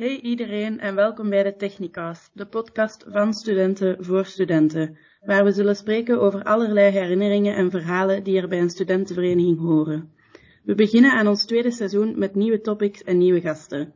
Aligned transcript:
Hey 0.00 0.20
iedereen 0.20 0.78
en 0.78 0.94
welkom 0.94 1.28
bij 1.30 1.42
de 1.42 1.56
Technicast, 1.56 2.30
de 2.34 2.46
podcast 2.46 3.04
van 3.08 3.32
studenten 3.32 4.04
voor 4.04 4.24
studenten, 4.24 4.98
waar 5.24 5.44
we 5.44 5.52
zullen 5.52 5.76
spreken 5.76 6.20
over 6.20 6.42
allerlei 6.42 6.90
herinneringen 6.90 7.54
en 7.54 7.70
verhalen 7.70 8.24
die 8.24 8.40
er 8.40 8.48
bij 8.48 8.60
een 8.60 8.70
studentenvereniging 8.70 9.58
horen. 9.58 10.12
We 10.62 10.74
beginnen 10.74 11.12
aan 11.12 11.26
ons 11.26 11.44
tweede 11.44 11.70
seizoen 11.70 12.18
met 12.18 12.34
nieuwe 12.34 12.60
topics 12.60 13.02
en 13.02 13.18
nieuwe 13.18 13.40
gasten. 13.40 13.92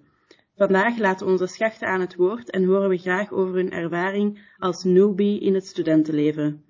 Vandaag 0.56 0.98
laten 0.98 1.26
onze 1.26 1.46
schachten 1.46 1.88
aan 1.88 2.00
het 2.00 2.16
woord 2.16 2.50
en 2.50 2.64
horen 2.64 2.88
we 2.88 2.98
graag 2.98 3.32
over 3.32 3.54
hun 3.54 3.70
ervaring 3.70 4.54
als 4.58 4.84
newbie 4.84 5.40
in 5.40 5.54
het 5.54 5.66
studentenleven. 5.66 6.64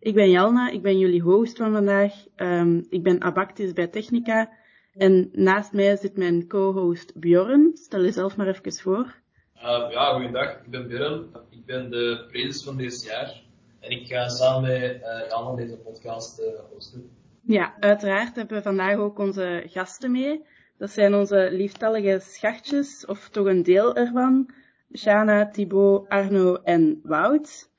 Ik 0.00 0.14
ben 0.14 0.30
Jalna, 0.30 0.70
ik 0.70 0.82
ben 0.82 0.98
jullie 0.98 1.22
host 1.22 1.56
van 1.56 1.72
vandaag. 1.72 2.12
Um, 2.36 2.86
ik 2.88 3.02
ben 3.02 3.22
abactis 3.22 3.72
bij 3.72 3.86
Technica 3.86 4.50
en 4.96 5.28
naast 5.32 5.72
mij 5.72 5.96
zit 5.96 6.16
mijn 6.16 6.48
co-host 6.48 7.20
Bjorn. 7.20 7.70
Stel 7.74 8.02
jezelf 8.02 8.36
maar 8.36 8.48
even 8.48 8.72
voor. 8.72 9.14
Uh, 9.56 9.86
ja, 9.90 10.12
goeiedag. 10.12 10.50
Ik 10.50 10.70
ben 10.70 10.88
Bjorn. 10.88 11.30
Ik 11.50 11.64
ben 11.64 11.90
de 11.90 12.24
prezes 12.28 12.64
van 12.64 12.76
dit 12.76 13.04
jaar. 13.04 13.42
En 13.80 13.90
ik 13.90 14.06
ga 14.06 14.28
samen 14.28 14.70
met 14.70 15.00
uh, 15.00 15.28
Jan 15.28 15.56
deze 15.56 15.76
podcast 15.76 16.40
uh, 16.40 16.46
hosten. 16.72 17.10
Ja, 17.46 17.74
uiteraard 17.80 18.36
hebben 18.36 18.56
we 18.56 18.62
vandaag 18.62 18.96
ook 18.96 19.18
onze 19.18 19.62
gasten 19.66 20.10
mee. 20.10 20.44
Dat 20.78 20.90
zijn 20.90 21.14
onze 21.14 21.48
lieftallige 21.52 22.18
schachtjes, 22.22 23.06
of 23.06 23.28
toch 23.28 23.46
een 23.46 23.62
deel 23.62 23.96
ervan. 23.96 24.50
Shana, 24.96 25.50
Thibaut, 25.50 26.08
Arno 26.08 26.54
en 26.54 27.00
Wout. 27.02 27.70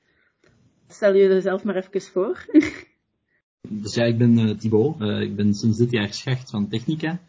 Stel 0.88 1.14
jullie 1.14 1.40
zelf 1.40 1.64
maar 1.64 1.76
even 1.76 2.00
voor. 2.00 2.44
Dus 3.68 3.94
ja, 3.94 4.04
ik 4.04 4.18
ben 4.18 4.38
uh, 4.38 5.20
ik 5.20 5.36
ben 5.36 5.54
sinds 5.54 5.78
dit 5.78 5.90
jaar 5.90 6.14
schacht 6.14 6.50
van 6.50 6.68
Technica. 6.68 7.20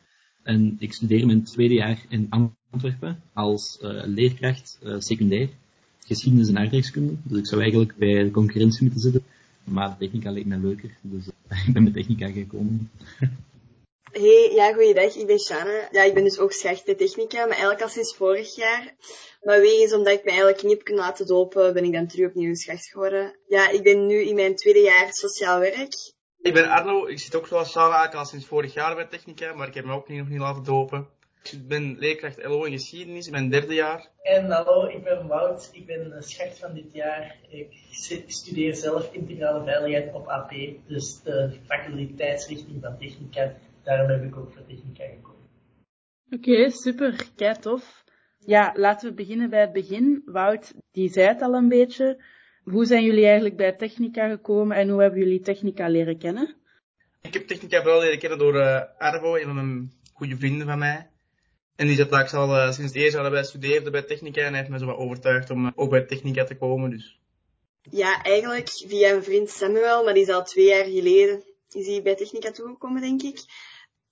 En 0.44 0.76
ik 0.80 0.94
studeer 0.94 1.26
mijn 1.26 1.44
tweede 1.44 1.74
jaar 1.74 2.06
in 2.10 2.30
Antwerpen 2.72 3.22
als 3.34 3.80
uh, 3.82 4.02
leerkracht 4.06 4.80
secundair. 4.98 5.50
Geschiedenis 6.06 6.48
en 6.48 6.58
aardrijkskunde. 6.58 7.14
Dus 7.24 7.38
ik 7.38 7.48
zou 7.48 7.62
eigenlijk 7.62 7.96
bij 7.96 8.24
de 8.24 8.32
concurrentie 8.32 8.84
moeten 8.84 9.02
zitten. 9.02 9.24
Maar 9.64 9.90
de 9.90 9.96
technica 9.98 10.32
leek 10.32 10.46
mij 10.46 10.58
leuker. 10.58 10.98
Dus 11.02 11.28
ik 11.68 11.74
ben 11.74 11.84
met 11.84 11.94
technica 11.94 12.28
gekomen. 12.28 12.90
Hey, 14.12 14.52
ja, 14.54 14.74
goeiedag. 14.74 15.16
Ik 15.16 15.28
ben 15.28 15.40
Shana. 15.40 15.88
Ja, 15.92 16.04
ik 16.04 16.14
ben 16.14 16.24
dus 16.24 16.40
ook 16.40 16.52
schacht 16.52 16.86
bij 16.86 16.96
Technica, 16.96 17.38
maar 17.38 17.50
eigenlijk 17.50 17.82
al 17.82 17.90
sinds 17.90 18.16
vorig 18.16 18.56
jaar. 18.56 18.96
Maar 19.42 19.60
wegens 19.60 19.94
omdat 19.94 20.14
ik 20.14 20.24
me 20.24 20.30
eigenlijk 20.30 20.62
niet 20.62 20.72
heb 20.72 20.84
kunnen 20.84 21.04
laten 21.04 21.28
dopen, 21.28 21.74
ben 21.74 21.84
ik 21.84 21.94
dan 21.94 22.08
terug 22.08 22.28
opnieuw 22.28 22.56
schacht 22.56 22.88
geworden. 22.88 23.40
Ja, 23.48 23.70
ik 23.70 23.84
ben 23.84 24.06
nu 24.06 24.16
in 24.16 24.36
mijn 24.36 24.56
tweede 24.56 24.80
jaar 24.80 25.14
sociaal 25.14 25.60
werk. 25.60 26.16
Ik 26.42 26.54
ben 26.54 26.70
Arno. 26.70 27.06
Ik 27.08 27.20
zit 27.20 27.36
ook 27.36 27.48
zoals 27.48 27.72
Shana 27.72 27.86
eigenlijk 27.86 28.16
al 28.16 28.26
sinds 28.26 28.46
vorig 28.46 28.74
jaar 28.74 28.96
bij 28.96 29.06
Technica, 29.06 29.54
maar 29.54 29.68
ik 29.68 29.74
heb 29.74 29.86
me 29.86 29.94
ook 29.94 30.10
nog 30.10 30.30
niet 30.30 30.40
laten 30.40 30.64
dopen. 30.64 31.08
Ik 31.52 31.68
ben 31.68 31.98
leerkracht 31.98 32.44
LO 32.44 32.64
in 32.64 32.72
geschiedenis 32.72 33.26
in 33.26 33.32
mijn 33.32 33.50
derde 33.50 33.74
jaar. 33.74 34.08
En 34.22 34.52
hallo, 34.52 34.88
ik 34.88 35.04
ben 35.04 35.28
Wout. 35.28 35.70
Ik 35.72 35.86
ben 35.86 36.24
schacht 36.24 36.60
van 36.60 36.74
dit 36.74 36.94
jaar. 36.94 37.36
Ik 37.50 37.68
studeer 38.28 38.76
zelf 38.76 39.14
integrale 39.14 39.64
veiligheid 39.64 40.14
op 40.14 40.28
AP, 40.28 40.52
dus 40.88 41.22
de 41.24 41.58
faculteitsrichting 41.66 42.82
van 42.82 42.98
Technica 42.98 43.54
daarom 43.88 44.10
heb 44.10 44.24
ik 44.24 44.38
ook 44.38 44.52
voor 44.52 44.66
technica 44.66 45.04
gekomen. 45.06 45.50
Oké, 46.30 46.50
okay, 46.50 46.70
super. 46.70 47.30
Kei 47.36 47.58
tof. 47.60 48.04
Ja, 48.38 48.74
laten 48.76 49.10
we 49.10 49.16
beginnen 49.16 49.50
bij 49.50 49.62
het 49.62 49.74
begin. 49.74 50.22
Wout, 50.26 50.74
die 50.92 51.10
zei 51.10 51.28
het 51.28 51.42
al 51.42 51.54
een 51.54 51.70
beetje. 51.70 52.24
Hoe 52.72 52.86
zijn 52.86 53.04
jullie 53.04 53.26
eigenlijk 53.26 53.56
bij 53.56 53.72
Technica 53.72 54.30
gekomen 54.30 54.78
en 54.78 54.90
hoe 54.90 55.02
hebben 55.02 55.20
jullie 55.20 55.40
Technica 55.40 55.88
leren 55.88 56.18
kennen? 56.18 56.56
Ik 57.22 57.34
heb 57.34 57.48
Technica 57.48 57.82
vooral 57.82 58.00
leren 58.00 58.20
kennen 58.20 58.40
door 58.40 58.56
uh, 58.56 58.82
Arvo, 58.98 59.36
een 59.36 59.44
van 59.44 59.56
mijn 59.56 59.92
goede 60.14 60.38
vrienden 60.38 60.68
van 60.68 60.80
mij. 60.80 61.10
En 61.76 61.88
die 61.88 61.96
zat 61.96 62.10
daar 62.10 62.36
al 62.36 62.56
uh, 62.56 62.72
sinds 62.72 62.94
het 62.94 62.96
eerste 62.96 63.14
jaar 63.14 63.24
dat 63.24 63.32
wij 63.32 63.44
studeerden 63.44 63.92
bij 63.92 64.02
Technica 64.02 64.42
en 64.42 64.48
hij 64.48 64.58
heeft 64.58 64.70
me 64.70 64.78
zo 64.80 64.86
wat 64.86 64.98
overtuigd 64.98 65.50
om 65.50 65.66
uh, 65.66 65.72
ook 65.76 65.90
bij 65.90 66.02
Technica 66.02 66.44
te 66.44 66.58
komen. 66.58 66.90
Dus. 66.90 67.20
Ja, 67.82 68.24
eigenlijk 68.24 68.70
via 68.70 69.12
een 69.14 69.24
vriend 69.24 69.50
Samuel, 69.50 70.04
maar 70.04 70.14
die 70.14 70.24
is 70.24 70.30
al 70.30 70.44
twee 70.44 70.66
jaar 70.66 70.86
geleden 70.86 71.44
is 71.72 71.88
hij 71.88 72.02
bij 72.02 72.16
Technica 72.16 72.52
toegekomen, 72.52 73.02
denk 73.02 73.22
ik. 73.22 73.40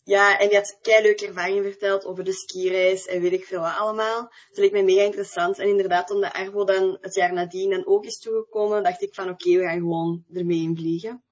Ja, 0.08 0.40
en 0.40 0.48
die 0.48 0.58
had 0.58 0.78
kei 0.82 1.04
leuke 1.04 1.28
ervaringen 1.28 1.64
verteld 1.64 2.06
over 2.06 2.24
de 2.24 2.32
skireis 2.32 3.06
en 3.06 3.22
weet 3.22 3.32
ik 3.32 3.44
veel 3.44 3.60
wat 3.60 3.78
allemaal. 3.78 4.22
Dat 4.50 4.58
leek 4.58 4.72
mij 4.72 4.84
mega 4.84 5.04
interessant. 5.04 5.60
En 5.60 5.68
inderdaad, 5.68 6.12
omdat 6.12 6.34
Arvo 6.34 6.64
dan 6.64 6.98
het 7.02 7.16
jaar 7.16 7.34
nadien 7.34 7.70
dan 7.70 7.88
ook 7.88 8.06
is 8.06 8.20
toegekomen, 8.20 8.84
dacht 8.84 9.02
ik 9.02 9.14
van 9.14 9.30
oké, 9.30 9.58
we 9.58 9.64
gaan 9.64 9.80
gewoon 9.80 10.24
ermee 10.34 10.62
in 10.62 10.76
vliegen. 10.76 11.24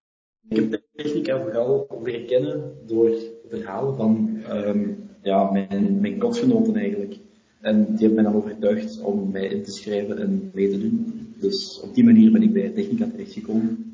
Ik 0.50 0.56
heb 0.56 0.72
de 0.72 0.84
technica 0.96 1.42
vooral 1.42 2.02
leren 2.04 2.26
kennen 2.26 2.78
door 2.86 3.16
verhalen 3.50 3.96
van 3.96 4.42
um, 4.50 5.10
ja, 5.22 5.52
mijn, 5.52 6.00
mijn 6.02 6.18
kostgenoten 6.18 6.76
eigenlijk. 6.76 7.16
En 7.62 7.86
die 7.86 8.08
hebben 8.08 8.14
mij 8.14 8.24
dan 8.24 8.36
overtuigd 8.36 9.02
om 9.02 9.32
mij 9.32 9.46
in 9.46 9.64
te 9.64 9.72
schrijven 9.72 10.18
en 10.18 10.52
mee 10.54 10.70
te 10.70 10.80
doen. 10.80 11.34
Dus 11.38 11.80
op 11.84 11.96
die 11.96 12.04
manier 12.04 12.32
ben 12.32 12.44
ik 12.44 12.54
bij 12.54 12.70
Technica 12.70 13.10
terechtgekomen. 13.10 13.93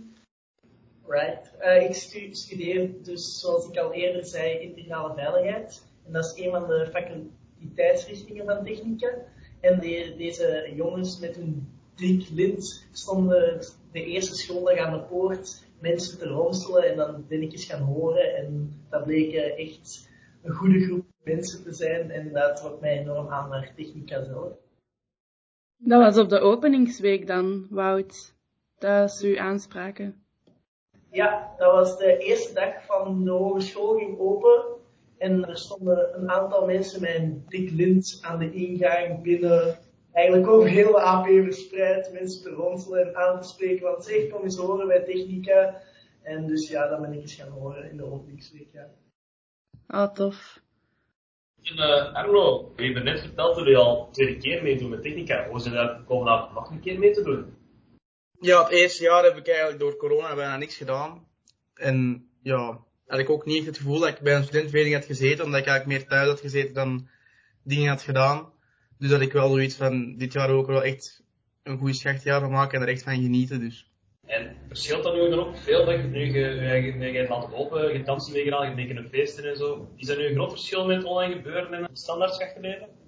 Uh, 1.09 1.83
ik 1.83 1.93
studeer 2.35 3.03
dus, 3.03 3.39
zoals 3.39 3.67
ik 3.67 3.77
al 3.77 3.93
eerder 3.93 4.25
zei, 4.25 4.59
integrale 4.59 5.13
veiligheid. 5.13 5.85
En 6.05 6.13
dat 6.13 6.25
is 6.25 6.43
een 6.45 6.51
van 6.51 6.67
de 6.67 6.87
faculteitsrichtingen 6.91 8.45
van 8.45 8.65
technica. 8.65 9.07
En 9.59 9.79
de, 9.79 10.13
deze 10.17 10.71
jongens 10.75 11.19
met 11.19 11.35
hun 11.35 11.67
dik 11.95 12.29
lint 12.29 12.87
stonden 12.91 13.59
de 13.91 14.03
eerste 14.03 14.35
schooldag 14.35 14.77
aan 14.77 14.93
de 14.93 15.05
poort 15.05 15.67
mensen 15.79 16.17
te 16.17 16.27
ronselen 16.27 16.83
en 16.83 16.95
dan 16.95 17.25
eens 17.29 17.65
gaan 17.65 17.81
horen. 17.81 18.35
En 18.35 18.79
dat 18.89 19.03
bleek 19.05 19.33
echt 19.33 20.09
een 20.43 20.53
goede 20.53 20.79
groep 20.79 21.05
mensen 21.23 21.63
te 21.63 21.73
zijn. 21.73 22.11
En 22.11 22.33
dat 22.33 22.57
trok 22.57 22.81
mij 22.81 22.99
enorm 22.99 23.27
aan 23.27 23.49
naar 23.49 23.73
technica 23.75 24.23
zelf. 24.23 24.53
Dat 25.77 26.01
was 26.01 26.17
op 26.17 26.29
de 26.29 26.39
openingsweek 26.39 27.27
dan, 27.27 27.67
Wout. 27.69 28.35
Dat 28.77 29.09
is 29.09 29.21
uw 29.21 29.39
aanspraken. 29.39 30.23
Ja, 31.11 31.53
dat 31.57 31.71
was 31.71 31.97
de 31.97 32.17
eerste 32.17 32.53
dag 32.53 32.85
van 32.85 33.23
de 33.23 33.31
hogeschool 33.31 33.97
ging 33.97 34.19
open. 34.19 34.63
En 35.17 35.47
er 35.47 35.57
stonden 35.57 36.19
een 36.19 36.29
aantal 36.29 36.65
mensen 36.65 37.01
met 37.01 37.15
een 37.15 37.43
dik 37.47 37.71
lint 37.71 38.19
aan 38.21 38.39
de 38.39 38.51
ingang 38.51 39.21
binnen. 39.21 39.77
Eigenlijk 40.13 40.47
over 40.47 40.69
heel 40.69 40.91
de 40.91 41.01
AP 41.01 41.25
verspreid. 41.25 42.13
Mensen 42.13 42.43
te 42.43 42.49
ronselen 42.49 43.07
en 43.07 43.15
aan 43.15 43.41
te 43.41 43.47
spreken. 43.47 43.83
Want 43.83 44.05
zeg, 44.05 44.29
kom 44.29 44.43
eens 44.43 44.57
horen 44.57 44.87
bij 44.87 45.03
Technica. 45.03 45.81
En 46.21 46.47
dus 46.47 46.69
ja, 46.69 46.87
dat 46.87 47.01
ben 47.01 47.13
ik 47.13 47.21
eens 47.21 47.33
gaan 47.33 47.51
horen 47.51 47.89
in 47.89 47.97
de 47.97 48.03
openingsweek. 48.03 48.67
Ja. 48.73 48.87
Ah, 49.87 50.13
tof. 50.13 50.61
En 51.61 51.75
uh, 51.75 52.13
Arno, 52.13 52.73
je 52.75 52.93
hebt 52.93 53.03
net 53.03 53.19
verteld 53.19 53.55
dat 53.55 53.67
je 53.67 53.77
al 53.77 54.09
tweede 54.11 54.37
keer 54.37 54.63
meedoet 54.63 54.89
met 54.89 55.01
Technica. 55.01 55.47
Hoe 55.47 55.61
het 55.61 55.73
daar 55.73 56.01
komen 56.03 56.49
nog 56.53 56.71
een 56.71 56.79
keer 56.79 56.99
mee 56.99 57.11
te 57.11 57.23
doen? 57.23 57.58
Ja, 58.41 58.63
het 58.63 58.71
eerste 58.71 59.03
jaar 59.03 59.23
heb 59.23 59.37
ik 59.37 59.47
eigenlijk 59.47 59.79
door 59.79 59.95
corona 59.95 60.35
bijna 60.35 60.57
niks 60.57 60.75
gedaan. 60.75 61.27
En 61.73 62.27
ja, 62.41 62.79
had 63.07 63.19
ik 63.19 63.29
ook 63.29 63.45
niet 63.45 63.65
het 63.65 63.77
gevoel 63.77 63.99
dat 63.99 64.09
ik 64.09 64.19
bij 64.19 64.35
een 64.35 64.43
studentenvereniging 64.43 64.99
had 64.99 65.17
gezeten, 65.17 65.45
omdat 65.45 65.59
ik 65.59 65.67
eigenlijk 65.67 65.99
meer 65.99 66.09
thuis 66.09 66.29
had 66.29 66.39
gezeten 66.39 66.73
dan 66.73 67.09
dingen 67.63 67.89
had 67.89 68.01
gedaan. 68.01 68.51
Dus 68.97 69.09
dat 69.09 69.21
ik 69.21 69.33
wel 69.33 69.49
zoiets 69.49 69.75
van 69.75 70.17
dit 70.17 70.33
jaar 70.33 70.49
ook 70.49 70.67
wel 70.67 70.83
echt 70.83 71.23
een 71.63 71.77
goed 71.77 71.95
schachtjaar 71.95 72.39
van 72.39 72.51
maken 72.51 72.79
en 72.79 72.87
er 72.87 72.93
echt 72.93 73.03
van 73.03 73.21
genieten. 73.21 73.59
Dus. 73.59 73.91
En 74.25 74.55
verschilt 74.67 75.03
dat 75.03 75.13
nu 75.13 75.29
dan 75.29 75.39
ook 75.39 75.57
veel 75.57 75.85
dat 75.85 75.95
je 75.95 76.03
nu 76.03 76.33
je, 77.13 77.25
laten 77.29 77.49
lopen, 77.49 77.93
je 77.93 78.03
dansen 78.03 78.33
meegedaan, 78.33 78.77
je 78.77 78.85
kunnen 78.85 79.09
feesten 79.09 79.49
en 79.49 79.57
zo? 79.57 79.91
Is 79.95 80.07
er 80.07 80.17
nu 80.17 80.25
een 80.25 80.35
groot 80.35 80.49
verschil 80.49 80.85
met 80.85 81.03
online 81.03 81.35
gebeuren 81.35 81.73
en 81.73 81.89
standaard 81.93 82.33
schachteleven? 82.33 82.98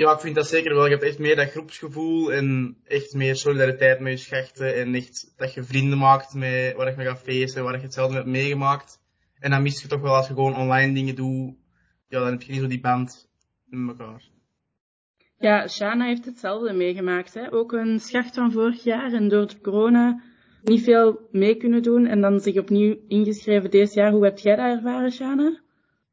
Ja, 0.00 0.12
ik 0.12 0.20
vind 0.20 0.34
dat 0.34 0.46
zeker 0.46 0.74
wel. 0.74 0.84
Je 0.84 0.90
hebt 0.90 1.02
echt 1.02 1.18
meer 1.18 1.36
dat 1.36 1.50
groepsgevoel 1.50 2.32
en 2.32 2.76
echt 2.84 3.14
meer 3.14 3.36
solidariteit 3.36 4.00
met 4.00 4.12
je 4.12 4.18
schachten 4.18 4.74
en 4.74 4.94
echt 4.94 5.34
dat 5.36 5.54
je 5.54 5.62
vrienden 5.62 5.98
maakt 5.98 6.34
met 6.34 6.74
waar 6.76 6.90
je 6.90 6.96
mee 6.96 7.06
gaat 7.06 7.22
feesten, 7.22 7.64
waar 7.64 7.76
je 7.76 7.82
hetzelfde 7.82 8.14
hebt 8.14 8.26
meegemaakt. 8.26 9.00
En 9.38 9.50
dan 9.50 9.62
mis 9.62 9.82
je 9.82 9.88
toch 9.88 10.00
wel 10.00 10.14
als 10.14 10.28
je 10.28 10.34
gewoon 10.34 10.56
online 10.56 10.92
dingen 10.92 11.14
doet, 11.14 11.54
ja, 12.08 12.18
dan 12.18 12.30
heb 12.30 12.42
je 12.42 12.52
niet 12.52 12.60
zo 12.60 12.66
die 12.66 12.80
band 12.80 13.28
met 13.64 13.98
elkaar. 13.98 14.22
Ja, 15.38 15.68
Shana 15.68 16.06
heeft 16.06 16.24
hetzelfde 16.24 16.72
meegemaakt. 16.72 17.34
Hè? 17.34 17.52
Ook 17.52 17.72
een 17.72 18.00
schacht 18.00 18.34
van 18.34 18.52
vorig 18.52 18.82
jaar 18.82 19.12
en 19.12 19.28
door 19.28 19.46
de 19.46 19.60
corona 19.60 20.22
niet 20.62 20.82
veel 20.82 21.28
mee 21.30 21.56
kunnen 21.56 21.82
doen 21.82 22.06
en 22.06 22.20
dan 22.20 22.40
zich 22.40 22.56
opnieuw 22.56 22.96
ingeschreven 23.08 23.70
deze 23.70 23.94
jaar. 23.94 24.12
Hoe 24.12 24.24
heb 24.24 24.38
jij 24.38 24.56
dat 24.56 24.76
ervaren, 24.76 25.12
Shana? 25.12 25.60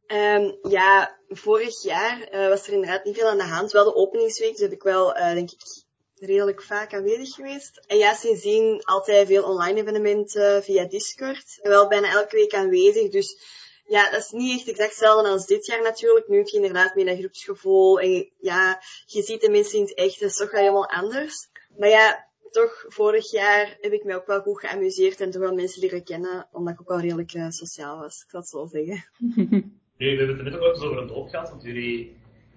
Um, 0.07 0.57
ja, 0.61 1.17
vorig 1.29 1.83
jaar 1.83 2.33
uh, 2.33 2.47
was 2.47 2.67
er 2.67 2.73
inderdaad 2.73 3.03
niet 3.03 3.17
veel 3.17 3.29
aan 3.29 3.37
de 3.37 3.43
hand. 3.43 3.71
Wel 3.71 3.83
de 3.83 3.95
openingsweek, 3.95 4.51
dus 4.51 4.59
heb 4.59 4.71
ik 4.71 4.83
wel, 4.83 5.17
uh, 5.17 5.33
denk 5.33 5.51
ik, 5.51 5.85
redelijk 6.19 6.63
vaak 6.63 6.93
aanwezig 6.93 7.35
geweest. 7.35 7.81
En 7.87 7.97
ja, 7.97 8.13
sindsdien 8.13 8.81
altijd 8.83 9.27
veel 9.27 9.43
online 9.43 9.81
evenementen 9.81 10.63
via 10.63 10.85
Discord. 10.85 11.59
En 11.61 11.69
wel 11.69 11.87
bijna 11.87 12.11
elke 12.11 12.35
week 12.35 12.53
aanwezig, 12.53 13.09
dus 13.09 13.37
ja, 13.85 14.09
dat 14.11 14.19
is 14.19 14.31
niet 14.31 14.57
echt 14.57 14.67
exact 14.67 14.89
hetzelfde 14.89 15.29
als 15.29 15.45
dit 15.45 15.65
jaar 15.65 15.81
natuurlijk. 15.81 16.27
Nu 16.27 16.37
heb 16.37 16.47
je 16.47 16.55
inderdaad 16.55 16.95
meer 16.95 17.05
dat 17.05 17.17
groepsgevoel 17.17 17.99
en 17.99 18.31
ja, 18.39 18.81
je 19.05 19.21
ziet 19.21 19.41
de 19.41 19.49
mensen 19.49 19.77
in 19.77 19.83
het 19.83 19.93
echt, 19.93 20.19
dat 20.19 20.29
is 20.29 20.35
toch 20.35 20.51
wel 20.51 20.61
helemaal 20.61 20.89
anders. 20.89 21.47
Maar 21.77 21.89
ja, 21.89 22.27
toch, 22.51 22.85
vorig 22.87 23.31
jaar 23.31 23.77
heb 23.81 23.91
ik 23.91 24.03
mij 24.03 24.15
ook 24.15 24.27
wel 24.27 24.41
goed 24.41 24.59
geamuseerd 24.59 25.21
en 25.21 25.31
toch 25.31 25.41
wel 25.41 25.53
mensen 25.53 25.81
leren 25.81 26.03
kennen, 26.03 26.47
omdat 26.51 26.73
ik 26.73 26.81
ook 26.81 26.87
wel 26.87 26.99
redelijk 26.99 27.31
sociaal 27.49 27.99
was, 27.99 28.21
ik 28.21 28.29
zal 28.29 28.39
het 28.39 28.49
zo 28.49 28.67
zeggen. 28.71 29.05
Nu, 29.97 30.11
we 30.11 30.17
hebben 30.17 30.45
het 30.45 30.53
net 30.53 30.61
ook 30.61 30.73
eens 30.73 30.83
over 30.83 30.97
een 30.97 31.07
doop 31.07 31.29
gehad, 31.29 31.49
want 31.49 31.63
jullie 31.63 32.15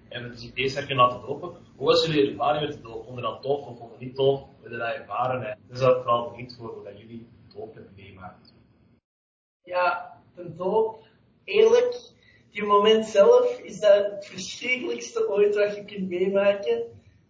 en 0.09 0.29
we 0.29 0.37
zich 0.37 0.53
deze 0.53 0.75
jaar 0.75 0.85
kunnen 0.85 1.05
laten 1.05 1.27
dopen. 1.27 1.55
Hoe 1.75 1.87
was 1.87 2.05
jullie 2.05 2.29
ervaring 2.29 2.67
met 2.67 2.75
de 2.75 2.81
doop? 2.81 3.05
Vonden 3.05 3.23
dat 3.23 3.41
tof 3.41 3.65
of 3.65 3.77
vonden 3.77 3.99
niet 3.99 4.15
tof? 4.15 4.43
Hoe 4.59 4.69
dat 4.69 4.95
ervaren? 4.95 5.43
En 5.43 5.59
dus 5.67 5.79
dat 5.79 5.95
vooral 5.95 6.29
benieuwd 6.29 6.55
voor 6.55 6.83
dat 6.83 6.99
jullie 6.99 7.27
doop 7.55 7.73
hebben 7.73 7.93
meegemaakt. 7.95 8.53
Ja, 9.63 10.17
de 10.35 10.55
doop, 10.55 11.05
eerlijk, 11.43 12.11
die 12.51 12.63
moment 12.63 13.05
zelf 13.05 13.59
is 13.59 13.79
dat 13.79 14.11
het 14.11 14.25
verschrikkelijkste 14.25 15.29
ooit 15.29 15.55
wat 15.55 15.75
je 15.75 15.85
kunt 15.85 16.09
meemaken. 16.09 16.83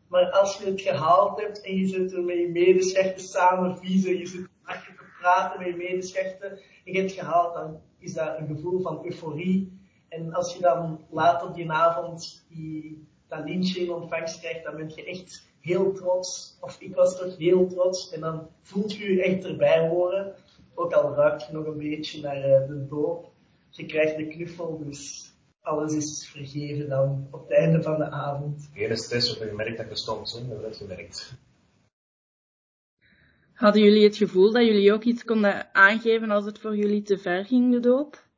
Maar 0.08 0.32
als 0.32 0.58
je 0.58 0.66
het 0.66 0.82
gehaald 0.82 1.42
hebt 1.42 1.62
en 1.62 1.76
je 1.76 1.88
zit 1.88 2.14
er 2.14 2.24
met 2.24 2.38
je 2.38 2.50
medeschachten 2.50 3.24
samen 3.24 3.78
viezen, 3.78 4.18
je 4.18 4.26
zit 4.28 4.48
te 4.66 5.06
praten 5.20 5.60
met 5.60 5.68
je 5.68 5.76
medeschachten 5.76 6.52
en 6.52 6.92
je 6.92 7.00
hebt 7.00 7.12
het 7.12 7.20
gehaald, 7.20 7.54
dan 7.54 7.82
is 8.00 8.14
dat 8.14 8.38
een 8.38 8.48
gevoel 8.48 8.82
van 8.82 9.06
euforie. 9.06 9.80
En 10.12 10.34
als 10.34 10.54
je 10.54 10.62
dan 10.62 11.00
later 11.10 11.54
die 11.54 11.72
avond 11.72 12.46
die, 12.50 13.08
dat 13.28 13.46
lintje 13.46 13.82
in 13.82 13.92
ontvangst 13.92 14.40
krijgt, 14.40 14.64
dan 14.64 14.76
ben 14.76 14.92
je 14.96 15.06
echt 15.06 15.44
heel 15.60 15.94
trots. 15.94 16.58
Of 16.60 16.82
ik 16.82 16.96
was 16.96 17.18
toch 17.18 17.38
heel 17.38 17.68
trots. 17.68 18.12
En 18.12 18.20
dan 18.20 18.48
voelt 18.62 18.94
je 18.94 19.14
je 19.14 19.24
echt 19.24 19.46
erbij 19.46 19.88
horen. 19.88 20.36
Ook 20.74 20.94
al 20.94 21.14
ruikt 21.14 21.46
je 21.46 21.54
nog 21.54 21.66
een 21.66 21.78
beetje 21.78 22.22
naar 22.22 22.38
uh, 22.38 22.68
de 22.68 22.86
doop. 22.90 23.32
Je 23.70 23.86
krijgt 23.86 24.18
de 24.18 24.28
knuffel, 24.28 24.78
dus 24.86 25.32
alles 25.62 25.94
is 25.94 26.30
vergeven 26.30 26.90
dan 26.90 27.28
op 27.32 27.42
het 27.42 27.58
einde 27.58 27.82
van 27.82 27.98
de 27.98 28.10
avond. 28.10 28.70
Geen 28.74 28.98
stress 28.98 29.32
of 29.32 29.48
gemerkt 29.48 29.78
dat 29.78 29.90
je 29.90 29.96
stond, 29.96 30.30
zo, 30.30 30.48
dat 30.48 30.62
heb 30.62 30.74
gemerkt. 30.74 31.34
Hadden 33.54 33.82
jullie 33.82 34.04
het 34.04 34.18
gevoel 34.18 34.52
dat 34.52 34.66
jullie 34.66 34.94
ook 34.94 35.04
iets 35.04 35.24
konden 35.24 35.74
aangeven 35.74 36.32
als 36.32 36.46
het 36.46 36.60
voor 36.60 36.76
jullie 36.76 37.02
te 37.02 37.18
ver 37.18 37.46
ging, 37.46 37.72
de 37.72 37.80
doop? 37.80 38.30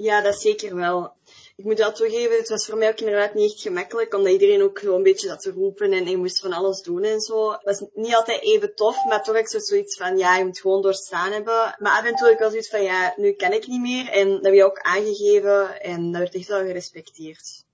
Ja, 0.00 0.22
dat 0.22 0.40
zeker 0.40 0.74
wel. 0.74 1.12
Ik 1.56 1.64
moet 1.64 1.78
wel 1.78 1.92
toegeven, 1.92 2.36
het 2.36 2.48
was 2.48 2.66
voor 2.66 2.78
mij 2.78 2.88
ook 2.88 3.00
inderdaad 3.00 3.34
niet 3.34 3.52
echt 3.52 3.62
gemakkelijk, 3.62 4.14
omdat 4.14 4.32
iedereen 4.32 4.62
ook 4.62 4.78
gewoon 4.78 4.96
een 4.96 5.02
beetje 5.02 5.28
zat 5.28 5.40
te 5.40 5.50
roepen 5.50 5.92
en 5.92 6.06
je 6.06 6.16
moest 6.16 6.40
van 6.40 6.52
alles 6.52 6.82
doen 6.82 7.02
en 7.02 7.20
zo. 7.20 7.50
Het 7.50 7.62
was 7.62 7.84
niet 7.94 8.14
altijd 8.14 8.42
even 8.42 8.74
tof, 8.74 9.04
maar 9.04 9.22
toch 9.22 9.36
ik 9.36 9.48
zoiets 9.48 9.96
van, 9.96 10.18
ja, 10.18 10.36
je 10.36 10.44
moet 10.44 10.60
gewoon 10.60 10.82
doorstaan 10.82 11.32
hebben. 11.32 11.76
Maar 11.78 11.98
af 11.98 12.04
en 12.04 12.14
toe 12.14 12.30
ik 12.30 12.38
wel 12.38 12.50
zoiets 12.50 12.68
van, 12.68 12.82
ja, 12.82 13.14
nu 13.16 13.32
kan 13.32 13.52
ik 13.52 13.66
niet 13.66 13.80
meer. 13.80 14.08
En 14.08 14.30
dat 14.30 14.44
heb 14.44 14.54
je 14.54 14.64
ook 14.64 14.78
aangegeven 14.78 15.80
en 15.80 16.12
dat 16.12 16.20
werd 16.20 16.34
echt 16.34 16.48
wel 16.48 16.60
gerespecteerd. 16.60 17.64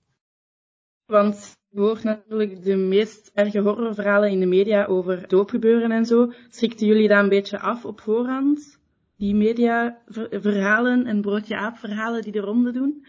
Want 1.05 1.55
je 1.69 1.79
hoort 1.79 2.03
natuurlijk 2.03 2.63
de 2.63 2.75
meest 2.75 3.31
erge 3.33 3.59
horrorverhalen 3.59 4.29
in 4.29 4.39
de 4.39 4.45
media 4.45 4.85
over 4.85 5.27
doopgebeuren 5.27 5.91
en 5.91 6.05
zo. 6.05 6.31
Schrikten 6.49 6.87
jullie 6.87 7.07
daar 7.07 7.23
een 7.23 7.29
beetje 7.29 7.59
af 7.59 7.85
op 7.85 8.01
voorhand? 8.01 8.83
Die 9.17 9.35
mediaverhalen 9.35 11.05
en 11.05 11.21
broodje 11.21 11.55
aap 11.55 11.77
verhalen 11.77 12.21
die 12.21 12.31
de 12.31 12.39
ronde 12.39 12.71
doen? 12.71 13.05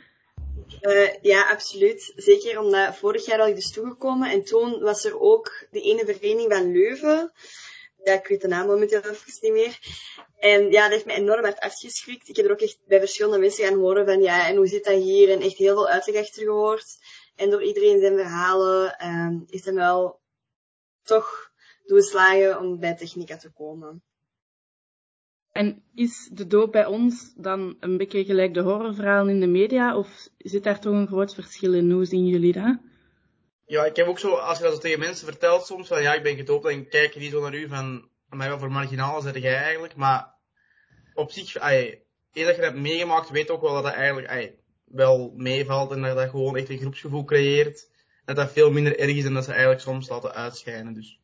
Uh, 0.80 1.22
ja, 1.22 1.50
absoluut. 1.50 2.12
Zeker 2.16 2.60
omdat 2.60 2.96
vorig 2.96 3.26
jaar 3.26 3.40
al 3.40 3.48
ik 3.48 3.54
dus 3.54 3.72
toegekomen 3.72 4.30
en 4.30 4.44
toen 4.44 4.80
was 4.80 5.04
er 5.04 5.20
ook 5.20 5.66
de 5.70 5.80
ene 5.80 6.04
vereniging 6.04 6.52
van 6.52 6.72
Leuven. 6.72 7.32
Ja, 8.04 8.12
ik 8.12 8.26
weet 8.26 8.40
de 8.40 8.48
naam 8.48 8.66
momenteel 8.66 9.00
even 9.00 9.38
niet 9.40 9.52
meer. 9.52 9.78
En 10.38 10.70
ja, 10.70 10.82
dat 10.82 10.90
heeft 10.90 11.06
me 11.06 11.12
enorm 11.12 11.44
hard 11.44 11.60
afgeschrikt. 11.60 12.28
Ik 12.28 12.36
heb 12.36 12.44
er 12.44 12.52
ook 12.52 12.60
echt 12.60 12.78
bij 12.86 12.98
verschillende 12.98 13.38
mensen 13.38 13.64
gaan 13.64 13.78
horen 13.78 14.06
van 14.06 14.22
ja, 14.22 14.48
en 14.48 14.56
hoe 14.56 14.66
zit 14.66 14.84
dat 14.84 15.02
hier? 15.02 15.30
En 15.30 15.40
echt 15.40 15.56
heel 15.56 15.74
veel 15.74 15.88
uitleg 15.88 16.20
achter 16.20 16.42
gehoord. 16.42 16.96
En 17.36 17.50
door 17.50 17.62
iedereen 17.62 18.00
zijn 18.00 18.16
verhalen 18.16 18.96
uh, 19.02 19.40
is 19.46 19.64
hem 19.64 19.74
wel 19.74 20.20
toch 21.02 21.50
doorslagen 21.84 22.58
om 22.60 22.78
bij 22.78 22.96
Technica 22.96 23.36
te 23.36 23.50
komen. 23.50 24.02
En 25.56 25.82
is 25.94 26.28
de 26.32 26.46
doop 26.46 26.72
bij 26.72 26.86
ons 26.86 27.32
dan 27.36 27.76
een 27.80 27.96
beetje 27.96 28.24
gelijk 28.24 28.54
de 28.54 28.60
horrorverhalen 28.60 29.34
in 29.34 29.40
de 29.40 29.46
media? 29.46 29.96
Of 29.96 30.28
zit 30.38 30.64
daar 30.64 30.80
toch 30.80 30.94
een 30.94 31.06
groot 31.06 31.34
verschil 31.34 31.74
in? 31.74 31.90
Hoe 31.90 32.04
zien 32.04 32.26
jullie 32.26 32.52
dat? 32.52 32.78
Ja, 33.64 33.84
ik 33.84 33.96
heb 33.96 34.06
ook 34.06 34.18
zo, 34.18 34.34
als 34.34 34.58
je 34.58 34.64
dat 34.64 34.80
tegen 34.80 34.98
mensen 34.98 35.26
vertelt 35.26 35.66
soms, 35.66 35.88
van 35.88 36.02
ja, 36.02 36.14
ik 36.14 36.22
ben 36.22 36.36
gedoopt, 36.36 36.64
dan 36.64 36.88
kijken 36.88 37.20
die 37.20 37.30
zo 37.30 37.42
naar 37.42 37.54
u 37.54 37.68
van, 37.68 38.08
maar 38.28 38.50
wat 38.50 38.58
voor 38.58 38.72
marginaal 38.72 39.20
zet 39.20 39.42
jij 39.42 39.56
eigenlijk? 39.56 39.96
Maar 39.96 40.34
op 41.14 41.30
zich, 41.30 41.54
eer 41.54 41.98
dat 42.32 42.44
je 42.44 42.44
dat 42.44 42.56
hebt 42.56 42.76
meegemaakt, 42.76 43.30
weet 43.30 43.50
ook 43.50 43.60
wel 43.60 43.74
dat 43.74 43.82
dat 43.82 43.92
eigenlijk 43.92 44.54
wel 44.84 45.32
meevalt 45.36 45.90
en 45.90 46.02
dat 46.02 46.16
dat 46.16 46.30
gewoon 46.30 46.56
echt 46.56 46.68
een 46.68 46.78
groepsgevoel 46.78 47.24
creëert. 47.24 47.90
Dat 48.24 48.36
dat 48.36 48.52
veel 48.52 48.70
minder 48.70 48.98
erg 48.98 49.16
is 49.16 49.22
dan 49.22 49.34
dat 49.34 49.44
ze 49.44 49.50
eigenlijk 49.50 49.80
soms 49.80 50.08
laten 50.08 50.34
uitschijnen. 50.34 50.94
Dus. 50.94 51.20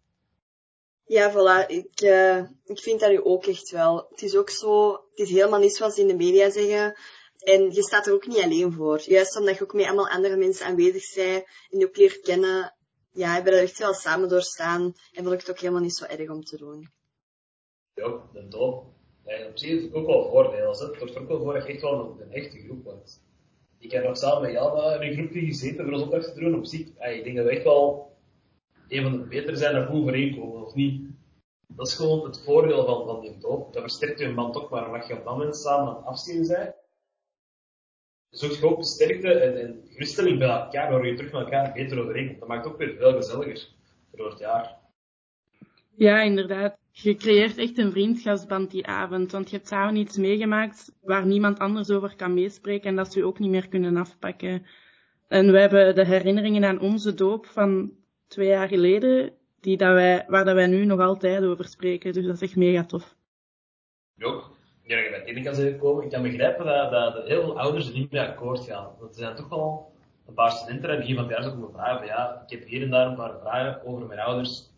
Ja, 1.13 1.31
voilà. 1.33 1.67
Ik, 1.67 2.01
uh, 2.03 2.39
ik 2.65 2.79
vind 2.79 3.01
dat 3.01 3.11
nu 3.11 3.23
ook 3.23 3.47
echt 3.47 3.71
wel. 3.71 4.07
Het 4.11 4.23
is 4.23 4.37
ook 4.37 4.51
zo, 4.51 4.91
het 4.91 5.19
is 5.19 5.31
helemaal 5.31 5.61
niet 5.61 5.77
zoals 5.77 5.95
ze 5.95 6.01
in 6.01 6.07
de 6.07 6.17
media 6.17 6.51
zeggen. 6.51 6.97
En 7.39 7.71
je 7.73 7.83
staat 7.83 8.07
er 8.07 8.13
ook 8.13 8.27
niet 8.27 8.43
alleen 8.43 8.73
voor. 8.73 9.01
Juist 9.01 9.39
omdat 9.39 9.57
je 9.57 9.63
ook 9.63 9.75
met 9.75 9.87
allemaal 9.87 10.09
andere 10.09 10.37
mensen 10.37 10.67
aanwezig 10.67 11.15
bent 11.15 11.45
en 11.71 11.79
je 11.79 11.87
ook 11.87 11.97
leert 11.97 12.21
kennen. 12.21 12.75
Ja, 13.11 13.35
hebben 13.35 13.53
dat 13.53 13.63
echt 13.63 13.79
wel 13.79 13.95
samen 13.95 14.29
doorstaan. 14.29 14.83
En 15.13 15.23
vond 15.23 15.33
ik 15.33 15.41
het 15.41 15.51
ook 15.51 15.59
helemaal 15.59 15.81
niet 15.81 15.95
zo 15.95 16.05
erg 16.05 16.31
om 16.31 16.43
te 16.43 16.57
doen. 16.57 16.91
Ja, 17.95 18.29
de 18.33 18.49
doop. 18.49 18.85
Ja, 19.25 19.47
op 19.47 19.59
zich 19.59 19.69
heeft 19.69 19.83
het 19.83 19.95
ook 19.95 20.07
wel 20.07 20.31
voordelen. 20.31 20.69
Het 20.69 20.77
zorgt 20.77 21.17
ook 21.17 21.29
wel 21.29 21.39
voor 21.39 21.55
dat 21.55 21.67
echt 21.67 21.81
wel 21.81 22.17
een, 22.21 22.33
echte 22.33 22.59
groep 22.59 22.85
wordt. 22.85 23.23
Ik 23.79 23.91
heb 23.91 24.05
nog 24.05 24.17
samen 24.17 24.43
met 24.43 24.53
Jan 24.53 25.03
in 25.03 25.09
een 25.09 25.15
groepje 25.15 25.41
gezeten 25.41 25.85
voor 25.85 25.93
ons 25.93 26.03
opdracht 26.03 26.35
te 26.35 26.41
doen. 26.41 26.55
Op 26.55 26.67
zich, 26.67 26.87
ik 26.99 27.25
denk 27.25 27.37
dat 27.37 27.45
we 27.45 27.51
echt 27.51 27.65
wel 27.65 28.12
een 28.93 29.03
van 29.03 29.13
de 29.13 29.19
betere 29.19 29.57
zijn 29.57 29.75
dat 29.75 29.87
goed 29.87 30.01
overeenkomen, 30.01 30.67
of 30.67 30.75
niet? 30.75 31.11
Dat 31.67 31.87
is 31.87 31.95
gewoon 31.95 32.25
het 32.25 32.43
voordeel 32.45 32.85
van, 32.85 33.07
van 33.07 33.21
die 33.21 33.39
doop. 33.39 33.73
Dat 33.73 33.83
versterkt 33.83 34.19
je 34.19 34.29
man 34.29 34.53
toch 34.53 34.71
maar 34.71 34.91
mag 34.91 35.09
je 35.09 35.19
op 35.19 35.25
dat 35.25 35.57
samen 35.57 35.89
aan 35.89 35.97
het 35.97 36.05
afzien 36.05 36.45
zijn. 36.45 36.75
Zoek 38.31 38.51
je 38.51 38.67
ook 38.67 38.85
sterkte 38.85 39.33
en, 39.33 39.61
en 39.61 39.83
geruststelling 39.91 40.39
bij 40.39 40.49
elkaar, 40.49 40.91
waar 40.91 41.07
je 41.07 41.15
terug 41.15 41.33
met 41.33 41.43
elkaar 41.43 41.73
beter 41.73 42.01
overeenkomt. 42.01 42.39
Dat 42.39 42.49
maakt 42.49 42.67
ook 42.67 42.79
weer 42.79 42.97
veel 42.97 43.13
gezelliger 43.13 43.69
door 44.13 44.31
het 44.31 44.39
jaar. 44.39 44.77
Ja, 45.95 46.21
inderdaad. 46.21 46.77
Je 46.91 47.15
creëert 47.15 47.59
echt 47.59 47.79
een 47.79 47.91
vriendschapsband 47.91 48.71
die 48.71 48.87
avond, 48.87 49.33
want 49.33 49.51
je 49.51 49.57
hebt 49.57 49.69
samen 49.69 49.97
iets 49.97 50.17
meegemaakt 50.17 50.93
waar 51.01 51.27
niemand 51.27 51.59
anders 51.59 51.91
over 51.91 52.17
kan 52.17 52.35
meespreken 52.35 52.89
en 52.89 52.97
dat 52.97 53.13
ze 53.13 53.19
je 53.19 53.27
ook 53.27 53.39
niet 53.39 53.51
meer 53.51 53.69
kunnen 53.69 53.97
afpakken. 53.97 54.67
En 55.29 55.53
we 55.53 55.59
hebben 55.61 55.95
de 55.95 56.07
herinneringen 56.07 56.65
aan 56.65 56.81
onze 56.81 57.15
doop 57.15 57.47
van 57.47 57.93
twee 58.33 58.49
jaar 58.49 58.69
geleden, 58.69 59.33
die 59.61 59.77
dat 59.77 59.93
wij, 59.93 60.25
waar 60.29 60.45
dat 60.45 60.55
wij 60.55 60.67
nu 60.67 60.85
nog 60.85 61.01
altijd 61.01 61.45
over 61.45 61.65
spreken. 61.65 62.13
Dus 62.13 62.27
dat 62.27 62.35
is 62.35 62.43
echt 62.43 62.57
mega 62.57 62.85
tof. 62.85 63.17
Ook, 64.21 64.51
ja, 64.83 64.99
je 64.99 65.11
bij 65.11 65.25
Technica 65.25 65.53
zijn 65.53 65.73
gekomen, 65.73 66.05
ik 66.05 66.11
kan 66.11 66.23
begrijpen 66.23 66.65
dat, 66.67 66.91
dat 66.91 67.27
heel 67.27 67.43
veel 67.43 67.59
ouders 67.59 67.89
er 67.89 67.95
niet 67.95 68.11
mee 68.11 68.21
akkoord 68.21 68.61
gaan. 68.61 68.91
Want 68.99 69.11
er 69.15 69.21
zijn 69.21 69.37
toch 69.37 69.49
wel 69.49 69.93
een 70.27 70.35
paar 70.35 70.51
studenten 70.51 70.91
die 70.91 70.99
begin 70.99 71.15
van 71.15 71.25
het 71.25 71.43
jaar 71.43 71.53
komen 71.53 71.73
vragen 71.73 72.07
ja, 72.07 72.43
ik 72.47 72.59
heb 72.59 72.69
hier 72.69 72.83
en 72.83 72.91
daar 72.91 73.07
een 73.07 73.17
paar 73.17 73.39
vragen 73.41 73.87
over 73.87 74.07
mijn 74.07 74.21
ouders, 74.21 74.71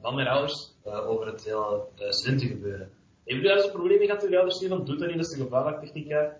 van 0.00 0.14
mijn 0.14 0.28
ouders, 0.28 0.74
uh, 0.86 1.08
over 1.08 1.26
het 1.26 1.44
hele 1.44 1.86
uh, 2.00 2.10
studentengebeuren. 2.10 2.90
Hebben 3.24 3.42
jullie 3.42 3.48
daar 3.48 3.60
zo'n 3.60 3.70
probleem 3.70 3.98
mee 3.98 4.06
gehad 4.06 4.22
met 4.22 4.30
je 4.30 4.36
ouders 4.36 4.58
die 4.58 4.68
van 4.68 4.84
doet 4.84 4.98
dat 4.98 5.08
niet, 5.08 5.16
dat 5.16 5.26
is 5.26 5.32
de 5.32 5.42
gevaarlijke 5.42 5.80
technica? 5.80 6.36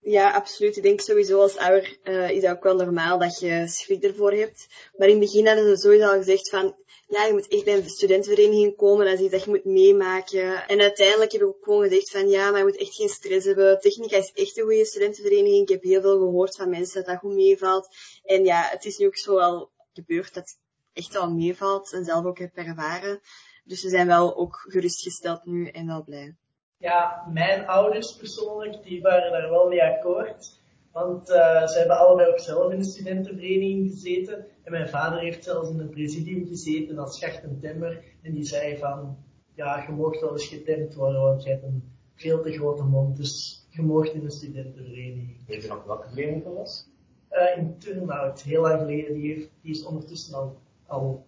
Ja, 0.00 0.32
absoluut. 0.32 0.76
Ik 0.76 0.82
denk 0.82 1.00
sowieso 1.00 1.40
als 1.40 1.56
ouder 1.56 1.98
uh, 2.04 2.30
is 2.30 2.42
dat 2.42 2.56
ook 2.56 2.62
wel 2.62 2.76
normaal 2.76 3.18
dat 3.18 3.38
je 3.38 3.68
schrik 3.68 4.02
ervoor 4.02 4.32
hebt. 4.32 4.66
Maar 4.96 5.08
in 5.08 5.20
het 5.20 5.24
begin 5.24 5.46
hadden 5.46 5.76
ze 5.76 5.82
sowieso 5.82 6.06
al 6.06 6.18
gezegd 6.18 6.48
van, 6.48 6.76
ja, 7.08 7.24
je 7.24 7.32
moet 7.32 7.48
echt 7.48 7.64
bij 7.64 7.76
een 7.76 7.88
studentenvereniging 7.88 8.76
komen, 8.76 9.06
dat 9.06 9.14
is 9.14 9.20
iets 9.20 9.30
dat 9.30 9.44
je 9.44 9.50
moet 9.50 9.64
meemaken. 9.64 10.68
En 10.68 10.80
uiteindelijk 10.80 11.32
heb 11.32 11.40
ik 11.40 11.46
ook 11.46 11.64
gewoon 11.64 11.82
gezegd 11.82 12.10
van, 12.10 12.28
ja, 12.28 12.50
maar 12.50 12.58
je 12.58 12.64
moet 12.64 12.76
echt 12.76 12.94
geen 12.94 13.08
stress 13.08 13.46
hebben. 13.46 13.80
Technica 13.80 14.16
is 14.16 14.32
echt 14.34 14.56
een 14.56 14.64
goede 14.64 14.84
studentenvereniging. 14.84 15.62
Ik 15.62 15.68
heb 15.68 15.82
heel 15.82 16.00
veel 16.00 16.18
gehoord 16.18 16.56
van 16.56 16.70
mensen 16.70 16.94
dat 16.94 17.06
dat 17.06 17.18
goed 17.18 17.34
meevalt. 17.34 17.88
En 18.24 18.44
ja, 18.44 18.68
het 18.70 18.84
is 18.84 18.96
nu 18.96 19.06
ook 19.06 19.16
zo 19.16 19.38
al 19.38 19.70
gebeurd 19.92 20.34
dat 20.34 20.48
het 20.48 20.58
echt 20.92 21.12
wel 21.12 21.30
meevalt 21.30 21.92
en 21.92 22.04
zelf 22.04 22.24
ook 22.24 22.38
heb 22.38 22.56
ervaren. 22.56 23.20
Dus 23.64 23.80
ze 23.80 23.88
zijn 23.88 24.06
wel 24.06 24.36
ook 24.36 24.64
gerustgesteld 24.68 25.44
nu 25.44 25.68
en 25.68 25.86
wel 25.86 26.04
blij. 26.04 26.36
Ja, 26.78 27.26
mijn 27.32 27.66
ouders 27.66 28.16
persoonlijk, 28.16 28.82
die 28.82 29.02
waren 29.02 29.32
daar 29.32 29.50
wel 29.50 29.68
mee 29.68 29.84
akkoord. 29.84 30.60
Want 30.92 31.30
uh, 31.30 31.66
ze 31.66 31.78
hebben 31.78 31.98
allebei 31.98 32.30
ook 32.30 32.38
zelf 32.38 32.72
in 32.72 32.78
de 32.78 32.84
studentenvereniging 32.84 33.90
gezeten. 33.90 34.46
En 34.62 34.72
mijn 34.72 34.88
vader 34.88 35.20
heeft 35.20 35.44
zelfs 35.44 35.70
in 35.70 35.78
een 35.78 35.88
presidium 35.88 36.46
gezeten 36.46 36.98
als 36.98 37.16
schacht 37.16 37.42
en 37.42 37.58
temmer. 37.60 38.04
En 38.22 38.32
die 38.32 38.44
zei 38.44 38.78
van, 38.78 39.16
ja, 39.54 39.84
je 39.86 39.92
mocht 39.92 40.20
wel 40.20 40.32
eens 40.32 40.46
getemd 40.46 40.94
worden, 40.94 41.20
want 41.20 41.42
je 41.42 41.50
hebt 41.50 41.62
een 41.62 41.92
veel 42.14 42.42
te 42.42 42.52
grote 42.52 42.82
mond. 42.82 43.16
Dus 43.16 43.66
je 43.68 43.82
mocht 43.82 44.12
in 44.12 44.24
een 44.24 44.30
studentenvereniging. 44.30 45.36
Weet 45.46 45.62
je 45.62 45.68
nog 45.68 45.84
welke 45.84 46.08
vereniging 46.08 46.44
dat 46.44 46.54
was? 46.54 46.88
Uh, 47.30 47.56
in 47.56 47.78
Turnhout, 47.78 48.42
heel 48.42 48.62
lang 48.62 48.80
geleden. 48.80 49.14
Die, 49.14 49.34
heeft, 49.34 49.50
die 49.62 49.70
is 49.70 49.84
ondertussen 49.84 50.34
al, 50.34 50.60
al 50.86 51.26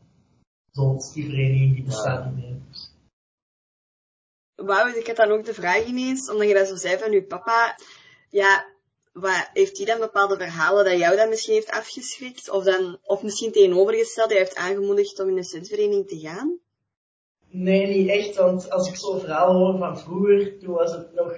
dood, 0.70 1.12
die 1.14 1.24
vereniging. 1.24 1.74
Die 1.74 1.84
bestaat 1.84 2.24
niet 2.24 2.44
meer. 2.44 2.56
Wauw, 4.64 4.94
ik 4.94 5.06
had 5.06 5.16
dan 5.16 5.30
ook 5.30 5.44
de 5.44 5.54
vraag 5.54 5.84
ineens, 5.84 6.30
omdat 6.30 6.48
je 6.48 6.54
dat 6.54 6.68
zo 6.68 6.76
zei 6.76 6.98
van 6.98 7.12
je 7.12 7.22
papa, 7.22 7.78
ja, 8.30 8.66
wat, 9.12 9.50
heeft 9.52 9.76
hij 9.76 9.86
dan 9.86 9.98
bepaalde 9.98 10.36
verhalen 10.36 10.84
dat 10.84 10.98
jou 10.98 11.16
dan 11.16 11.28
misschien 11.28 11.54
heeft 11.54 11.70
afgeschrikt? 11.70 12.50
Of, 12.50 12.64
dan, 12.64 12.98
of 13.02 13.22
misschien 13.22 13.52
tegenovergesteld, 13.52 14.30
hij 14.30 14.38
heeft 14.38 14.56
aangemoedigd 14.56 15.20
om 15.20 15.28
in 15.28 15.36
een 15.36 15.44
studentvereniging 15.44 16.08
te 16.08 16.18
gaan? 16.18 16.58
Nee, 17.48 17.86
niet 17.86 18.08
echt, 18.08 18.36
want 18.36 18.70
als 18.70 18.88
ik 18.88 18.96
zo'n 18.96 19.20
verhaal 19.20 19.54
hoor 19.54 19.78
van 19.78 19.98
vroeger, 19.98 20.58
toen 20.58 20.74
was 20.74 20.92
het 20.92 21.14
nog 21.14 21.32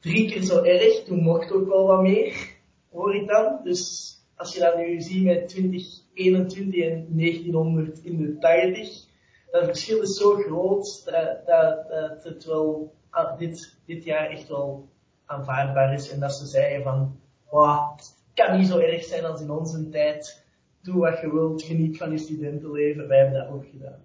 drie 0.00 0.30
keer 0.30 0.42
zo 0.42 0.62
erg, 0.62 1.04
toen 1.04 1.22
mocht 1.22 1.52
ook 1.52 1.68
wel 1.68 1.86
wat 1.86 2.00
meer, 2.00 2.56
hoor 2.90 3.14
ik 3.14 3.28
dan. 3.28 3.60
Dus 3.64 4.14
als 4.36 4.54
je 4.54 4.60
dat 4.60 4.76
nu 4.76 5.00
ziet 5.00 5.24
met 5.24 5.48
2021 5.48 6.84
en 6.84 7.06
1900 7.10 8.00
in 8.02 8.16
de 8.16 8.38
80, 8.38 9.08
dat 9.50 9.64
verschil 9.64 10.00
is 10.02 10.16
zo 10.16 10.36
groot 10.36 11.04
dat, 11.04 11.46
dat, 11.46 11.88
dat 11.88 12.24
het 12.24 12.44
wel 12.44 12.94
dit, 13.38 13.78
dit 13.86 14.04
jaar 14.04 14.30
echt 14.30 14.48
wel 14.48 14.88
aanvaardbaar 15.24 15.92
is. 15.92 16.10
En 16.10 16.20
dat 16.20 16.32
ze 16.32 16.46
zeggen 16.46 16.82
van, 16.82 17.20
wow, 17.50 17.96
het 17.96 18.24
kan 18.34 18.58
niet 18.58 18.68
zo 18.68 18.78
erg 18.78 19.04
zijn 19.04 19.24
als 19.24 19.40
in 19.40 19.50
onze 19.50 19.88
tijd. 19.88 20.44
Doe 20.82 20.98
wat 20.98 21.20
je 21.20 21.32
wilt, 21.32 21.62
geniet 21.62 21.96
van 21.96 22.10
je 22.10 22.18
studentenleven. 22.18 23.08
Wij 23.08 23.18
hebben 23.18 23.38
dat 23.40 23.48
ook 23.48 23.66
gedaan. 23.70 24.04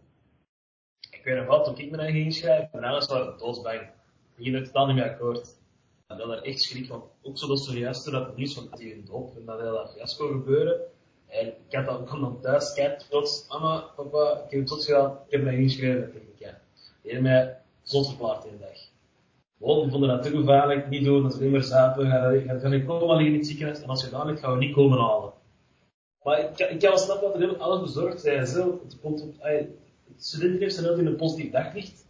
Ik 1.10 1.24
weet 1.24 1.36
nog 1.36 1.46
wel, 1.46 1.64
toen 1.64 1.78
ik 1.78 1.92
me 1.92 1.98
dan 1.98 2.06
ging 2.06 2.26
inschrijven, 2.26 2.70
mijn 2.72 2.84
ouders 2.84 3.08
waren 3.08 3.38
doodsbang. 3.38 3.82
Ik 3.82 4.44
ging 4.44 4.56
het 4.56 4.88
niet 4.88 4.96
meer 4.96 5.10
akkoord. 5.10 5.48
Ik 6.08 6.18
had 6.18 6.18
daar 6.18 6.42
echt 6.42 6.62
schrik 6.62 6.88
van. 6.88 7.04
Ook 7.22 7.38
zo 7.38 7.48
dat 7.48 7.60
zojuist 7.60 8.12
dat 8.12 8.26
het 8.26 8.36
nieuws 8.36 8.54
van 8.54 8.70
die 8.76 9.04
doop 9.04 9.36
en 9.36 9.46
dat 9.46 9.60
hele 9.60 9.72
dat 9.72 9.94
fiasco 9.94 10.28
gebeuren. 10.28 10.82
En 11.40 11.48
ik 11.48 11.76
had 11.76 12.08
dan, 12.08 12.40
thuis, 12.42 12.74
kijk, 12.74 13.00
trots, 13.00 13.48
mama, 13.50 13.84
papa, 13.96 14.42
ik 14.46 14.52
heb 14.52 14.60
het 14.60 14.68
tot 14.68 14.86
gedaan, 14.86 15.12
ik 15.26 15.32
heb 15.32 15.44
mij 15.44 15.56
ingeschreven 15.56 16.00
met 16.00 16.12
technica. 16.12 16.60
Die 17.02 17.12
heeft 17.12 17.24
mij 17.24 17.58
zot 17.82 18.08
verklaard 18.08 18.46
in 18.46 18.52
de 18.52 18.58
dag. 18.60 18.78
Gewoon, 19.58 19.92
vonden 19.92 20.10
dat 20.10 20.24
te 20.24 20.30
gevaarlijk, 20.30 20.90
niet 20.90 21.04
doen, 21.04 21.24
dat 21.24 21.32
is 21.32 21.38
alleen 21.38 21.52
maar 21.52 21.64
zapen, 21.64 22.08
ga, 22.08 22.58
ga, 22.60 22.68
niet 22.68 22.86
komen 22.86 23.16
liggen 23.16 23.34
in 23.34 23.40
het 23.40 23.48
ziekenhuis, 23.48 23.82
en 23.82 23.90
als 23.90 24.04
je 24.04 24.10
daar 24.10 24.26
ligt, 24.26 24.40
gaan 24.40 24.52
we 24.52 24.66
niet 24.66 24.74
komen 24.74 25.00
halen. 25.00 25.34
Maar 26.26 26.40
ik, 26.40 26.60
ik 26.60 26.80
kan 26.80 26.90
wel 26.90 26.98
snappen 26.98 27.28
dat 27.28 27.42
er 27.42 27.48
heel 27.48 27.58
alles 27.58 27.82
bezorgd 27.82 28.22
zijn. 28.22 28.48
Zo. 28.48 28.82
Het, 29.02 29.42
ay, 29.42 29.70
het 30.08 30.26
studentenleven 30.26 30.72
staat 30.74 30.86
altijd 30.86 31.06
in 31.06 31.12
een 31.12 31.18
positief 31.18 31.52
daglicht. 31.52 32.08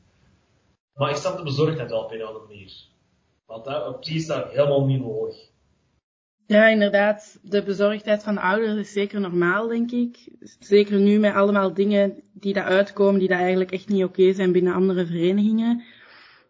Maar 0.94 1.10
ik 1.10 1.16
snap 1.16 1.38
de 1.38 1.44
bezorgdheid 1.44 1.90
wel 1.90 2.04
op 2.04 2.12
een 2.12 2.22
andere 2.22 2.46
manier. 2.48 2.74
Want 3.46 3.66
dat 3.66 3.88
op 3.88 4.06
zich 4.06 4.16
is 4.16 4.26
dat 4.26 4.52
helemaal 4.52 4.86
niet 4.86 5.02
nodig. 5.02 5.50
Ja, 6.48 6.68
inderdaad. 6.68 7.40
De 7.42 7.64
bezorgdheid 7.64 8.24
van 8.24 8.38
ouders 8.38 8.76
is 8.76 8.92
zeker 8.92 9.20
normaal, 9.20 9.68
denk 9.68 9.92
ik. 9.92 10.28
Zeker 10.60 11.00
nu 11.00 11.20
met 11.20 11.34
allemaal 11.34 11.74
dingen 11.74 12.24
die 12.34 12.54
daar 12.54 12.64
uitkomen, 12.64 13.20
die 13.20 13.28
daar 13.28 13.40
eigenlijk 13.40 13.72
echt 13.72 13.88
niet 13.88 14.04
oké 14.04 14.34
zijn 14.34 14.52
binnen 14.52 14.74
andere 14.74 15.06
verenigingen. 15.06 15.84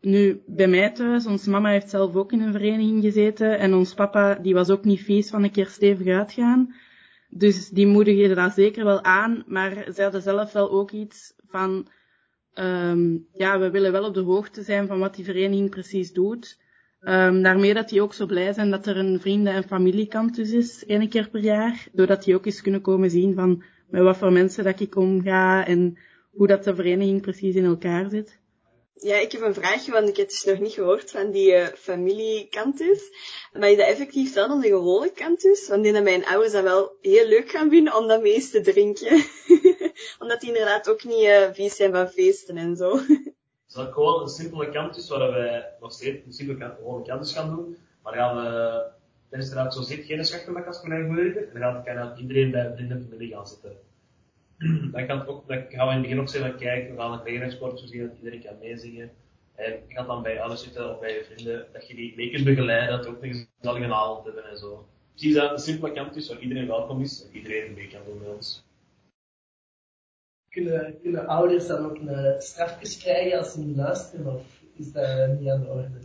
Nu, 0.01 0.41
bij 0.45 0.67
mij 0.67 0.91
thuis, 0.91 1.25
ons 1.25 1.45
mama 1.45 1.69
heeft 1.69 1.89
zelf 1.89 2.15
ook 2.15 2.31
in 2.31 2.41
een 2.41 2.51
vereniging 2.51 3.03
gezeten 3.03 3.59
en 3.59 3.73
ons 3.73 3.93
papa, 3.93 4.35
die 4.35 4.53
was 4.53 4.69
ook 4.69 4.83
niet 4.83 5.01
vies 5.01 5.29
van 5.29 5.43
een 5.43 5.51
keer 5.51 5.67
stevig 5.67 6.07
uitgaan. 6.07 6.75
Dus 7.29 7.69
die 7.69 7.87
moedigde 7.87 8.35
dat 8.35 8.53
zeker 8.53 8.85
wel 8.85 9.03
aan, 9.03 9.43
maar 9.47 9.87
ze 9.95 10.01
hadden 10.01 10.21
zelf 10.21 10.51
wel 10.51 10.71
ook 10.71 10.91
iets 10.91 11.33
van, 11.47 11.87
um, 12.53 13.27
ja, 13.33 13.59
we 13.59 13.69
willen 13.69 13.91
wel 13.91 14.05
op 14.05 14.13
de 14.13 14.21
hoogte 14.21 14.63
zijn 14.63 14.87
van 14.87 14.99
wat 14.99 15.15
die 15.15 15.25
vereniging 15.25 15.69
precies 15.69 16.13
doet. 16.13 16.59
Um, 17.07 17.43
daarmee 17.43 17.73
dat 17.73 17.89
die 17.89 18.01
ook 18.01 18.13
zo 18.13 18.25
blij 18.25 18.53
zijn 18.53 18.71
dat 18.71 18.85
er 18.85 18.97
een 18.97 19.19
vrienden- 19.19 19.53
en 19.53 19.63
familiekantus 19.63 20.51
is, 20.51 20.85
één 20.85 21.09
keer 21.09 21.29
per 21.29 21.41
jaar. 21.41 21.87
Doordat 21.91 22.23
die 22.23 22.35
ook 22.35 22.45
eens 22.45 22.61
kunnen 22.61 22.81
komen 22.81 23.09
zien 23.09 23.33
van 23.35 23.63
met 23.89 24.01
wat 24.01 24.17
voor 24.17 24.31
mensen 24.31 24.63
dat 24.63 24.79
ik 24.79 24.95
omga 24.95 25.67
en 25.67 25.97
hoe 26.31 26.47
dat 26.47 26.63
de 26.63 26.75
vereniging 26.75 27.21
precies 27.21 27.55
in 27.55 27.65
elkaar 27.65 28.09
zit. 28.09 28.39
Ja, 28.95 29.15
ik 29.15 29.31
heb 29.31 29.41
een 29.41 29.53
vraagje, 29.53 29.91
want 29.91 30.09
ik 30.09 30.17
heb 30.17 30.29
dus 30.29 30.43
nog 30.43 30.59
niet 30.59 30.73
gehoord 30.73 31.11
van 31.11 31.31
die 31.31 31.51
uh, 31.51 31.67
familiekantus. 31.67 33.01
Maar 33.53 33.69
is 33.69 33.77
dat 33.77 33.87
effectief 33.87 34.33
dan 34.33 34.51
een 34.51 34.61
gewone 34.61 35.11
kantus? 35.11 35.67
Want 35.67 35.85
ik 35.85 35.91
denk 35.91 35.95
dat 35.95 36.13
mijn 36.13 36.25
ouders 36.25 36.53
dat 36.53 36.63
wel 36.63 36.97
heel 37.01 37.27
leuk 37.27 37.49
gaan 37.49 37.69
vinden 37.69 37.95
om 37.95 38.07
dat 38.07 38.21
mee 38.21 38.33
eens 38.33 38.49
te 38.49 38.61
drinken. 38.61 39.23
Omdat 40.19 40.39
die 40.39 40.49
inderdaad 40.49 40.89
ook 40.89 41.03
niet 41.03 41.23
uh, 41.23 41.53
vies 41.53 41.75
zijn 41.75 41.91
van 41.91 42.09
feesten 42.09 42.57
en 42.57 42.75
zo. 42.75 42.99
Is 43.67 43.77
ook 43.77 43.93
gewoon 43.93 44.21
een 44.21 44.27
simpele 44.27 44.69
campus 44.69 45.09
waar 45.09 45.31
wij 45.31 45.69
nog 45.79 45.91
steeds 45.91 46.25
een 46.25 46.33
simpele 46.33 46.75
gewone 46.75 47.05
campus 47.05 47.33
gaan 47.33 47.55
doen. 47.55 47.77
Maar 48.03 48.13
gaan 48.13 48.35
we, 48.35 48.83
tijdens 49.29 49.49
de 49.49 49.55
raad 49.55 49.73
zo 49.73 49.81
zit, 49.81 50.05
geen 50.05 50.25
schachtermakkers 50.25 50.79
voor 50.79 50.89
eigen 50.89 51.11
moeilijker. 51.11 51.49
Dan 51.53 51.61
gaat, 51.61 51.85
kan 51.85 52.17
iedereen 52.17 52.51
bij 52.51 52.73
vrienden 52.75 52.97
en 52.97 53.03
familie 53.03 53.33
gaan 53.33 53.47
zitten. 53.47 53.77
dan, 54.91 55.07
kan 55.07 55.27
ook, 55.27 55.47
dan 55.47 55.65
gaan 55.69 55.87
we 55.87 55.93
in 55.93 55.99
het 55.99 56.01
begin 56.01 56.19
ook 56.19 56.29
zeggen, 56.29 56.57
kijk, 56.57 56.89
we 56.89 56.97
gaan 56.97 57.11
een 57.11 57.23
regensport 57.23 57.79
voorzien 57.79 58.07
dat 58.07 58.17
iedereen 58.17 58.43
kan 58.43 58.57
meezingen. 58.59 59.11
En 59.55 59.71
je 59.71 59.93
gaat 59.93 60.07
dan 60.07 60.23
bij 60.23 60.41
alles 60.41 60.63
zitten 60.63 60.91
of 60.91 60.99
bij 60.99 61.13
je 61.13 61.23
vrienden, 61.23 61.67
dat 61.73 61.87
je 61.87 61.95
die 61.95 62.13
mee 62.15 62.29
kunt 62.31 62.45
dat 62.45 62.55
je 62.55 63.07
ook 63.07 63.23
een 63.23 63.47
gezellige 63.59 63.93
avond 63.93 64.25
hebben 64.25 64.49
en 64.49 64.57
zo. 64.57 64.87
Precies 65.11 65.35
dat 65.35 65.51
een 65.51 65.59
simpele 65.59 65.93
campus 65.93 66.27
waar 66.29 66.39
iedereen 66.39 66.67
welkom 66.67 67.01
is 67.01 67.25
en 67.25 67.35
iedereen 67.35 67.73
mee 67.73 67.87
kan 67.87 68.01
doen 68.05 68.19
bij 68.19 68.27
ons. 68.27 68.64
Kunnen, 70.55 70.99
kunnen 71.01 71.27
ouders 71.27 71.67
dan 71.67 71.85
ook 71.85 71.97
een 71.97 72.41
strafjes 72.41 72.97
krijgen 72.97 73.37
als 73.37 73.51
ze 73.51 73.59
niet 73.59 73.75
luisteren, 73.75 74.33
of 74.33 74.41
is 74.77 74.91
dat 74.91 75.39
niet 75.39 75.49
aan 75.49 75.61
de 75.61 75.67
orde? 75.67 75.99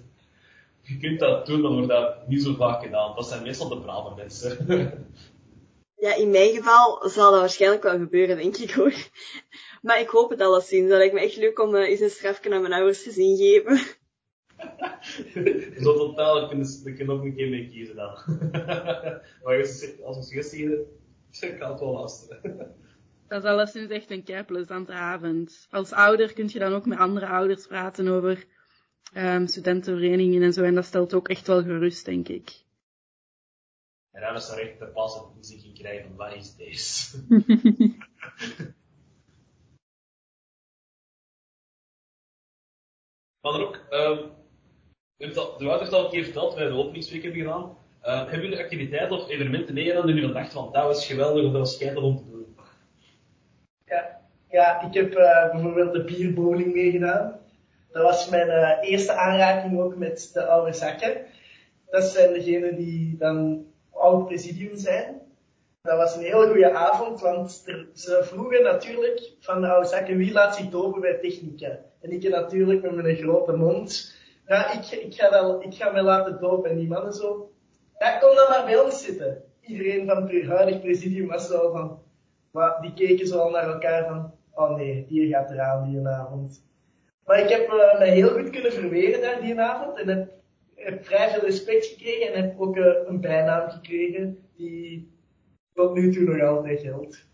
Je 0.83 0.99
kunt 0.99 1.21
dat 1.21 1.47
doen, 1.47 1.61
maar 1.61 1.73
wordt 1.73 1.89
dat 1.89 2.29
niet 2.29 2.43
zo 2.43 2.55
vaak 2.55 2.83
gedaan. 2.83 3.15
Dat 3.15 3.29
zijn 3.29 3.43
meestal 3.43 3.69
de 3.69 3.81
brave 3.81 4.15
mensen. 4.15 4.57
Ja, 5.95 6.15
in 6.17 6.31
mijn 6.31 6.55
geval 6.55 7.09
zal 7.09 7.31
dat 7.31 7.41
waarschijnlijk 7.41 7.83
wel 7.83 7.99
gebeuren, 7.99 8.37
denk 8.37 8.57
ik 8.57 8.71
hoor. 8.71 8.93
Maar 9.83 10.01
ik 10.01 10.09
hoop 10.09 10.31
het 10.31 10.41
alleszins. 10.41 10.89
Dat 10.89 10.99
lijkt 10.99 11.15
me 11.15 11.21
echt 11.21 11.37
leuk 11.37 11.61
om 11.61 11.75
uh, 11.75 11.89
eens 11.89 12.01
een 12.01 12.11
strafje 12.11 12.55
aan 12.55 12.61
mijn 12.61 12.73
ouders 12.73 13.03
te 13.03 13.11
zien 13.11 13.37
geven. 13.37 13.79
Zo 15.85 15.97
totaal, 15.97 16.49
kun 16.49 16.67
je 16.97 17.05
nog 17.05 17.23
een 17.23 17.35
keer 17.35 17.49
mee 17.49 17.69
kiezen 17.69 17.97
dan. 17.97 18.19
maar 19.43 19.57
als 20.05 20.17
we 20.17 20.23
suggestie 20.23 20.69
ik 21.41 21.59
kan 21.59 21.71
het 21.71 21.81
wel 21.81 21.93
luisteren. 21.93 22.75
Dat 23.31 23.45
is 23.45 23.51
alleszins 23.51 23.91
echt 23.91 24.11
een 24.11 24.25
kei 24.25 24.45
plezante 24.45 24.93
avond. 24.93 25.67
Als 25.71 25.93
ouder 25.93 26.33
kun 26.33 26.49
je 26.49 26.59
dan 26.59 26.73
ook 26.73 26.87
met 26.87 26.99
andere 26.99 27.27
ouders 27.27 27.67
praten 27.67 28.09
over 28.09 28.47
um, 29.15 29.47
studentenverenigingen 29.47 30.43
en 30.43 30.53
zo. 30.53 30.63
En 30.63 30.75
dat 30.75 30.85
stelt 30.85 31.15
ook 31.15 31.29
echt 31.29 31.47
wel 31.47 31.63
gerust, 31.63 32.05
denk 32.05 32.29
ik. 32.29 32.65
En 34.11 34.21
dan 34.21 34.35
is 34.35 34.49
er 34.49 34.59
echt 34.59 34.79
de 34.79 34.87
pas 34.87 35.21
op 35.21 35.35
muziek 35.37 35.75
krijgen 35.75 36.07
van 36.07 36.17
wat 36.17 36.35
is 36.35 36.55
deze? 36.55 37.25
maar 43.41 43.53
dan 43.53 43.61
ook, 43.61 43.87
um, 43.91 44.31
de 45.17 45.35
Wouter 45.35 45.79
heeft 45.79 45.93
al 45.93 46.05
een 46.05 46.11
keer 46.11 46.25
verteld, 46.25 46.55
wij 46.55 46.67
de 46.67 46.73
openingsweek 46.73 47.23
hebben 47.23 47.41
gedaan. 47.41 47.79
Uh, 48.03 48.19
hebben 48.19 48.41
jullie 48.41 48.59
activiteiten 48.59 49.17
of 49.17 49.29
evenementen 49.29 49.75
meegedaan 49.75 50.07
die 50.07 50.15
jullie 50.15 50.33
dachten 50.33 50.53
van 50.53 50.73
dat 50.73 50.85
was 50.85 51.07
geweldig 51.07 51.45
of 51.45 51.53
dat 51.53 51.61
was 51.61 51.75
schijnend 51.75 52.05
om 52.05 52.17
te 52.17 52.25
doen? 52.25 52.30
Ja, 53.91 54.21
ja 54.49 54.87
ik 54.87 54.95
heb 54.95 55.19
uh, 55.19 55.51
bijvoorbeeld 55.51 55.93
de 55.93 56.05
bierbowling 56.05 56.75
meegedaan. 56.75 57.39
Dat 57.93 58.03
was 58.03 58.29
mijn 58.29 58.49
uh, 58.49 58.91
eerste 58.91 59.13
aanraking 59.13 59.81
ook 59.81 59.97
met 59.97 60.31
de 60.33 60.45
oude 60.45 60.73
zakken. 60.73 61.17
Dat 61.91 62.05
zijn 62.05 62.33
degenen 62.33 62.77
die 62.77 63.17
dan 63.19 63.67
oud 63.93 64.27
presidium 64.27 64.77
zijn. 64.77 65.21
Dat 65.83 65.97
was 65.97 66.17
een 66.17 66.23
hele 66.23 66.47
goede 66.47 66.73
avond, 66.73 67.21
want 67.21 67.65
ze 67.95 68.21
vroegen 68.23 68.63
natuurlijk 68.63 69.33
van 69.41 69.61
de 69.61 69.69
oude 69.69 69.89
zakken 69.89 70.17
wie 70.17 70.33
laat 70.33 70.57
zich 70.57 70.69
dopen 70.69 71.01
bij 71.01 71.19
technica. 71.19 71.79
En 72.01 72.11
ik 72.11 72.29
natuurlijk 72.29 72.83
met 72.83 72.95
mijn 72.95 73.17
grote 73.17 73.53
mond. 73.53 74.15
Ja, 74.47 74.73
ik, 74.73 74.87
ik, 74.87 75.15
ga, 75.15 75.31
wel, 75.31 75.63
ik 75.63 75.75
ga 75.75 75.91
mij 75.91 76.03
laten 76.03 76.41
dopen. 76.41 76.71
En 76.71 76.77
die 76.77 76.89
mannen 76.89 77.13
zo. 77.13 77.51
Ja, 77.99 78.19
kom 78.19 78.35
dan 78.35 78.49
maar 78.49 78.65
bij 78.65 78.79
ons 78.79 79.05
zitten. 79.05 79.43
Iedereen 79.61 80.07
van 80.07 80.29
het 80.29 80.47
huidig 80.47 80.81
presidium 80.81 81.27
was 81.27 81.49
zo 81.49 81.71
van. 81.71 82.03
Maar 82.53 82.79
die 82.81 82.95
keken 82.95 83.27
zo 83.27 83.39
al 83.39 83.51
naar 83.51 83.69
elkaar 83.69 84.09
van. 84.09 84.35
Oh 84.55 84.77
nee, 84.77 85.05
hier 85.09 85.29
gaat 85.29 85.51
eraan 85.51 85.91
die 85.91 86.09
avond. 86.09 86.65
Maar 87.27 87.41
ik 87.41 87.49
heb 87.49 87.69
uh, 87.69 87.99
mij 87.99 88.11
heel 88.11 88.29
goed 88.29 88.51
kunnen 88.51 88.73
verweren 88.73 89.21
daar 89.21 89.41
die 89.41 89.61
avond. 89.61 89.99
En 89.99 90.09
heb 90.09 90.41
heb 90.75 91.05
vrij 91.05 91.31
veel 91.31 91.41
respect 91.41 91.87
gekregen 91.87 92.33
en 92.33 92.43
heb 92.43 92.61
ook 92.61 92.77
uh, 92.77 92.87
een 93.07 93.21
bijnaam 93.21 93.71
gekregen 93.71 94.39
die 94.57 95.13
tot 95.75 95.95
nu 95.95 96.13
toe 96.13 96.23
nog 96.23 96.43
altijd 96.43 96.81
geldt. 96.81 97.29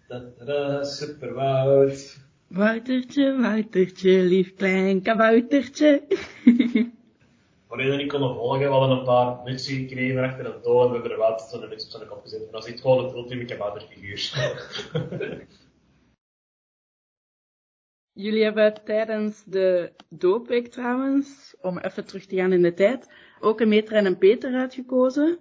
Super 0.80 1.34
Wout. 1.34 2.24
Woutertje, 2.48 3.36
Woutertje, 3.40 4.10
lief 4.10 4.54
klein 4.54 5.02
kaboutertje. 5.02 6.02
Voor 7.68 7.76
dat 7.76 7.96
niet 7.96 8.12
konden 8.12 8.34
volgen, 8.34 8.58
we 8.58 8.74
hadden 8.74 8.98
een 8.98 9.04
paar 9.04 9.42
mensen 9.44 9.74
gekregen 9.74 10.24
achter 10.24 10.60
toon 10.60 10.82
en 10.82 10.88
we 10.88 10.92
hebben 10.92 11.10
er 11.10 11.18
wel 11.18 11.38
zo'n 11.38 11.68
mensen 11.68 12.00
op 12.00 12.08
zijn 12.08 12.20
gezet. 12.22 12.52
Dat 12.52 12.66
is 12.66 12.72
echt 12.72 12.80
gewoon 12.80 13.04
het 13.04 13.14
ultieme 13.14 13.44
kabouterfiguur. 13.44 14.30
Jullie 18.12 18.42
hebben 18.42 18.84
tijdens 18.84 19.44
de 19.44 19.92
doopweek 20.08 20.66
trouwens, 20.66 21.56
om 21.60 21.78
even 21.78 22.06
terug 22.06 22.26
te 22.26 22.36
gaan 22.36 22.52
in 22.52 22.62
de 22.62 22.74
tijd, 22.74 23.08
ook 23.40 23.60
een 23.60 23.68
meter 23.68 23.92
en 23.96 24.06
een 24.06 24.18
peter 24.18 24.54
uitgekozen. 24.54 25.38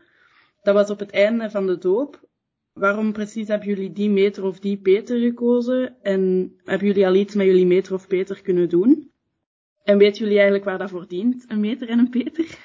Dat 0.61 0.73
was 0.73 0.89
op 0.89 0.99
het 0.99 1.11
einde 1.11 1.49
van 1.49 1.67
de 1.67 1.77
doop. 1.77 2.27
Waarom 2.73 3.13
precies 3.13 3.47
hebben 3.47 3.67
jullie 3.67 3.91
die 3.91 4.09
meter 4.09 4.43
of 4.43 4.59
die 4.59 4.77
peter 4.77 5.19
gekozen? 5.19 5.95
En 6.01 6.53
hebben 6.63 6.87
jullie 6.87 7.07
al 7.07 7.15
iets 7.15 7.35
met 7.35 7.45
jullie 7.45 7.65
meter 7.65 7.93
of 7.93 8.07
peter 8.07 8.41
kunnen 8.41 8.69
doen? 8.69 9.11
En 9.85 9.97
weten 9.97 10.19
jullie 10.19 10.35
eigenlijk 10.35 10.65
waar 10.65 10.77
dat 10.77 10.89
voor 10.89 11.07
dient, 11.07 11.45
een 11.47 11.59
meter 11.59 11.89
en 11.89 11.99
een 11.99 12.09
peter? 12.09 12.57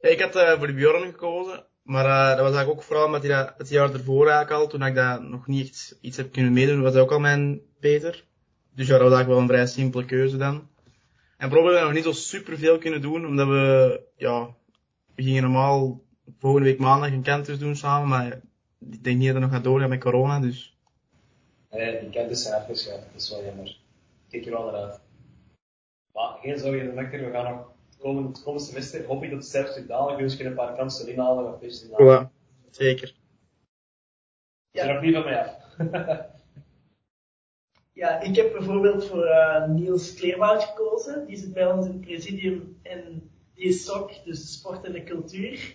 Ja, 0.00 0.08
ik 0.08 0.20
had 0.20 0.36
uh, 0.36 0.58
voor 0.58 0.66
de 0.66 0.74
Bjorn 0.74 1.10
gekozen, 1.10 1.66
maar 1.82 2.04
uh, 2.04 2.28
dat 2.28 2.38
was 2.38 2.54
eigenlijk 2.54 2.70
ook 2.70 2.82
vooral 2.82 3.06
omdat 3.06 3.22
hij 3.22 3.30
dat 3.30 3.54
het 3.56 3.68
jaar 3.68 3.92
ervoor 3.92 4.26
eigenlijk 4.28 4.50
al, 4.60 4.68
toen 4.68 4.82
ik 4.82 4.94
dat 4.94 5.22
nog 5.22 5.46
niet 5.46 5.68
echt 5.68 5.98
iets 6.00 6.16
heb 6.16 6.32
kunnen 6.32 6.52
meedoen, 6.52 6.82
was 6.82 6.92
dat 6.92 7.02
ook 7.02 7.12
al 7.12 7.20
mijn 7.20 7.60
peter. 7.80 8.24
Dus 8.74 8.86
ja, 8.86 8.98
dat 8.98 9.02
was 9.02 9.12
eigenlijk 9.12 9.28
wel 9.28 9.38
een 9.38 9.46
vrij 9.46 9.66
simpele 9.66 10.04
keuze 10.04 10.36
dan. 10.36 10.68
En 11.36 11.48
proberen 11.48 11.78
we 11.78 11.84
nog 11.84 11.92
niet 11.92 12.04
zo 12.04 12.12
super 12.12 12.58
veel 12.58 12.78
kunnen 12.78 13.00
doen, 13.00 13.26
omdat 13.26 13.48
we, 13.48 14.00
ja, 14.16 14.54
we 15.14 15.22
gingen 15.22 15.42
normaal 15.42 16.02
volgende 16.38 16.68
week 16.68 16.78
maandag 16.78 17.10
een 17.10 17.22
campus 17.22 17.58
doen 17.58 17.76
samen, 17.76 18.08
maar 18.08 18.40
ik 18.90 19.04
denk 19.04 19.16
niet 19.16 19.26
dat 19.26 19.34
het 19.34 19.44
nog 19.44 19.52
gaat 19.52 19.64
doorgaan 19.64 19.88
met 19.88 20.00
corona, 20.00 20.40
dus... 20.40 20.76
Nee, 21.70 22.00
die 22.00 22.10
campus 22.10 22.42
zijn 22.42 22.54
afgeschaft, 22.54 23.02
dat 23.12 23.22
is 23.22 23.30
wel 23.30 23.44
jammer. 23.44 23.76
Kijk 24.30 24.44
er 24.44 24.50
wel 24.50 24.64
naar 24.64 24.74
uit. 24.74 25.00
Maar 26.12 26.38
geen 26.40 26.58
zorgen, 26.58 26.86
de 26.86 26.92
Mekker, 26.92 27.24
we 27.24 27.30
gaan 27.30 27.54
nog 27.54 27.70
komend, 27.98 28.42
komend 28.42 28.62
semester, 28.62 29.06
hoop 29.06 29.22
ik 29.22 29.30
dat 29.30 29.38
het 29.38 29.48
cijfers 29.48 29.86
dalen, 29.86 30.18
dus 30.18 30.36
je 30.36 30.44
een 30.44 30.54
paar 30.54 30.76
kansen 30.76 31.08
inhalen, 31.08 31.44
wat 31.44 31.62
inhalen. 31.62 32.06
Ja, 32.06 32.30
zeker. 32.70 33.14
Ja. 34.70 34.86
Er 34.86 34.94
nog 34.94 35.02
niet 35.02 35.14
van 35.14 35.24
mij 35.24 35.44
af. 35.44 35.56
Ja, 37.94 38.20
ik 38.20 38.36
heb 38.36 38.52
bijvoorbeeld 38.52 39.06
voor 39.06 39.24
uh, 39.24 39.68
Niels 39.68 40.14
Kleerwoud 40.14 40.62
gekozen. 40.62 41.26
Die 41.26 41.36
zit 41.36 41.52
bij 41.52 41.72
ons 41.72 41.86
in 41.86 41.92
het 41.92 42.00
presidium 42.00 42.78
en 42.82 43.30
die 43.54 43.64
is 43.64 43.84
SOC, 43.84 44.10
dus 44.24 44.40
de 44.40 44.46
sport 44.46 44.84
en 44.84 44.92
de 44.92 45.04
cultuur. 45.04 45.74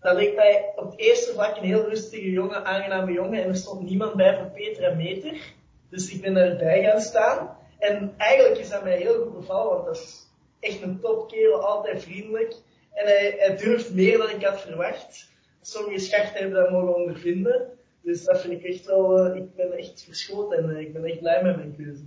Dat 0.00 0.16
leek 0.16 0.34
mij 0.34 0.72
op 0.76 0.90
het 0.90 0.98
eerste 0.98 1.32
vlak 1.32 1.56
een 1.56 1.64
heel 1.64 1.88
rustige 1.88 2.30
jongen, 2.30 2.64
aangename 2.64 3.12
jongen. 3.12 3.42
En 3.42 3.48
er 3.48 3.56
stond 3.56 3.82
niemand 3.82 4.14
bij 4.14 4.38
voor 4.38 4.50
Peter 4.50 4.82
en 4.82 4.96
Meter. 4.96 5.52
Dus 5.88 6.12
ik 6.12 6.20
ben 6.22 6.36
erbij 6.36 6.82
gaan 6.82 7.00
staan. 7.00 7.56
En 7.82 8.14
eigenlijk 8.16 8.58
is 8.58 8.68
dat 8.68 8.82
mij 8.82 8.96
heel 8.96 9.22
goed 9.22 9.34
bevallen, 9.34 9.72
want 9.72 9.84
dat 9.84 9.96
is 9.96 10.26
echt 10.60 10.82
een 10.82 11.00
topkerel, 11.00 11.66
altijd 11.66 12.02
vriendelijk. 12.02 12.54
En 12.92 13.06
hij, 13.06 13.34
hij 13.38 13.56
durft 13.56 13.94
meer 13.94 14.18
dan 14.18 14.30
ik 14.30 14.44
had 14.44 14.60
verwacht. 14.60 15.30
Sommige 15.60 15.98
schachten 15.98 16.40
hebben 16.40 16.62
dat 16.62 16.70
mogen 16.70 16.94
ondervinden. 16.94 17.78
Dus 18.02 18.24
dat 18.24 18.40
vind 18.40 18.52
ik 18.52 18.64
echt 18.64 18.84
wel, 18.84 19.26
uh, 19.26 19.36
ik 19.36 19.54
ben 19.54 19.72
echt 19.72 20.04
verschoten 20.04 20.58
en 20.58 20.70
uh, 20.70 20.80
ik 20.80 20.92
ben 20.92 21.04
echt 21.04 21.18
blij 21.18 21.42
met 21.42 21.56
mijn 21.56 21.76
keuze. 21.76 22.04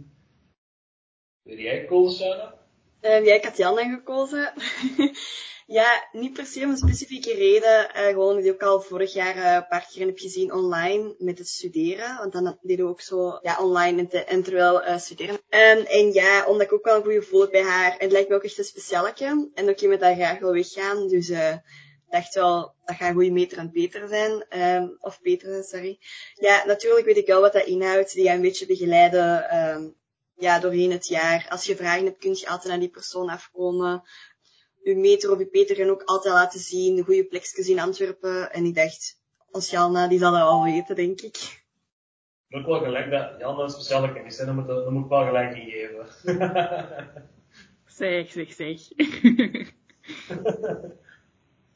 Wil 1.42 1.58
jij 1.58 1.80
gekozen, 1.80 2.26
Shana? 2.26 2.54
Uh, 3.02 3.26
ja, 3.26 3.34
ik 3.34 3.44
had 3.44 3.58
Jan 3.58 3.78
gekozen. 3.78 4.54
Ja, 5.66 6.08
niet 6.12 6.34
per 6.34 6.46
se 6.46 6.64
om 6.64 6.70
een 6.70 6.78
specifieke 6.78 7.34
reden. 7.34 7.90
Uh, 7.96 8.08
gewoon 8.08 8.36
die 8.36 8.46
ik 8.46 8.54
ook 8.54 8.70
al 8.70 8.82
vorig 8.82 9.14
jaar 9.14 9.36
uh, 9.36 9.54
een 9.54 9.68
paar 9.68 9.88
keer 9.92 10.06
heb 10.06 10.20
gezien 10.20 10.54
online 10.54 11.16
met 11.18 11.38
het 11.38 11.48
studeren. 11.48 12.18
Want 12.18 12.34
dan 12.34 12.58
deden 12.62 12.86
we 12.86 12.92
ook 12.92 13.02
zo 13.02 13.40
ja, 13.42 13.58
online 13.64 14.00
en, 14.00 14.08
te, 14.08 14.24
en 14.24 14.44
terwijl 14.44 14.84
uh, 14.84 14.98
studeren. 14.98 15.36
Um, 15.36 15.86
en 15.86 16.14
ja, 16.14 16.46
omdat 16.46 16.66
ik 16.66 16.74
ook 16.74 16.86
wel 16.86 16.96
een 16.96 17.04
goede 17.04 17.22
gevoel 17.22 17.50
bij 17.50 17.64
haar. 17.64 17.92
En 17.92 17.98
het 18.00 18.12
lijkt 18.12 18.30
me 18.30 18.36
ook 18.36 18.44
echt 18.44 18.58
een 18.58 18.64
specialeke. 18.64 19.50
En 19.54 19.70
ook 19.70 19.80
iemand 19.80 20.00
dat 20.00 20.16
graag 20.16 20.40
wil 20.40 20.54
weggaan. 20.54 21.08
Dus 21.08 21.32
dacht 22.10 22.36
wel, 22.36 22.74
dat 22.86 22.96
gaat 22.96 23.08
een 23.08 23.14
goede 23.14 23.32
meter 23.32 23.58
aan 23.58 23.72
Peter 23.72 24.08
zijn. 24.08 24.60
Um, 24.84 24.98
of 25.00 25.22
Peter, 25.22 25.64
sorry. 25.64 26.00
Ja, 26.34 26.66
natuurlijk 26.66 27.06
weet 27.06 27.18
ik 27.18 27.28
wel 27.28 27.42
wat 27.42 27.54
dat 27.54 27.66
inhoudt. 27.66 28.14
Die 28.14 28.26
gaat 28.26 28.36
een 28.36 28.42
beetje 28.42 28.66
begeleiden 28.66 29.58
um, 29.58 29.96
ja, 30.36 30.60
doorheen 30.60 30.92
het 30.92 31.08
jaar. 31.08 31.46
Als 31.50 31.66
je 31.66 31.76
vragen 31.76 32.06
hebt, 32.06 32.20
kun 32.20 32.36
je 32.36 32.48
altijd 32.48 32.70
naar 32.70 32.80
die 32.80 32.90
persoon 32.90 33.30
afkomen. 33.30 34.04
Uw 34.86 35.00
meter 35.00 35.32
of 35.32 35.50
Peter 35.50 35.76
kan 35.76 35.90
ook 35.90 36.04
altijd 36.04 36.34
laten 36.34 36.60
zien. 36.60 36.96
De 36.96 37.04
goede 37.04 37.26
plekjes 37.26 37.70
in 37.70 37.80
Antwerpen. 37.80 38.52
En 38.52 38.66
ik 38.66 38.76
dacht, 38.76 39.20
als 39.52 39.70
Janna, 39.70 40.08
die 40.08 40.20
zal 40.20 40.32
dat 40.32 40.42
wel 40.42 40.64
weten, 40.64 40.96
denk 40.96 41.22
ik. 41.22 41.64
Ook 42.50 42.66
wel 42.66 42.80
gelijk 42.80 43.12
dat 43.12 43.40
Jan 43.40 43.60
een 43.60 43.70
speciale 43.70 44.14
kennis 44.14 44.40
is, 44.40 44.46
dan 44.46 44.56
moet, 44.56 44.68
dan 44.68 44.94
moet 44.94 45.04
ik 45.04 45.10
wel 45.10 45.26
gelijk 45.26 45.56
ingeven. 45.56 46.06
zeg, 47.86 48.32
zeg, 48.32 48.54
zeg. 48.54 48.80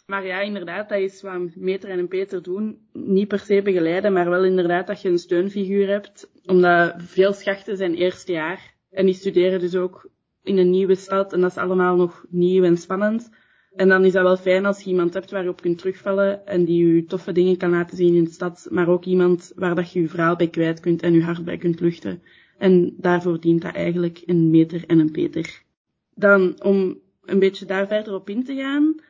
Maar 0.05 0.25
ja, 0.25 0.39
inderdaad, 0.39 0.89
dat 0.89 0.99
is 0.99 1.21
wat 1.21 1.55
Meter 1.55 1.89
en 1.89 2.07
Peter 2.07 2.43
doen. 2.43 2.87
Niet 2.93 3.27
per 3.27 3.39
se 3.39 3.61
begeleiden, 3.61 4.13
maar 4.13 4.29
wel 4.29 4.45
inderdaad 4.45 4.87
dat 4.87 5.01
je 5.01 5.09
een 5.09 5.17
steunfiguur 5.17 5.87
hebt. 5.87 6.31
Omdat 6.45 6.95
veel 6.97 7.33
schachten 7.33 7.77
zijn 7.77 7.95
eerste 7.95 8.31
jaar. 8.31 8.75
En 8.89 9.05
die 9.05 9.15
studeren 9.15 9.59
dus 9.59 9.75
ook 9.75 10.09
in 10.43 10.57
een 10.57 10.69
nieuwe 10.69 10.95
stad. 10.95 11.33
En 11.33 11.41
dat 11.41 11.49
is 11.49 11.57
allemaal 11.57 11.95
nog 11.95 12.25
nieuw 12.29 12.63
en 12.63 12.77
spannend. 12.77 13.29
En 13.75 13.89
dan 13.89 14.05
is 14.05 14.11
dat 14.11 14.23
wel 14.23 14.37
fijn 14.37 14.65
als 14.65 14.81
je 14.81 14.89
iemand 14.89 15.13
hebt 15.13 15.31
waar 15.31 15.43
je 15.43 15.55
kunt 15.55 15.77
terugvallen. 15.77 16.47
En 16.47 16.65
die 16.65 16.85
je 16.85 17.05
toffe 17.05 17.31
dingen 17.31 17.57
kan 17.57 17.69
laten 17.69 17.97
zien 17.97 18.15
in 18.15 18.23
de 18.23 18.31
stad. 18.31 18.67
Maar 18.69 18.87
ook 18.87 19.05
iemand 19.05 19.51
waar 19.55 19.75
dat 19.75 19.91
je 19.91 20.01
je 20.01 20.07
verhaal 20.07 20.35
bij 20.35 20.49
kwijt 20.49 20.79
kunt 20.79 21.01
en 21.01 21.13
je 21.13 21.23
hart 21.23 21.45
bij 21.45 21.57
kunt 21.57 21.79
luchten. 21.79 22.21
En 22.57 22.93
daarvoor 22.97 23.39
dient 23.39 23.61
dat 23.61 23.75
eigenlijk 23.75 24.21
een 24.25 24.49
Meter 24.49 24.83
en 24.87 24.99
een 24.99 25.11
Peter. 25.11 25.61
Dan, 26.15 26.63
om 26.63 26.99
een 27.25 27.39
beetje 27.39 27.65
daar 27.65 27.87
verder 27.87 28.13
op 28.13 28.29
in 28.29 28.43
te 28.43 28.55
gaan 28.55 29.01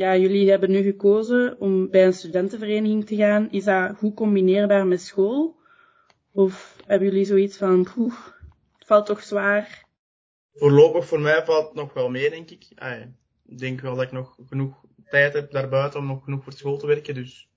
ja, 0.00 0.16
jullie 0.16 0.50
hebben 0.50 0.70
nu 0.70 0.82
gekozen 0.82 1.60
om 1.60 1.90
bij 1.90 2.06
een 2.06 2.12
studentenvereniging 2.12 3.06
te 3.06 3.16
gaan. 3.16 3.50
Is 3.50 3.64
dat 3.64 3.96
goed 3.96 4.14
combineerbaar 4.14 4.86
met 4.86 5.00
school? 5.00 5.56
Of 6.32 6.76
hebben 6.86 7.08
jullie 7.08 7.24
zoiets 7.24 7.56
van, 7.56 7.88
poeh, 7.94 8.14
het 8.78 8.86
valt 8.86 9.06
toch 9.06 9.22
zwaar? 9.22 9.88
Voorlopig 10.52 11.06
voor 11.06 11.20
mij 11.20 11.44
valt 11.44 11.66
het 11.66 11.74
nog 11.74 11.92
wel 11.92 12.10
mee, 12.10 12.30
denk 12.30 12.50
ik. 12.50 12.64
Ik 13.44 13.58
denk 13.58 13.80
wel 13.80 13.94
dat 13.94 14.04
ik 14.04 14.12
nog 14.12 14.36
genoeg 14.46 14.84
tijd 15.08 15.32
heb 15.32 15.50
daarbuiten 15.50 16.00
om 16.00 16.06
nog 16.06 16.24
genoeg 16.24 16.44
voor 16.44 16.52
school 16.52 16.76
te 16.76 16.86
werken. 16.86 17.14
Dus 17.14 17.48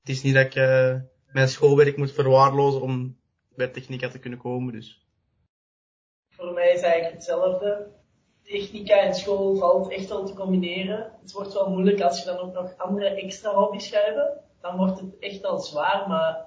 het 0.00 0.08
is 0.08 0.22
niet 0.22 0.34
dat 0.34 0.44
ik 0.44 0.54
uh, 0.54 0.96
mijn 1.26 1.48
schoolwerk 1.48 1.96
moet 1.96 2.12
verwaarlozen 2.12 2.80
om 2.80 3.20
bij 3.48 3.68
technica 3.68 4.08
te 4.08 4.18
kunnen 4.18 4.38
komen. 4.38 4.72
Dus. 4.72 5.06
Voor 6.28 6.52
mij 6.52 6.72
is 6.72 6.80
eigenlijk 6.80 7.14
hetzelfde 7.14 7.90
technica 8.42 9.00
en 9.00 9.14
school 9.14 9.56
valt 9.56 9.90
echt 9.90 10.08
wel 10.08 10.24
te 10.24 10.34
combineren. 10.34 11.12
Het 11.20 11.32
wordt 11.32 11.52
wel 11.52 11.70
moeilijk 11.70 12.00
als 12.00 12.18
je 12.18 12.24
dan 12.24 12.38
ook 12.38 12.52
nog 12.52 12.76
andere 12.76 13.08
extra 13.08 13.54
hobby's 13.54 13.90
hebben. 13.90 14.40
Dan 14.60 14.76
wordt 14.76 15.00
het 15.00 15.18
echt 15.18 15.44
al 15.44 15.58
zwaar, 15.58 16.08
maar 16.08 16.46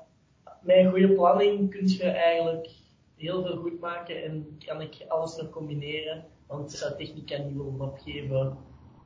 met 0.62 0.78
een 0.78 0.90
goede 0.90 1.14
planning 1.14 1.70
kun 1.70 1.88
je 1.88 2.04
eigenlijk 2.04 2.68
heel 3.18 3.44
veel 3.44 3.58
goed 3.58 3.80
maken 3.80 4.24
en 4.24 4.58
kan 4.66 4.82
ik 4.82 5.06
alles 5.08 5.36
nog 5.36 5.50
combineren. 5.50 6.26
Want 6.48 6.72
ik 6.72 6.78
zou 6.78 6.96
technica 6.98 7.38
niet 7.38 7.56
willen 7.56 7.82
opgeven 7.82 8.58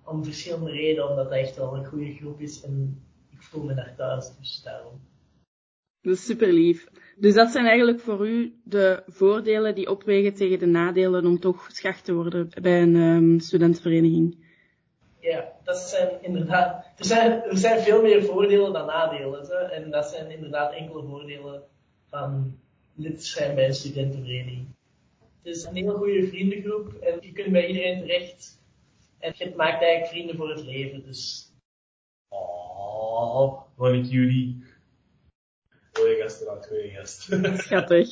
om 0.05 0.23
verschillende 0.23 0.71
redenen, 0.71 1.09
omdat 1.09 1.29
dat 1.29 1.37
echt 1.37 1.55
wel 1.55 1.75
een 1.75 1.85
goede 1.85 2.13
groep 2.13 2.39
is 2.39 2.61
en 2.63 3.03
ik 3.31 3.41
voel 3.41 3.63
me 3.63 3.73
daar 3.73 3.95
thuis, 3.95 4.35
dus 4.39 4.61
daarom. 4.63 5.07
Dat 6.01 6.13
is 6.13 6.25
super 6.25 6.53
lief. 6.53 6.87
Dus 7.17 7.33
dat 7.33 7.49
zijn 7.51 7.65
eigenlijk 7.65 7.99
voor 7.99 8.27
u 8.27 8.59
de 8.63 9.03
voordelen 9.07 9.75
die 9.75 9.89
opwegen 9.89 10.33
tegen 10.33 10.59
de 10.59 10.65
nadelen 10.65 11.25
om 11.25 11.39
toch 11.39 11.67
schacht 11.71 12.05
te 12.05 12.13
worden 12.13 12.49
bij 12.61 12.81
een 12.81 12.95
um, 12.95 13.39
studentenvereniging. 13.39 14.47
Ja, 15.19 15.51
dat 15.63 15.77
zijn 15.77 16.23
inderdaad. 16.23 16.85
Er 16.97 17.05
zijn, 17.05 17.43
er 17.43 17.57
zijn 17.57 17.81
veel 17.81 18.01
meer 18.01 18.23
voordelen 18.23 18.73
dan 18.73 18.85
nadelen. 18.85 19.45
Hè? 19.47 19.55
En 19.55 19.91
dat 19.91 20.05
zijn 20.05 20.31
inderdaad 20.31 20.73
enkele 20.73 21.03
voordelen 21.03 21.63
van 22.05 22.59
lid 22.99 23.25
zijn 23.25 23.55
bij 23.55 23.67
een 23.67 23.73
studentenvereniging. 23.73 24.67
Het 25.41 25.55
is 25.55 25.63
een 25.63 25.75
heel 25.75 25.93
goede 25.95 26.27
vriendengroep 26.27 26.93
en 26.93 27.17
je 27.21 27.31
kunt 27.31 27.51
bij 27.51 27.67
iedereen 27.67 27.99
terecht. 27.99 28.61
En 29.19 29.33
het 29.37 29.55
maakt 29.55 29.81
eigenlijk 29.81 30.11
vrienden 30.11 30.35
voor 30.35 30.49
het 30.49 30.63
leven. 30.65 31.03
Dus. 31.05 31.51
Oh, 32.27 33.61
wat 33.75 33.93
ik 33.93 34.05
jullie. 34.05 34.63
Goeie 35.93 36.21
gast, 36.21 36.39
inderdaad, 36.39 36.67
goeie 36.67 36.89
gast. 36.89 37.21
Schattig. 37.65 38.09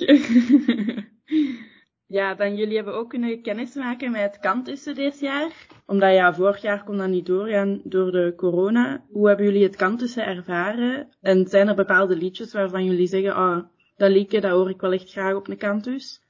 ja, 2.05 2.35
dan 2.35 2.55
jullie 2.55 2.75
hebben 2.75 2.93
ook 2.93 3.09
kunnen 3.09 3.41
kennismaken 3.41 4.11
met 4.11 4.21
het 4.21 4.39
kantussen 4.39 4.95
dit 4.95 5.19
jaar. 5.19 5.67
Omdat 5.85 6.13
ja, 6.13 6.33
vorig 6.33 6.61
jaar 6.61 6.83
kon 6.83 6.97
dat 6.97 7.09
niet 7.09 7.25
doorgaan 7.25 7.81
door 7.83 8.11
de 8.11 8.33
corona. 8.35 9.05
Hoe 9.09 9.27
hebben 9.27 9.45
jullie 9.45 9.63
het 9.63 9.75
kantussen 9.75 10.25
ervaren? 10.25 11.15
En 11.21 11.47
zijn 11.47 11.67
er 11.67 11.75
bepaalde 11.75 12.15
liedjes 12.15 12.53
waarvan 12.53 12.85
jullie 12.85 13.07
zeggen, 13.07 13.37
oh, 13.37 13.57
dat 13.97 14.11
liedje, 14.11 14.41
dat 14.41 14.51
hoor 14.51 14.69
ik 14.69 14.81
wel 14.81 14.93
echt 14.93 15.11
graag 15.11 15.35
op 15.35 15.47
een 15.47 15.57
kantus? 15.57 16.21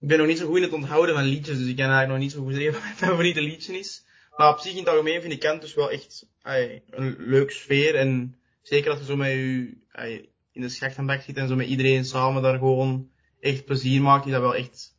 Ik 0.00 0.08
ben 0.08 0.18
nog 0.18 0.26
niet 0.26 0.38
zo 0.38 0.46
goed 0.46 0.56
in 0.56 0.62
het 0.62 0.72
onthouden 0.72 1.14
van 1.14 1.24
liedjes, 1.24 1.58
dus 1.58 1.68
ik 1.68 1.76
kan 1.76 1.90
eigenlijk 1.90 2.12
nog 2.12 2.18
niet 2.18 2.32
zo 2.32 2.42
goed 2.42 2.54
zeggen 2.54 2.72
wat 2.78 2.82
mijn 2.82 2.96
favoriete 2.96 3.40
liedje 3.40 3.78
is. 3.78 4.04
Maar 4.36 4.52
op 4.52 4.58
zich 4.58 4.72
in 4.72 4.78
het 4.78 4.88
algemeen 4.88 5.20
vind 5.20 5.32
ik 5.32 5.40
kantus 5.40 5.74
wel 5.74 5.90
echt 5.90 6.26
ay, 6.42 6.82
een 6.90 7.16
leuk 7.18 7.50
sfeer. 7.50 7.94
En 7.94 8.36
zeker 8.62 8.90
als 8.90 9.00
je 9.00 9.06
zo 9.06 9.16
met 9.16 9.30
je 9.30 9.76
ay, 9.92 10.28
in 10.52 10.60
de 10.60 10.68
schachtenbak 10.68 11.22
zit 11.22 11.36
en 11.36 11.48
zo 11.48 11.54
met 11.54 11.66
iedereen 11.66 12.04
samen 12.04 12.42
daar 12.42 12.58
gewoon 12.58 13.10
echt 13.40 13.64
plezier 13.64 14.02
maakt, 14.02 14.26
is 14.26 14.32
dat 14.32 14.40
wel 14.40 14.54
echt... 14.54 14.96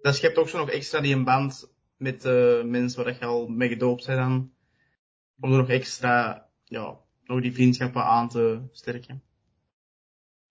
Dat 0.00 0.16
schept 0.16 0.36
ook 0.36 0.48
zo 0.48 0.58
nog 0.58 0.70
extra 0.70 1.00
die 1.00 1.14
een 1.14 1.24
band 1.24 1.72
met 1.96 2.22
de 2.22 2.62
mensen 2.66 3.04
waar 3.04 3.16
je 3.18 3.24
al 3.24 3.48
mee 3.48 3.68
gedoopt 3.68 4.06
bent 4.06 4.18
dan. 4.18 4.52
Om 5.40 5.52
er 5.52 5.58
nog 5.58 5.68
extra, 5.68 6.46
ja, 6.64 6.98
nog 7.24 7.40
die 7.40 7.52
vriendschappen 7.52 8.04
aan 8.04 8.28
te 8.28 8.60
sterken. 8.72 9.22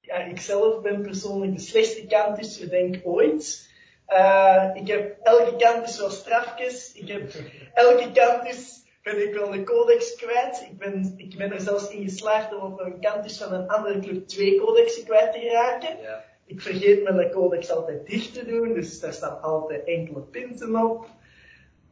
Ja, 0.09 0.15
ik 0.15 0.39
zelf 0.39 0.81
ben 0.81 1.01
persoonlijk 1.01 1.55
de 1.55 1.61
slechtste 1.61 2.07
kantus, 2.07 2.57
denk 2.57 2.99
ooit. 3.03 3.69
Uh, 4.07 4.71
ik 4.73 4.87
heb 4.87 5.17
elke 5.23 5.55
kantus 5.55 5.99
wel 5.99 6.09
strafjes. 6.09 6.93
Ik 6.93 7.07
heb 7.07 7.31
elke 7.73 8.11
kantus 8.11 8.83
ben 9.03 9.27
ik 9.27 9.33
wel 9.33 9.51
de 9.51 9.63
codex 9.63 10.15
kwijt. 10.15 10.67
Ik 10.71 10.77
ben, 10.77 11.13
ik 11.17 11.37
ben 11.37 11.51
er 11.51 11.61
zelfs 11.61 11.89
in 11.89 12.03
geslaagd 12.03 12.55
om 12.55 12.61
op 12.61 12.79
een 12.79 12.99
kantus 12.99 13.37
van 13.37 13.53
een 13.53 13.67
andere 13.67 13.99
club 13.99 14.27
twee 14.27 14.59
codexen 14.59 15.05
kwijt 15.05 15.33
te 15.33 15.39
geraken. 15.39 16.01
Ja. 16.01 16.23
Ik 16.45 16.61
vergeet 16.61 17.03
mijn 17.03 17.31
codex 17.31 17.71
altijd 17.71 18.07
dicht 18.07 18.33
te 18.33 18.45
doen, 18.45 18.73
dus 18.73 18.99
daar 18.99 19.13
staan 19.13 19.41
altijd 19.41 19.83
enkele 19.83 20.21
pinten 20.21 20.75
op. 20.75 21.07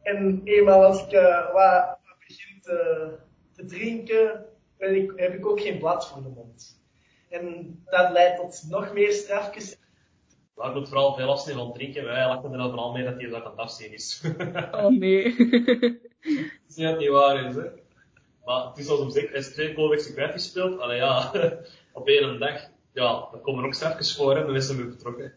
En 0.02 0.40
eenmaal 0.44 0.84
als 0.84 1.06
ik 1.06 1.12
uh, 1.12 1.52
wat, 1.52 1.98
wat 2.04 2.18
begin 2.26 2.60
te, 2.60 3.10
te 3.52 3.64
drinken, 3.64 4.46
ben 4.78 4.94
ik, 4.94 5.12
heb 5.16 5.34
ik 5.34 5.46
ook 5.46 5.60
geen 5.60 5.78
blad 5.78 6.08
voor 6.08 6.22
de 6.22 6.28
mond. 6.28 6.77
En 7.28 7.78
dat 7.84 8.12
leidt 8.12 8.36
tot 8.36 8.64
nog 8.68 8.92
meer 8.92 9.12
strafjes. 9.12 9.78
Maar 10.54 10.68
ik 10.68 10.74
moet 10.74 10.88
vooral 10.88 11.14
veel 11.14 11.30
afzien 11.30 11.54
van 11.54 11.72
drinken. 11.72 12.04
Wij 12.04 12.26
lachen 12.26 12.52
er 12.52 12.60
vooral 12.60 12.92
mee 12.92 13.04
dat 13.04 13.20
hij 13.20 13.28
dat 13.28 13.44
aan 13.44 13.50
het 13.50 13.60
afzien 13.60 13.92
is. 13.92 14.22
oh 14.72 14.86
nee. 14.86 15.24
is 16.68 16.76
niet 16.76 16.86
dat 16.86 16.98
niet 16.98 17.08
waar 17.08 17.44
is, 17.44 17.54
hè. 17.54 17.70
Maar 18.44 18.66
het 18.66 18.78
is 18.78 18.86
zoals 18.86 19.00
hem 19.00 19.10
zegt, 19.10 19.28
hij 19.28 19.38
is 19.38 19.52
twee 19.52 19.74
Colwexen 19.74 20.14
kwijtgespeeld. 20.14 20.80
Allee 20.80 20.96
ja, 20.96 21.32
op 21.92 22.08
één 22.08 22.38
dag, 22.38 22.60
ja, 22.92 23.28
dan 23.30 23.40
komen 23.40 23.60
er 23.60 23.66
ook 23.66 23.74
strafjes 23.74 24.16
voor 24.16 24.36
en 24.36 24.46
dan 24.46 24.56
is 24.56 24.68
hij 24.68 24.76
weer 24.76 24.90
vertrokken. 24.90 25.32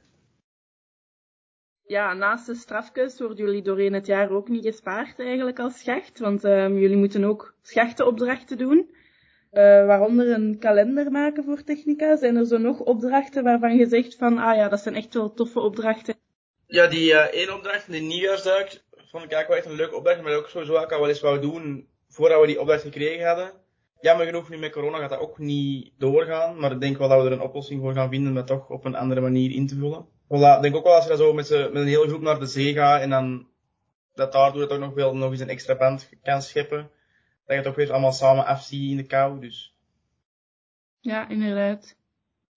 Ja, 1.82 2.13
naast 2.13 2.45
de 2.45 2.56
strafkes 2.56 3.19
worden 3.19 3.45
jullie 3.45 3.62
doorheen 3.62 3.93
het 3.93 4.06
jaar 4.06 4.30
ook 4.30 4.49
niet 4.49 4.65
gespaard 4.65 5.19
eigenlijk 5.19 5.60
als 5.60 5.80
schacht, 5.80 6.19
want 6.19 6.43
um, 6.43 6.77
jullie 6.77 6.97
moeten 6.97 7.23
ook 7.23 7.54
schachtenopdrachten 7.62 8.58
doen. 8.58 8.89
Uh, 9.51 9.61
waaronder 9.85 10.31
een 10.31 10.57
kalender 10.59 11.11
maken 11.11 11.43
voor 11.43 11.63
Technica. 11.63 12.17
Zijn 12.17 12.35
er 12.35 12.45
zo 12.45 12.57
nog 12.57 12.79
opdrachten 12.79 13.43
waarvan 13.43 13.75
je 13.75 13.87
zegt 13.87 14.15
van, 14.15 14.37
ah 14.37 14.55
ja, 14.55 14.69
dat 14.69 14.79
zijn 14.79 14.95
echt 14.95 15.13
wel 15.13 15.33
toffe 15.33 15.59
opdrachten? 15.59 16.15
Ja, 16.67 16.87
die 16.87 17.11
uh, 17.11 17.19
één 17.19 17.53
opdracht, 17.53 17.91
die 17.91 18.01
nieuwjaarsdag, 18.01 18.67
vond 18.91 19.23
ik 19.23 19.31
eigenlijk 19.31 19.47
wel 19.47 19.57
echt 19.57 19.65
een 19.65 19.75
leuke 19.75 19.95
opdracht, 19.95 20.21
maar 20.21 20.35
ook 20.35 20.47
sowieso 20.47 20.75
ook 20.75 20.91
al 20.91 20.99
wel 20.99 21.09
eens 21.09 21.21
wou 21.21 21.39
doen 21.41 21.87
voordat 22.07 22.41
we 22.41 22.47
die 22.47 22.59
opdracht 22.59 22.81
gekregen 22.81 23.27
hadden. 23.27 23.51
Jammer 23.99 24.25
genoeg, 24.25 24.49
nu 24.49 24.57
met 24.57 24.71
corona 24.71 24.97
gaat 24.97 25.09
dat 25.09 25.19
ook 25.19 25.37
niet 25.37 25.91
doorgaan, 25.97 26.59
maar 26.59 26.71
ik 26.71 26.79
denk 26.79 26.97
wel 26.97 27.09
dat 27.09 27.21
we 27.21 27.25
er 27.25 27.31
een 27.31 27.41
oplossing 27.41 27.81
voor 27.81 27.93
gaan 27.93 28.09
vinden 28.09 28.29
om 28.29 28.35
dat 28.35 28.47
toch 28.47 28.69
op 28.69 28.85
een 28.85 28.95
andere 28.95 29.21
manier 29.21 29.51
in 29.51 29.67
te 29.67 29.75
vullen. 29.75 30.05
Ik 30.29 30.61
denk 30.61 30.75
ook 30.75 30.83
wel 30.83 30.93
als 30.93 31.03
je 31.03 31.09
dat 31.09 31.19
zo 31.19 31.33
met, 31.33 31.49
met 31.49 31.75
een 31.75 31.87
hele 31.87 32.07
groep 32.07 32.21
naar 32.21 32.39
de 32.39 32.45
zee 32.45 32.73
gaat 32.73 33.01
en 33.01 33.09
dan 33.09 33.47
dat 34.13 34.31
daardoor 34.31 34.61
het 34.61 34.71
ook 34.71 34.79
nog 34.79 34.93
wel 34.93 35.15
nog 35.15 35.31
eens 35.31 35.39
een 35.39 35.49
extra 35.49 35.75
band 35.75 36.09
kan 36.23 36.41
scheppen, 36.41 36.79
dat 36.79 36.89
het 37.57 37.67
ook 37.67 37.75
weer 37.75 37.91
allemaal 37.91 38.11
samen 38.11 38.45
afziet 38.45 38.91
in 38.91 38.97
de 38.97 39.05
kou, 39.05 39.39
dus. 39.39 39.75
Ja, 40.99 41.29
inderdaad. 41.29 41.95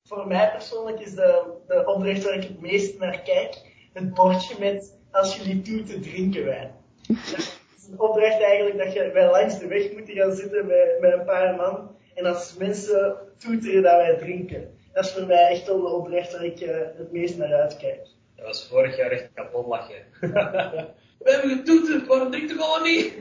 Voor 0.02 0.26
mij 0.26 0.50
persoonlijk 0.50 1.00
is 1.00 1.14
de, 1.14 1.52
de 1.66 1.86
opdracht 1.86 2.24
waar 2.24 2.34
ik 2.34 2.42
het 2.42 2.60
meest 2.60 2.98
naar 2.98 3.20
kijk, 3.20 3.54
het 3.92 4.14
bordje 4.14 4.56
met 4.58 4.98
als 5.10 5.36
jullie 5.36 5.62
toeten 5.62 6.02
drinken 6.02 6.44
wij. 6.44 6.72
Het 7.06 7.58
is 7.76 7.88
een 7.90 8.00
opdracht 8.00 8.42
eigenlijk 8.42 8.78
dat 8.78 8.92
je 8.92 9.10
wij 9.12 9.30
langs 9.30 9.58
de 9.58 9.66
weg 9.66 9.92
moeten 9.92 10.14
gaan 10.14 10.34
zitten 10.34 10.66
met, 10.66 10.96
met 11.00 11.12
een 11.12 11.24
paar 11.24 11.56
man 11.56 11.96
en 12.14 12.26
als 12.26 12.56
mensen 12.56 13.16
toeteren 13.38 13.82
dat 13.82 13.96
wij 13.96 14.16
drinken 14.16 14.74
dat 14.94 15.04
is 15.04 15.12
voor 15.12 15.26
mij 15.26 15.48
echt 15.48 15.66
wel 15.66 15.80
de 15.80 15.88
opdracht 15.88 16.32
waar 16.32 16.44
ik 16.44 16.60
uh, 16.60 16.76
het 16.96 17.12
meest 17.12 17.36
naar 17.36 17.54
uitkijk. 17.54 18.08
Dat 18.36 18.46
was 18.46 18.68
vorig 18.68 18.96
jaar 18.96 19.10
echt 19.10 19.28
kapot 19.34 19.66
lachen. 19.66 20.06
We 21.24 21.30
hebben 21.30 21.50
getoeterd, 21.50 22.06
waarom 22.06 22.30
drinkt 22.30 22.50
u 22.50 22.56
gewoon 22.60 22.82
niet? 22.82 23.14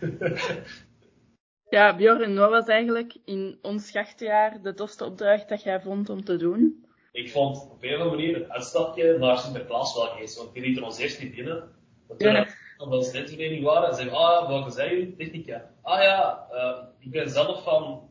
ja, 1.70 1.96
Bjorn, 1.96 2.36
wat 2.36 2.50
was 2.50 2.66
eigenlijk 2.66 3.16
in 3.24 3.58
ons 3.62 3.86
schachtenjaar 3.86 4.62
de 4.62 4.74
tofste 4.74 5.04
opdracht 5.04 5.48
dat 5.48 5.62
jij 5.62 5.80
vond 5.80 6.08
om 6.08 6.24
te 6.24 6.36
doen? 6.36 6.86
Ik 7.12 7.30
vond 7.30 7.70
op 7.70 7.82
een 7.82 7.94
of 7.94 8.00
andere 8.00 8.16
manier 8.16 8.34
het 8.34 8.48
uitstapje 8.48 9.18
naar 9.18 9.38
Sinterklaas 9.38 9.94
wel 9.94 10.06
geest, 10.06 10.36
want 10.36 10.52
die 10.52 10.62
lieten 10.62 10.82
ons 10.82 10.98
eerst 10.98 11.22
niet 11.22 11.34
binnen. 11.34 11.62
Want 12.06 12.20
toen 12.20 12.32
ja. 12.32 12.46
we 12.76 12.84
als 12.84 13.08
studentvereniging 13.08 13.64
waren, 13.64 13.94
zeiden 13.94 14.14
we, 14.14 14.20
ah, 14.20 14.48
welke 14.48 14.70
zijn 14.70 14.90
jullie? 14.90 15.16
Technica. 15.16 15.70
Ah 15.82 16.02
ja, 16.02 16.46
uh, 16.52 16.78
ik 16.98 17.10
ben 17.10 17.30
zelf 17.30 17.62
van 17.62 18.08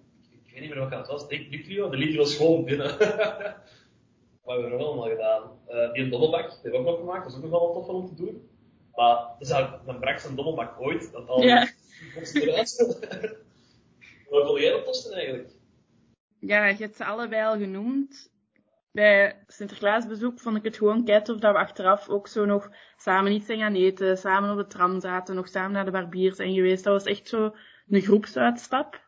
weet 0.59 0.67
niet 0.67 0.75
meer 0.75 0.89
wat 0.89 0.99
het 0.99 1.07
was, 1.07 1.27
denk 1.27 1.49
Nucleo, 1.49 1.89
de 1.89 1.97
liet 1.97 2.15
was 2.15 2.35
gewoon 2.35 2.63
binnen. 2.63 2.87
Wat 4.43 4.55
hebben 4.55 4.71
we 4.71 4.77
er 4.77 4.83
allemaal 4.83 5.09
gedaan? 5.09 5.41
Uh, 5.69 5.93
die 5.93 6.03
een 6.03 6.09
dobbelbak, 6.09 6.49
die 6.49 6.57
hebben 6.61 6.83
we 6.83 6.89
ook 6.89 6.97
nog 6.97 6.99
gemaakt, 6.99 7.23
dat 7.23 7.31
is 7.31 7.37
ook 7.37 7.43
nog 7.43 7.59
wel 7.59 7.73
tof 7.73 7.87
om 7.87 8.07
te 8.07 8.15
doen. 8.15 8.49
Maar 8.95 9.15
dat 9.15 9.35
is 9.39 9.49
eigenlijk 9.49 9.85
mijn 9.85 9.99
brakste 9.99 10.35
dobbelbak 10.35 10.81
ooit, 10.81 11.11
dat 11.11 11.27
al 11.27 11.41
ja. 11.41 11.67
Wat 14.29 14.43
wil 14.43 14.59
jij 14.59 14.81
posten 14.81 15.13
eigenlijk? 15.13 15.49
Ja, 16.39 16.65
je 16.65 16.75
hebt 16.75 16.95
ze 16.95 17.05
allebei 17.05 17.45
al 17.45 17.57
genoemd. 17.57 18.31
Bij 18.91 19.43
Sinterklaasbezoek 19.47 20.39
vond 20.39 20.57
ik 20.57 20.63
het 20.63 20.77
gewoon 20.77 21.05
kei 21.05 21.19
of 21.19 21.25
dat 21.25 21.41
we 21.41 21.57
achteraf 21.57 22.09
ook 22.09 22.27
zo 22.27 22.45
nog 22.45 22.69
samen 22.97 23.31
iets 23.31 23.45
zijn 23.45 23.59
gaan 23.59 23.75
eten, 23.75 24.17
samen 24.17 24.51
op 24.51 24.57
de 24.57 24.67
tram 24.67 24.99
zaten, 24.99 25.35
nog 25.35 25.47
samen 25.47 25.71
naar 25.71 25.85
de 25.85 25.91
barbier 25.91 26.33
zijn 26.33 26.53
geweest. 26.53 26.83
Dat 26.83 26.93
was 26.93 27.13
echt 27.13 27.27
zo 27.27 27.55
een 27.89 28.01
groepsuitstap 28.01 29.07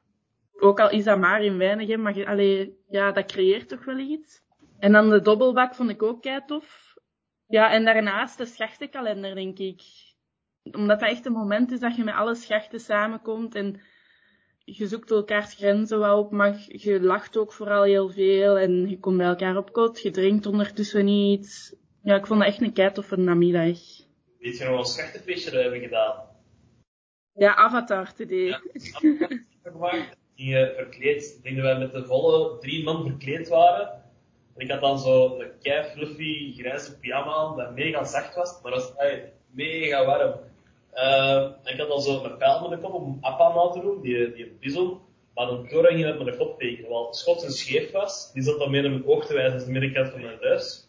ook 0.59 0.79
al 0.79 0.89
is 0.89 1.03
dat 1.03 1.19
maar 1.19 1.43
in 1.43 1.57
weinig, 1.57 1.97
maar 1.97 2.27
allee, 2.27 2.77
ja, 2.89 3.11
dat 3.11 3.31
creëert 3.31 3.69
toch 3.69 3.85
wel 3.85 3.97
iets. 3.97 4.41
En 4.79 4.91
dan 4.91 5.09
de 5.09 5.21
dobbelbak 5.21 5.75
vond 5.75 5.89
ik 5.89 6.03
ook 6.03 6.21
kei 6.21 6.41
tof. 6.45 6.93
Ja, 7.47 7.71
en 7.71 7.85
daarnaast 7.85 8.37
de 8.37 8.45
schachtenkalender, 8.45 9.35
denk 9.35 9.59
ik. 9.59 9.81
Omdat 10.63 10.99
dat 10.99 11.09
echt 11.09 11.25
een 11.25 11.31
moment 11.31 11.71
is 11.71 11.79
dat 11.79 11.95
je 11.95 12.03
met 12.03 12.13
alle 12.13 12.35
schachten 12.35 12.79
samenkomt 12.79 13.55
en 13.55 13.81
je 14.65 14.87
zoekt 14.87 15.11
elkaars 15.11 15.53
grenzen 15.53 15.99
wel 15.99 16.19
op, 16.19 16.31
maar 16.31 16.65
je 16.67 17.01
lacht 17.01 17.37
ook 17.37 17.53
vooral 17.53 17.83
heel 17.83 18.09
veel 18.09 18.57
en 18.57 18.89
je 18.89 18.99
komt 18.99 19.17
bij 19.17 19.25
elkaar 19.25 19.57
op 19.57 19.73
kot, 19.73 20.01
je 20.01 20.11
drinkt 20.11 20.45
ondertussen 20.45 21.07
iets. 21.07 21.75
Ja, 22.03 22.15
ik 22.15 22.27
vond 22.27 22.39
dat 22.39 22.49
echt 22.49 22.61
een 22.61 22.73
kei 22.73 22.91
toffe 22.91 23.15
namiddag. 23.15 23.77
Weet 24.39 24.57
je 24.57 24.65
nog 24.65 24.79
een 24.79 24.85
schachtenfeestje 24.85 25.51
dat 25.51 25.61
hebben 25.61 25.79
gedaan? 25.79 26.27
Ja, 27.33 27.55
Avatar 27.55 28.13
TD. 28.13 28.29
Ja, 28.29 28.61
die 30.35 30.53
uh, 30.53 30.75
verkleed, 30.75 31.35
ik 31.37 31.43
denk 31.43 31.55
dat 31.55 31.65
wij 31.65 31.77
met 31.79 31.91
de 31.91 32.05
volle 32.05 32.57
drie 32.59 32.83
man 32.83 33.05
verkleed 33.05 33.47
waren. 33.47 33.87
En 34.55 34.65
ik 34.65 34.71
had 34.71 34.81
dan 34.81 34.99
zo 34.99 35.39
een 35.39 35.51
kei 35.61 35.83
fluffy 35.83 36.53
grijze 36.53 36.99
pyjama 36.99 37.33
aan, 37.33 37.57
dat 37.57 37.73
mega 37.73 38.03
zacht 38.03 38.35
was, 38.35 38.61
maar 38.61 38.71
dat 38.71 38.93
was 38.95 39.07
mega 39.51 40.05
warm. 40.05 40.39
Uh, 40.93 41.43
en 41.63 41.73
ik 41.73 41.79
had 41.79 41.87
dan 41.87 42.01
zo 42.01 42.23
een 42.23 42.37
pijl 42.37 42.69
met 42.69 42.79
de 42.79 42.85
kop 42.85 42.93
om 42.93 43.17
Appa 43.21 43.53
na 43.53 43.69
te 43.69 43.81
doen, 43.81 44.01
die, 44.01 44.33
die 44.33 44.57
bison. 44.59 44.99
Maar 45.33 45.45
dan 45.45 45.67
Cora 45.67 45.87
ging 45.87 46.05
met 46.05 46.23
mijn 46.23 46.37
kop 46.37 46.59
tekenen, 46.59 46.89
want 46.89 47.15
schot 47.15 47.43
en 47.43 47.51
scheef 47.51 47.91
was. 47.91 48.31
Die 48.33 48.43
zat 48.43 48.59
dan 48.59 48.71
mee 48.71 48.81
naar 48.81 48.91
mijn 48.91 49.07
oog 49.07 49.25
te 49.25 49.33
wijzen 49.33 49.53
als 49.53 49.65
de 49.65 49.71
middenkant 49.71 50.09
van 50.09 50.21
mijn 50.21 50.37
neus. 50.41 50.87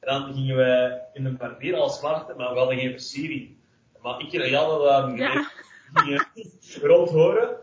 En 0.00 0.12
dan 0.12 0.34
gingen 0.34 0.56
wij 0.56 1.02
in 1.12 1.24
een 1.24 1.36
barbier 1.36 1.76
als 1.76 2.00
klaar, 2.00 2.36
maar 2.36 2.52
we 2.52 2.58
hadden 2.58 2.78
geen 2.78 2.90
versiering. 2.90 3.56
Maar 4.00 4.20
ik 4.20 4.32
en 4.32 4.50
Jan 4.50 4.68
dan 4.82 5.16
ja. 5.16 5.50
gingen 5.92 6.26
rondhoren 6.90 7.56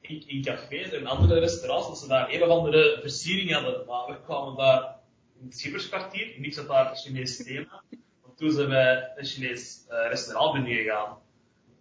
in, 0.00 0.28
in 0.28 0.42
cafés 0.42 0.92
en 0.92 1.06
andere 1.06 1.40
restaurants, 1.40 1.88
dat 1.88 1.98
ze 1.98 2.08
daar 2.08 2.32
een 2.32 2.42
of 2.42 2.48
andere 2.48 2.98
versiering 3.00 3.52
hadden. 3.52 3.86
Maar 3.86 4.06
we 4.06 4.20
kwamen 4.24 4.56
daar 4.56 4.96
in 5.40 5.46
het 5.46 5.58
schipperskwartier, 5.58 6.34
niks 6.38 6.56
had 6.56 6.68
daar 6.68 6.90
een 6.90 6.96
Chinees 6.96 7.44
thema. 7.44 7.82
Want 8.22 8.36
toen 8.36 8.50
zijn 8.50 8.68
wij 8.68 9.12
een 9.16 9.24
Chinees 9.24 9.86
uh, 9.88 10.06
restaurant 10.08 10.52
binnen 10.52 10.72
gegaan. 10.72 11.18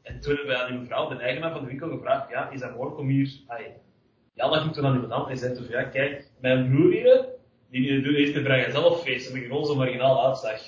En 0.02 0.20
toen 0.20 0.36
hebben 0.36 0.52
wij 0.52 0.62
aan 0.62 0.72
die 0.72 0.80
mevrouw, 0.80 1.10
de 1.10 1.16
eigenaar 1.16 1.52
van 1.52 1.62
de 1.62 1.68
winkel, 1.68 1.90
gevraagd, 1.90 2.30
ja, 2.30 2.50
is 2.50 2.60
dat 2.60 2.76
mogelijk 2.76 2.98
om 2.98 3.08
hier, 3.08 3.32
ja, 4.34 4.50
dat 4.50 4.62
ging 4.62 4.74
toen 4.74 4.86
aan 4.86 5.00
die 5.00 5.08
madame 5.08 5.30
en 5.30 5.38
zei 5.38 5.54
toen, 5.54 5.70
ja, 5.70 5.84
kijk, 5.84 6.28
mijn 6.40 6.70
broer 6.70 6.92
hier, 6.92 7.26
die 7.70 8.16
heeft 8.16 8.36
een 8.36 8.44
vrijgezellenfeest 8.44 9.30
en 9.30 9.36
ik 9.36 9.46
gewoon 9.46 9.66
zo'n 9.66 9.78
marginaal 9.78 10.26
uitslag. 10.26 10.62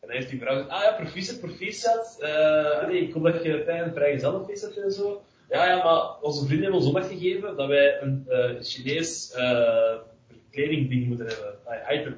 En 0.00 0.08
dan 0.08 0.10
heeft 0.10 0.30
die 0.30 0.40
vrouw 0.40 0.54
gezegd, 0.54 0.70
ah 0.70 0.82
ja, 0.82 0.92
proficiat, 0.92 1.40
proficiat, 1.40 2.18
nee, 2.88 3.00
ik 3.00 3.12
hoop 3.12 3.22
dat 3.22 3.42
je 3.42 3.70
een 3.70 3.92
vrijgezellenfeest 3.92 4.62
hebt 4.62 4.76
en 4.76 4.90
zo. 4.90 5.22
Ja, 5.48 5.66
ja, 5.66 5.84
maar 5.84 6.20
onze 6.20 6.44
vrienden 6.46 6.62
hebben 6.62 6.80
ons 6.80 6.84
zondag 6.90 7.08
gegeven 7.08 7.56
dat 7.56 7.68
wij 7.68 8.00
een 8.00 8.26
uh, 8.28 8.60
Chinees 8.60 9.34
uh, 9.36 9.94
kledingding 10.50 11.06
moeten 11.06 11.26
hebben. 11.26 11.54
Uh, 11.68 12.00
item. 12.00 12.16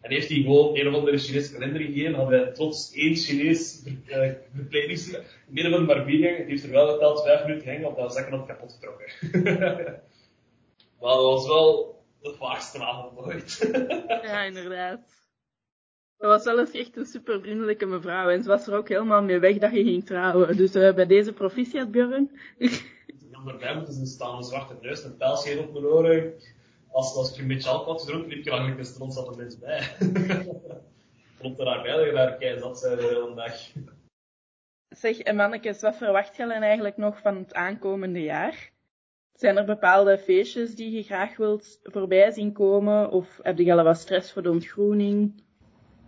En 0.00 0.10
heeft 0.10 0.28
hij 0.28 0.40
gewoon 0.40 0.76
een 0.76 0.88
of 0.88 0.94
andere 0.94 1.18
Chinese 1.18 1.52
kalender 1.52 1.80
gegeven, 1.80 2.14
hadden 2.14 2.40
wij 2.40 2.52
trots 2.52 2.92
één 2.92 3.16
Chinees 3.16 3.82
uh, 4.06 4.32
midden 5.46 5.72
van 5.72 5.80
de 5.80 5.86
barbier 5.86 6.36
Die 6.36 6.44
heeft 6.46 6.64
er 6.64 6.70
wel 6.70 6.92
geteld 6.92 7.22
vijf 7.22 7.42
minuten 7.42 7.62
gehangen, 7.62 7.84
want 7.84 7.96
dat 7.96 8.04
was 8.04 8.14
zakken 8.14 8.38
had 8.38 8.46
kapot 8.46 8.72
getrokken. 8.72 9.06
maar 11.00 11.14
dat 11.14 11.22
was 11.22 11.46
wel 11.46 12.02
de 12.20 12.34
vaagste 12.34 12.84
avond 12.84 13.18
ooit. 13.18 13.70
ja, 14.22 14.42
inderdaad. 14.42 15.00
Dat 16.16 16.30
was 16.30 16.42
zelfs 16.42 16.70
echt 16.70 16.96
een 16.96 17.06
super 17.06 17.40
vriendelijke 17.40 17.86
mevrouw. 17.86 18.28
En 18.28 18.42
ze 18.42 18.48
was 18.48 18.66
er 18.66 18.76
ook 18.76 18.88
helemaal 18.88 19.22
mee 19.22 19.38
weg 19.38 19.58
dat 19.58 19.72
je 19.72 19.84
ging 19.84 20.06
trouwen. 20.06 20.56
Dus 20.56 20.76
uh, 20.76 20.94
bij 20.94 21.06
deze 21.06 21.32
proficiat, 21.32 21.90
Björn. 21.90 22.30
erbij 23.46 23.74
moeten 23.74 24.06
staan, 24.06 24.36
een 24.36 24.42
zwarte 24.42 24.74
neus, 24.80 25.04
een 25.04 25.16
pijlscheen 25.16 25.58
op 25.58 25.72
mijn 25.72 25.84
oren. 25.84 26.32
Als, 26.98 27.14
als 27.14 27.32
ik 27.32 27.38
een 27.38 27.46
beetje 27.46 27.68
alcohol 27.68 27.92
had 27.92 28.02
gedronken, 28.02 28.28
liep 28.28 28.44
je 28.44 28.50
eigenlijk 28.50 28.80
een 28.80 28.86
stront 28.86 29.14
zat 29.14 29.28
er 29.28 29.36
mensen 29.36 29.60
bij. 29.60 29.78
Klopt 31.38 31.58
er 31.58 31.64
daarbij 31.64 31.96
dat 31.96 32.06
je 32.06 32.12
daar 32.12 32.36
kei 32.36 32.58
zat 32.58 32.78
zijn 32.78 32.96
de 32.96 33.02
hele 33.02 33.34
dag. 33.34 33.52
Zeg, 34.88 35.18
en 35.18 35.36
mannetjes, 35.36 35.80
wat 35.80 35.96
verwacht 35.96 36.36
je 36.36 36.46
dan 36.46 36.62
eigenlijk 36.62 36.96
nog 36.96 37.20
van 37.20 37.36
het 37.36 37.54
aankomende 37.54 38.22
jaar? 38.22 38.70
Zijn 39.32 39.56
er 39.56 39.64
bepaalde 39.64 40.18
feestjes 40.18 40.74
die 40.74 40.90
je 40.90 41.02
graag 41.02 41.36
wilt 41.36 41.78
voorbij 41.82 42.30
zien 42.30 42.52
komen? 42.52 43.10
Of 43.10 43.38
heb 43.42 43.58
je 43.58 43.74
al 43.74 43.84
wat 43.84 43.98
stress 43.98 44.32
voor 44.32 44.42
de 44.42 44.50
ontgroening? 44.50 45.42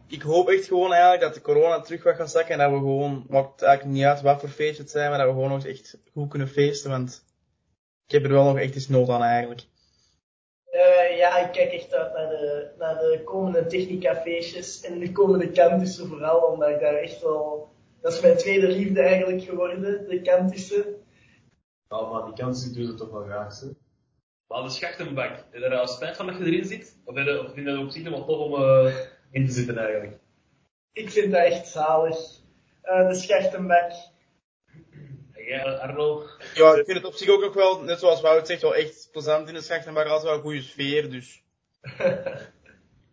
ik 0.07 0.23
hoop 0.23 0.49
echt 0.49 0.67
gewoon 0.67 0.93
eigenlijk 0.93 1.23
dat 1.23 1.35
de 1.35 1.41
corona 1.41 1.81
terug 1.81 2.03
wat 2.03 2.17
gaat 2.17 2.31
zakken 2.31 2.53
en 2.53 2.59
dat 2.59 2.71
we 2.71 2.77
gewoon, 2.77 3.27
maakt 3.29 3.63
eigenlijk 3.63 3.97
niet 3.97 4.07
uit 4.07 4.21
wat 4.21 4.41
voor 4.41 4.49
feestje 4.49 4.83
het 4.83 4.91
zijn, 4.91 5.09
maar 5.11 5.19
dat 5.19 5.27
we 5.27 5.33
gewoon 5.33 5.51
nog 5.51 5.67
echt 5.67 5.99
goed 6.13 6.29
kunnen 6.29 6.49
feesten, 6.49 6.91
want 6.91 7.25
ik 8.07 8.13
heb 8.13 8.25
er 8.25 8.31
wel 8.31 8.45
nog 8.45 8.59
echt 8.59 8.75
eens 8.75 8.89
nood 8.89 9.09
aan 9.09 9.23
eigenlijk. 9.23 9.69
Ja, 11.21 11.39
ik 11.39 11.53
kijk 11.53 11.73
echt 11.73 11.95
uit 11.95 12.13
naar 12.13 12.29
de, 12.29 12.71
naar 12.79 12.95
de 12.95 13.23
komende 13.25 13.67
technica 13.67 14.15
feestjes 14.15 14.81
en 14.81 14.99
de 14.99 15.13
komende 15.13 15.51
kantussen 15.51 16.09
vooral, 16.09 16.41
omdat 16.41 16.69
ik 16.69 16.81
daar 16.81 16.95
echt 16.95 17.23
wel, 17.23 17.69
dat 18.01 18.13
is 18.13 18.21
mijn 18.21 18.37
tweede 18.37 18.69
liefde 18.69 19.01
eigenlijk 19.01 19.43
geworden, 19.43 20.09
de 20.09 20.21
kantussen. 20.23 20.85
Ja, 21.89 22.01
maar 22.01 22.25
die 22.25 22.35
kantussen 22.35 22.75
doen 22.75 22.87
ze 22.87 22.95
toch 22.95 23.11
wel 23.11 23.25
graag, 23.25 23.61
hè? 23.61 23.67
Maar 24.47 24.63
de 24.63 24.69
schachtenbak, 24.69 25.45
heb 25.51 25.63
je 25.63 25.79
al 25.79 25.89
spijt 25.89 26.17
van 26.17 26.27
dat 26.27 26.37
je 26.37 26.45
erin 26.45 26.65
zit? 26.65 27.01
Of, 27.05 27.15
vind 27.15 27.55
je 27.55 27.63
dat 27.63 27.79
op 27.79 27.91
zich 27.91 28.09
wel 28.09 28.25
tof 28.25 28.39
om... 28.39 28.63
Uh 28.63 28.95
in 29.31 29.47
te 29.47 29.53
zitten 29.53 29.79
eigenlijk. 29.79 30.19
Ik 30.93 31.11
vind 31.11 31.33
dat 31.33 31.45
echt 31.45 31.69
zalig. 31.69 32.19
Uh, 32.85 33.09
de 33.09 33.15
Schachtenbak. 33.15 33.93
Arno? 35.81 36.27
Ja, 36.55 36.75
ik 36.75 36.85
vind 36.85 36.97
het 36.97 37.07
op 37.07 37.15
zich 37.15 37.29
ook 37.29 37.41
nog 37.41 37.55
wel, 37.55 37.83
net 37.83 37.99
zoals 37.99 38.21
Wout 38.21 38.47
zegt, 38.47 38.63
wel 38.63 38.75
echt 38.75 39.09
plezant 39.13 39.49
in 39.49 39.55
de 39.55 39.61
schacht, 39.61 39.91
maar 39.91 40.05
altijd 40.05 40.23
wel 40.23 40.35
een 40.35 40.41
goede 40.41 40.63
sfeer, 40.63 41.11
dus. 41.11 41.43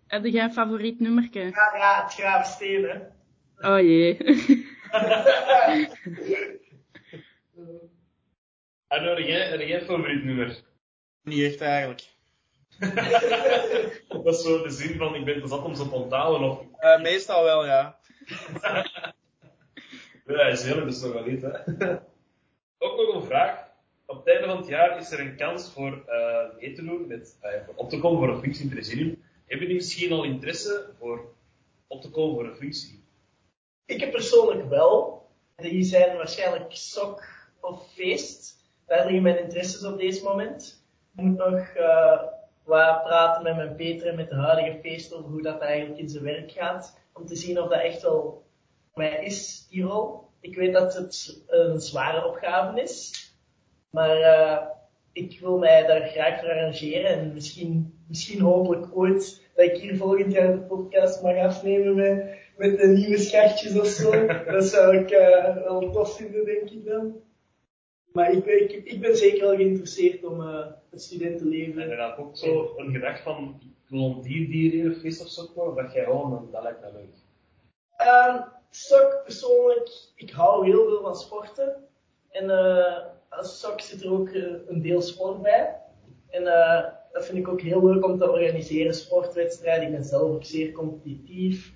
Heb 0.08 0.26
jij 0.26 0.44
een 0.44 0.54
favoriet 0.54 1.00
nummerke? 1.00 1.40
Ja, 1.40 1.74
ja, 1.76 2.04
het 2.04 2.14
Gravensteen, 2.14 2.84
hè. 2.84 2.98
Oh 3.70 3.80
jee. 3.80 4.18
Arno, 8.88 9.16
heb 9.16 9.26
jij, 9.26 9.80
een 9.80 9.86
favoriet 9.86 10.24
nummer? 10.24 10.62
Niet 11.24 11.44
echt 11.44 11.62
eigenlijk. 11.62 12.04
Dat 14.24 14.34
is 14.36 14.42
zo 14.42 14.64
de 14.64 14.70
zin 14.70 14.98
van, 14.98 15.16
ik 15.16 15.26
ben 15.26 15.42
te 15.42 15.48
zat 15.48 15.64
om 15.64 15.76
ze 15.76 15.90
te 15.90 15.96
onthouden, 15.96 16.50
of... 16.50 16.62
Eh, 16.78 17.02
meestal 17.02 17.44
wel, 17.44 17.66
ja. 17.66 18.00
Ja, 20.26 20.42
is 20.42 20.64
heel, 20.64 20.86
dus 20.86 21.02
nog 21.02 21.14
wel 21.14 21.26
niet, 21.26 21.42
hè. 21.42 21.50
Ook 22.78 22.98
nog 22.98 23.16
een 23.16 23.28
vraag. 23.28 23.68
Op 24.06 24.18
het 24.18 24.28
einde 24.28 24.48
van 24.48 24.58
het 24.58 24.68
jaar 24.68 24.98
is 24.98 25.12
er 25.12 25.20
een 25.20 25.36
kans 25.36 25.72
voor 25.74 26.04
eh 26.08 26.56
mee 26.60 26.74
te 26.74 26.84
doen, 26.84 27.08
met, 27.08 27.38
voor 27.66 27.76
op 27.76 27.90
te 27.90 28.00
komen 28.00 28.20
voor 28.20 28.30
een 28.30 28.42
functie 28.42 28.64
in 28.64 28.70
Presidium. 28.70 29.24
Hebben 29.46 29.68
jullie 29.68 29.76
misschien 29.76 30.12
al 30.12 30.24
interesse 30.24 30.90
voor 30.98 31.34
op 31.88 32.02
te 32.02 32.10
komen 32.10 32.36
voor 32.36 32.46
een 32.46 32.56
functie? 32.56 33.04
Ik 33.86 34.00
heb 34.00 34.12
persoonlijk 34.12 34.70
wel. 34.70 35.26
Die 35.56 35.84
zijn 35.84 36.18
waarschijnlijk 36.18 36.72
sok 36.76 37.24
of 37.60 37.94
feest. 37.94 38.58
Daar 38.86 39.06
liggen 39.06 39.22
mijn 39.22 39.40
interesses 39.40 39.84
op 39.84 39.98
deze 39.98 40.24
moment. 40.24 40.86
Ik 41.16 41.24
moet 41.24 41.38
nog 41.38 41.68
eh, 41.68 42.22
wat 42.64 43.04
praten 43.04 43.44
met 43.44 43.56
mijn 43.56 43.76
Peter 43.76 44.08
en 44.08 44.16
met 44.16 44.30
de 44.30 44.36
huidige 44.36 44.80
feest 44.80 45.14
over 45.14 45.30
hoe 45.30 45.42
dat 45.42 45.62
eigenlijk 45.62 46.00
in 46.00 46.10
zijn 46.10 46.24
werk 46.24 46.52
gaat. 46.52 47.00
Om 47.14 47.26
te 47.26 47.36
zien 47.36 47.62
of 47.62 47.70
dat 47.70 47.82
echt 47.82 48.02
wel 48.02 48.46
mij 48.94 49.26
is, 49.26 49.68
die 49.70 49.84
rol. 49.84 50.27
Ik 50.48 50.56
weet 50.56 50.74
dat 50.74 50.94
het 50.94 51.44
een 51.48 51.80
zware 51.80 52.28
opgave 52.28 52.82
is. 52.82 53.12
Maar 53.90 54.22
eh, 54.22 54.68
ik 55.12 55.40
wil 55.40 55.58
mij 55.58 55.88
daar 55.88 56.08
graag 56.08 56.40
voor 56.40 56.50
arrangeren. 56.50 57.10
En 57.10 57.34
misschien, 57.34 57.94
misschien 58.08 58.42
hopelijk 58.42 58.98
ooit 58.98 59.50
dat 59.56 59.66
ik 59.66 59.78
hier 59.78 59.98
volgend 59.98 60.34
jaar 60.34 60.52
de 60.52 60.60
podcast 60.60 61.22
mag 61.22 61.38
afnemen 61.38 61.96
met, 61.96 62.36
met 62.58 62.80
de 62.80 62.88
nieuwe 62.88 63.18
schachtjes 63.18 63.80
of 63.80 63.88
zo. 63.88 64.28
dat 64.52 64.66
zou 64.66 64.98
ik 64.98 65.10
eh, 65.10 65.56
wel 65.56 65.92
tof 65.92 66.16
vinden, 66.16 66.46
denk 66.46 66.70
ik 66.70 66.86
dan. 66.86 67.16
Maar 68.12 68.32
ik 68.32 68.44
ben, 68.44 68.64
ik, 68.64 68.86
ik 68.86 69.02
ben 69.02 69.18
zeker 69.18 69.48
wel 69.48 69.56
geïnteresseerd 69.56 70.24
om 70.24 70.42
eh, 70.42 70.66
het 70.90 71.02
studentenleven. 71.02 71.82
En 71.82 71.98
dan 71.98 72.16
ook 72.16 72.38
zo 72.38 72.74
een 72.78 72.92
gedachte 72.94 73.24
van, 73.24 73.62
een 73.90 74.92
of 74.92 74.98
feest 74.98 75.22
of 75.22 75.28
zo 75.28 75.74
dat 75.74 75.94
jij 75.94 76.04
gewoon, 76.04 76.50
dat 76.52 76.64
lijkt 76.64 76.82
me 76.82 76.92
leuk. 76.94 77.16
Sok 78.70 79.22
persoonlijk, 79.24 79.90
ik 80.16 80.32
hou 80.32 80.66
heel 80.66 80.86
veel 80.88 81.02
van 81.02 81.16
sporten. 81.16 81.76
En 82.30 82.50
eh, 82.50 82.98
als 83.30 83.60
sok 83.60 83.82
zit 83.82 84.04
er 84.04 84.12
ook 84.12 84.30
eh, 84.30 84.44
een 84.68 84.82
deel 84.82 85.02
sport 85.02 85.42
bij. 85.42 85.76
En 86.30 86.48
eh, 86.48 86.84
dat 87.12 87.26
vind 87.26 87.38
ik 87.38 87.48
ook 87.48 87.62
heel 87.62 87.86
leuk 87.86 88.06
om 88.06 88.18
te 88.18 88.32
organiseren, 88.32 88.94
sportwedstrijden. 88.94 89.86
Ik 89.86 89.92
ben 89.92 90.04
zelf 90.04 90.22
ook 90.22 90.44
zeer 90.46 90.72
competitief. 90.72 91.74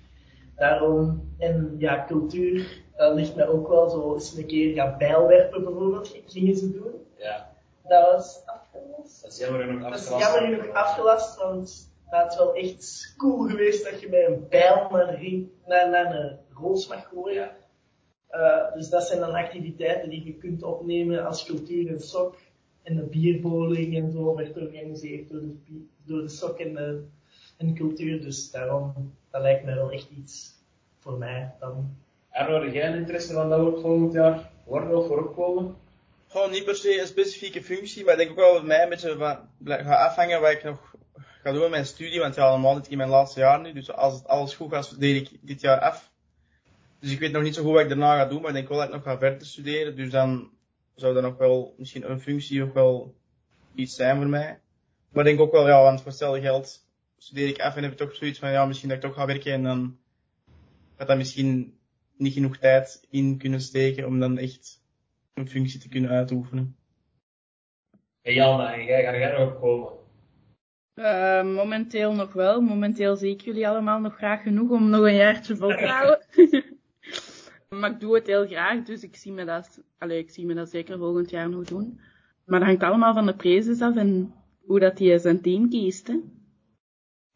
Daarom, 0.56 1.34
en 1.38 1.74
ja, 1.78 2.04
cultuur, 2.06 2.82
dat 2.96 3.14
ligt 3.14 3.34
mij 3.36 3.48
ook 3.48 3.68
wel 3.68 3.88
zo 3.88 4.14
eens 4.14 4.36
een 4.36 4.46
keer 4.46 4.74
gaan 4.74 4.98
bijlwerpen 4.98 5.64
bijvoorbeeld, 5.64 6.16
gingen 6.26 6.56
ze 6.56 6.72
doen. 6.72 6.92
Ja, 7.16 7.50
Dat 7.88 8.12
was 8.12 8.42
afgelast. 8.46 9.22
dat 9.22 9.32
is 9.32 9.38
jammer 9.38 9.60
genoeg 9.60 9.82
Dat 9.82 9.94
is 9.94 10.10
afgelast. 10.10 10.34
jammer 10.34 10.58
genoeg 10.58 10.74
afgelast, 10.74 11.36
want 11.36 11.92
dat 12.10 12.30
is 12.32 12.38
wel 12.38 12.54
echt 12.54 13.14
cool 13.18 13.48
geweest 13.48 13.84
dat 13.90 14.00
je 14.00 14.08
met 14.08 14.26
een 14.26 14.46
bijl 14.48 14.88
naar, 14.90 15.14
ring, 15.20 15.48
naar, 15.66 15.90
naar 15.90 16.38
roos 16.54 16.88
mag 16.88 17.08
gooien. 17.08 17.50
Eh, 18.28 18.74
dus 18.74 18.88
dat 18.88 19.06
zijn 19.06 19.20
dan 19.20 19.34
activiteiten 19.34 20.10
die 20.10 20.24
je 20.24 20.34
kunt 20.34 20.62
opnemen 20.62 21.26
als 21.26 21.44
cultuur 21.44 21.88
en 21.88 22.00
sok. 22.00 22.36
En 22.82 22.96
de 22.96 23.02
bierboling 23.02 23.96
en 23.96 24.12
zo 24.12 24.34
werd 24.34 24.52
georganiseerd 24.52 25.30
door 25.30 25.40
de, 25.40 25.86
door 26.04 26.22
de 26.22 26.28
sok 26.28 26.58
en 26.58 26.74
de, 26.74 27.04
en 27.56 27.66
de 27.66 27.72
cultuur. 27.72 28.20
Dus 28.20 28.50
daarom, 28.50 29.14
dat 29.30 29.42
lijkt 29.42 29.64
mij 29.64 29.74
wel 29.74 29.90
echt 29.90 30.08
iets 30.10 30.54
voor 30.98 31.18
mij 31.18 31.54
dan. 31.60 31.96
Arno, 32.30 32.66
jij 32.66 32.86
een 32.86 32.96
interesse 32.96 33.32
van 33.32 33.50
dat 33.50 33.74
we 33.74 33.80
volgend 33.80 34.12
jaar 34.12 34.50
worden 34.64 34.96
of 34.96 35.06
voor 35.06 35.26
opkomen? 35.26 35.76
Gewoon 36.28 36.50
niet 36.50 36.64
per 36.64 36.76
se 36.76 37.00
een 37.00 37.06
specifieke 37.06 37.62
functie, 37.62 38.04
maar 38.04 38.12
ik 38.12 38.18
denk 38.18 38.30
ook 38.30 38.36
wel 38.36 38.52
bij 38.52 38.62
mij 38.62 38.82
een 38.82 38.88
beetje 38.88 39.16
van, 39.16 39.38
blijk- 39.58 39.82
gaat 39.82 40.08
afhangen 40.08 40.40
wat 40.40 40.50
ik 40.50 40.62
nog 40.62 40.94
ga 41.42 41.52
doen 41.52 41.60
met 41.60 41.70
mijn 41.70 41.86
studie, 41.86 42.20
want 42.20 42.34
ja, 42.34 42.50
normaal 42.50 42.74
zit 42.74 42.84
ik 42.84 42.90
in 42.90 42.96
mijn 42.96 43.08
laatste 43.08 43.40
jaar 43.40 43.60
nu, 43.60 43.72
dus 43.72 43.92
als 43.92 44.14
het 44.14 44.26
alles 44.26 44.54
goed 44.54 44.72
gaat, 44.72 44.84
studeer 44.84 45.16
ik 45.16 45.30
dit 45.40 45.60
jaar 45.60 45.80
af. 45.80 46.11
Dus 47.02 47.12
ik 47.12 47.18
weet 47.18 47.32
nog 47.32 47.42
niet 47.42 47.54
zo 47.54 47.62
goed 47.62 47.72
wat 47.72 47.80
ik 47.80 47.88
daarna 47.88 48.16
ga 48.16 48.26
doen, 48.26 48.40
maar 48.40 48.50
ik 48.50 48.56
denk 48.56 48.68
wel 48.68 48.78
dat 48.78 48.86
ik 48.86 48.94
nog 48.94 49.02
ga 49.02 49.18
verder 49.18 49.46
studeren, 49.46 49.96
dus 49.96 50.10
dan 50.10 50.50
zou 50.94 51.14
dat 51.14 51.22
nog 51.22 51.36
wel 51.36 51.74
misschien 51.78 52.10
een 52.10 52.20
functie 52.20 52.62
ook 52.62 52.74
wel 52.74 53.14
iets 53.74 53.94
zijn 53.94 54.16
voor 54.16 54.28
mij. 54.28 54.60
Maar 55.08 55.26
ik 55.26 55.30
denk 55.30 55.40
ook 55.40 55.52
wel, 55.52 55.68
ja, 55.68 55.82
want 55.82 56.00
voor 56.00 56.10
hetzelfde 56.10 56.40
geld 56.40 56.86
studeer 57.16 57.48
ik 57.48 57.58
af 57.58 57.76
en 57.76 57.82
heb 57.82 57.92
ik 57.92 57.98
toch 57.98 58.14
zoiets 58.14 58.38
van, 58.38 58.50
ja, 58.50 58.66
misschien 58.66 58.88
dat 58.88 58.98
ik 58.98 59.04
toch 59.04 59.14
ga 59.14 59.26
werken 59.26 59.52
en 59.52 59.62
dan 59.62 59.98
gaat 60.96 61.08
dat 61.08 61.16
misschien 61.16 61.78
niet 62.16 62.32
genoeg 62.32 62.56
tijd 62.56 63.06
in 63.10 63.38
kunnen 63.38 63.60
steken 63.60 64.06
om 64.06 64.20
dan 64.20 64.38
echt 64.38 64.82
een 65.34 65.48
functie 65.48 65.80
te 65.80 65.88
kunnen 65.88 66.10
uitoefenen. 66.10 66.76
En 68.22 68.34
Jan, 68.34 68.60
en 68.60 68.84
jij, 68.84 69.04
ga 69.04 69.16
jij 69.16 69.38
nog 69.38 69.52
opkomen? 69.52 69.92
Eh, 70.94 71.44
momenteel 71.44 72.12
nog 72.12 72.32
wel. 72.32 72.60
Momenteel 72.60 73.16
zie 73.16 73.30
ik 73.30 73.40
jullie 73.40 73.68
allemaal 73.68 74.00
nog 74.00 74.16
graag 74.16 74.42
genoeg 74.42 74.70
om 74.70 74.90
nog 74.90 75.04
een 75.04 75.14
jaartje 75.14 75.56
vol 75.56 75.68
te 75.68 75.86
houden. 75.86 76.26
maar 77.82 77.90
ik 77.90 78.00
doe 78.00 78.14
het 78.14 78.26
heel 78.26 78.46
graag, 78.46 78.82
dus 78.82 79.02
ik 79.02 79.16
zie 79.16 79.32
me 79.32 79.44
dat, 79.44 79.82
allee, 79.98 80.18
ik 80.18 80.30
zie 80.30 80.46
me 80.46 80.54
dat 80.54 80.70
zeker 80.70 80.98
volgend 80.98 81.30
jaar 81.30 81.48
nog 81.48 81.64
doen. 81.64 82.00
Maar 82.44 82.58
dat 82.58 82.68
hangt 82.68 82.82
allemaal 82.82 83.14
van 83.14 83.26
de 83.26 83.34
prezes 83.34 83.80
af 83.80 83.96
en 83.96 84.34
hoe 84.64 84.80
dat 84.80 84.98
hij 84.98 85.18
zijn 85.18 85.40
team 85.40 85.70
kiest. 85.70 86.06
Hè. 86.06 86.20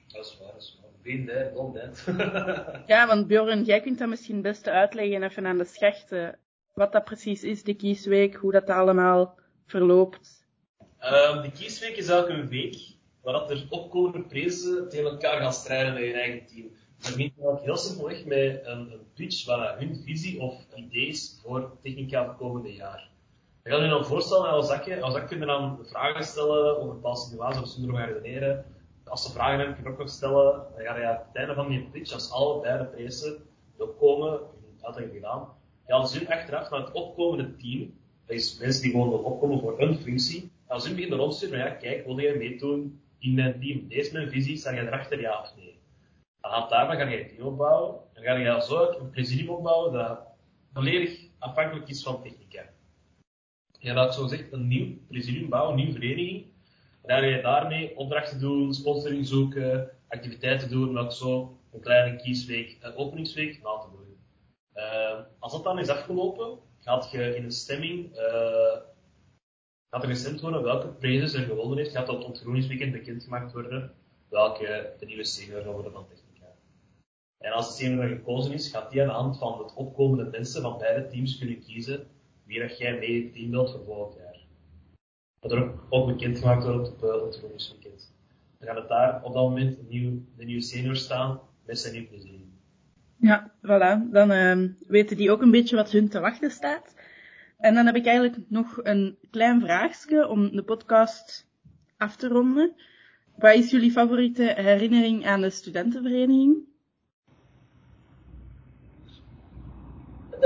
Dat 0.06 0.24
is 0.24 0.38
waar, 0.40 0.52
dat 0.52 0.62
is 0.62 0.78
waar. 0.80 0.90
Hè, 1.02 2.12
hè. 2.12 2.82
Ja, 2.94 3.06
want 3.06 3.26
Bjorn, 3.26 3.64
jij 3.64 3.80
kunt 3.80 3.98
dat 3.98 4.08
misschien 4.08 4.34
het 4.34 4.42
beste 4.42 4.70
uitleggen 4.70 5.22
even 5.22 5.46
aan 5.46 5.58
de 5.58 5.64
schachten. 5.64 6.38
Wat 6.74 6.92
dat 6.92 7.04
precies 7.04 7.42
is, 7.42 7.62
de 7.62 7.74
kiesweek, 7.74 8.34
hoe 8.34 8.52
dat 8.52 8.70
allemaal 8.70 9.38
verloopt. 9.66 10.46
Ehm, 10.98 11.42
de 11.42 11.50
kiesweek 11.50 11.96
is 11.96 12.08
elke 12.08 12.46
week, 12.46 12.76
waar 13.22 13.32
dat 13.32 13.50
er 13.50 13.66
opkomende 13.70 14.26
prezen 14.26 14.88
tegen 14.88 15.10
elkaar 15.10 15.40
gaan 15.40 15.52
strijden 15.52 15.94
met 15.94 16.02
hun 16.02 16.14
eigen 16.14 16.46
team. 16.46 16.70
Begint 17.06 17.32
eigenlijk 17.32 17.64
heel 17.64 17.76
simpelweg 17.76 18.24
met 18.24 18.66
een, 18.66 18.92
een 18.92 19.06
pitch 19.14 19.46
waar 19.46 19.78
hun 19.78 19.96
visie 20.04 20.40
of 20.40 20.66
idee 20.74 21.06
is 21.06 21.40
voor 21.42 21.76
Technica 21.82 22.20
voor 22.20 22.28
het 22.28 22.38
komende 22.38 22.74
jaar. 22.74 23.08
We 23.62 23.70
gaan 23.70 23.82
je 23.82 23.88
dan 23.88 24.04
voorstellen 24.04 24.48
aan 24.48 24.64
zakje. 24.64 25.00
Als 25.00 25.14
zak 25.14 25.28
kunnen 25.28 25.48
dan 25.48 25.78
vragen 25.82 26.24
stellen 26.24 26.78
over 26.78 26.94
bepaalde 26.94 27.20
situaties 27.20 27.62
of 27.62 27.68
zonder 27.68 27.96
gaan 27.96 28.08
redeneren. 28.08 28.64
Als 29.04 29.22
ze 29.22 29.32
vragen 29.32 29.58
hebben, 29.58 29.74
kun 29.74 29.84
je 29.84 29.90
ook 29.90 29.98
nog 29.98 30.08
stellen. 30.08 30.52
Dan 30.76 30.84
ga 30.84 30.98
je 30.98 31.06
aan 31.06 31.22
het 31.26 31.36
einde 31.36 31.54
van 31.54 31.68
die 31.68 31.88
pitch, 31.92 32.12
als 32.12 32.30
alle 32.30 32.60
beide 32.60 32.84
prezen 32.84 33.36
opkomen, 33.78 34.40
dat 34.80 34.94
heb 34.94 35.06
je 35.06 35.14
gedaan, 35.14 35.48
gaan 35.86 36.08
ze 36.08 36.18
hun 36.18 36.28
achteraf 36.28 36.70
naar 36.70 36.80
het 36.80 36.92
opkomende 36.92 37.56
team. 37.56 37.94
Dat 38.26 38.36
is 38.36 38.58
mensen 38.58 38.82
die 38.82 38.90
gewoon 38.90 39.24
opkomen 39.24 39.60
voor 39.60 39.80
een 39.80 39.96
functie. 39.96 40.50
Als 40.66 40.84
hun 40.84 40.94
beginnen 40.94 41.18
rondsturen, 41.18 41.58
van 41.58 41.68
ja, 41.68 41.74
kijk, 41.74 42.06
wil 42.06 42.20
jij 42.20 42.36
meedoen 42.36 43.00
in 43.18 43.34
mijn 43.34 43.60
team? 43.60 43.88
Deze 43.88 44.00
is 44.00 44.10
mijn 44.10 44.30
visie, 44.30 44.56
sta 44.56 44.74
jij 44.74 44.86
erachter, 44.86 45.20
ja 45.20 45.40
of 45.40 45.56
nee? 45.56 45.75
Aan 46.46 46.52
hand 46.52 46.70
daarvan 46.70 46.96
ga 46.96 47.04
je 47.08 47.20
een 47.20 47.28
team 47.28 47.46
opbouwen. 47.46 48.00
Dan 48.14 48.22
ga 48.22 48.32
je 48.32 48.62
zo 48.62 48.90
een 49.00 49.10
presidium 49.10 49.48
opbouwen 49.48 49.92
dat 49.92 50.18
volledig 50.72 51.20
afhankelijk 51.38 51.88
is 51.88 52.02
van 52.02 52.22
technica. 52.22 52.64
Je 53.78 53.92
gaat 53.92 54.14
zo 54.14 54.22
gezegd 54.22 54.52
een 54.52 54.68
nieuw 54.68 54.96
presidium 55.08 55.48
bouwen, 55.48 55.70
een 55.70 55.84
nieuwe 55.84 56.00
vereniging. 56.00 56.44
En 57.02 57.08
dan 57.08 57.18
ga 57.18 57.24
je 57.24 57.42
daarmee 57.42 57.96
opdrachten 57.96 58.40
doen, 58.40 58.74
sponsoring 58.74 59.26
zoeken, 59.26 59.90
activiteiten 60.08 60.70
doen, 60.70 60.92
met 60.92 61.14
zo 61.14 61.58
een 61.72 61.80
kleine 61.80 62.16
kiesweek, 62.16 62.76
een 62.80 62.96
openingsweek 62.96 63.62
na 63.62 63.78
te 63.78 63.88
doen. 63.90 64.18
Uh, 64.74 65.20
als 65.38 65.52
dat 65.52 65.64
dan 65.64 65.78
is 65.78 65.88
afgelopen, 65.88 66.58
gaat 66.78 67.10
je 67.10 67.36
in 67.36 67.44
een 67.44 67.52
stemming, 67.52 68.16
uh, 68.16 68.76
gaat 69.90 70.02
er 70.02 70.08
gestemd 70.08 70.40
worden 70.40 70.62
welke 70.62 70.88
prijzen 70.88 71.40
er 71.40 71.46
gewonnen 71.46 71.78
heeft. 71.78 71.90
Gaat 71.90 72.06
dat 72.06 72.24
ontgroeningsweekend 72.24 72.92
bekendgemaakt 72.92 73.52
worden, 73.52 73.94
welke 74.28 74.94
de 74.98 75.06
nieuwe 75.06 75.24
senior 75.24 75.64
worden 75.64 75.92
van 75.92 76.06
Technica. 76.06 76.25
En 77.38 77.52
als 77.52 77.66
de 77.66 77.84
senior 77.84 78.08
gekozen 78.08 78.52
is, 78.52 78.68
gaat 78.68 78.90
die 78.90 79.00
aan 79.00 79.06
de 79.06 79.12
hand 79.12 79.38
van 79.38 79.58
het 79.58 79.74
opkomende 79.74 80.30
mensen 80.30 80.62
van 80.62 80.78
beide 80.78 81.08
teams 81.08 81.38
kunnen 81.38 81.60
kiezen 81.60 82.06
wie 82.44 82.60
dat 82.60 82.78
jij 82.78 82.98
mee 82.98 83.22
het 83.22 83.32
team 83.32 83.50
wilt 83.50 83.70
voor 83.70 83.84
volgend 83.84 84.16
jaar. 84.16 84.40
Dat 85.40 85.52
er 85.52 85.62
ook, 85.62 85.86
ook 85.88 86.06
bekendgemaakt 86.06 86.64
wordt 86.64 86.88
op 86.88 87.00
het. 87.52 88.12
Dan 88.58 88.68
gaat 88.68 88.76
het 88.76 88.88
daar 88.88 89.22
op 89.22 89.32
dat 89.32 89.42
moment 89.42 89.88
nieuw, 89.88 90.22
de 90.36 90.44
nieuwe 90.44 90.62
senior 90.62 90.96
staan 90.96 91.40
met 91.64 91.78
zijn 91.78 91.94
nieuw 91.94 92.08
plezier. 92.08 92.40
Ja, 93.16 93.52
voilà. 93.62 94.10
Dan 94.10 94.30
uh, 94.30 94.68
weten 94.86 95.16
die 95.16 95.30
ook 95.30 95.42
een 95.42 95.50
beetje 95.50 95.76
wat 95.76 95.90
hun 95.90 96.08
te 96.08 96.20
wachten 96.20 96.50
staat. 96.50 96.94
En 97.58 97.74
dan 97.74 97.86
heb 97.86 97.96
ik 97.96 98.06
eigenlijk 98.06 98.38
nog 98.48 98.80
een 98.82 99.18
klein 99.30 99.60
vraagje 99.60 100.28
om 100.28 100.56
de 100.56 100.62
podcast 100.62 101.46
af 101.96 102.16
te 102.16 102.28
ronden. 102.28 102.72
Wat 103.36 103.54
is 103.54 103.70
jullie 103.70 103.90
favoriete 103.90 104.54
herinnering 104.56 105.26
aan 105.26 105.40
de 105.40 105.50
studentenvereniging? 105.50 106.56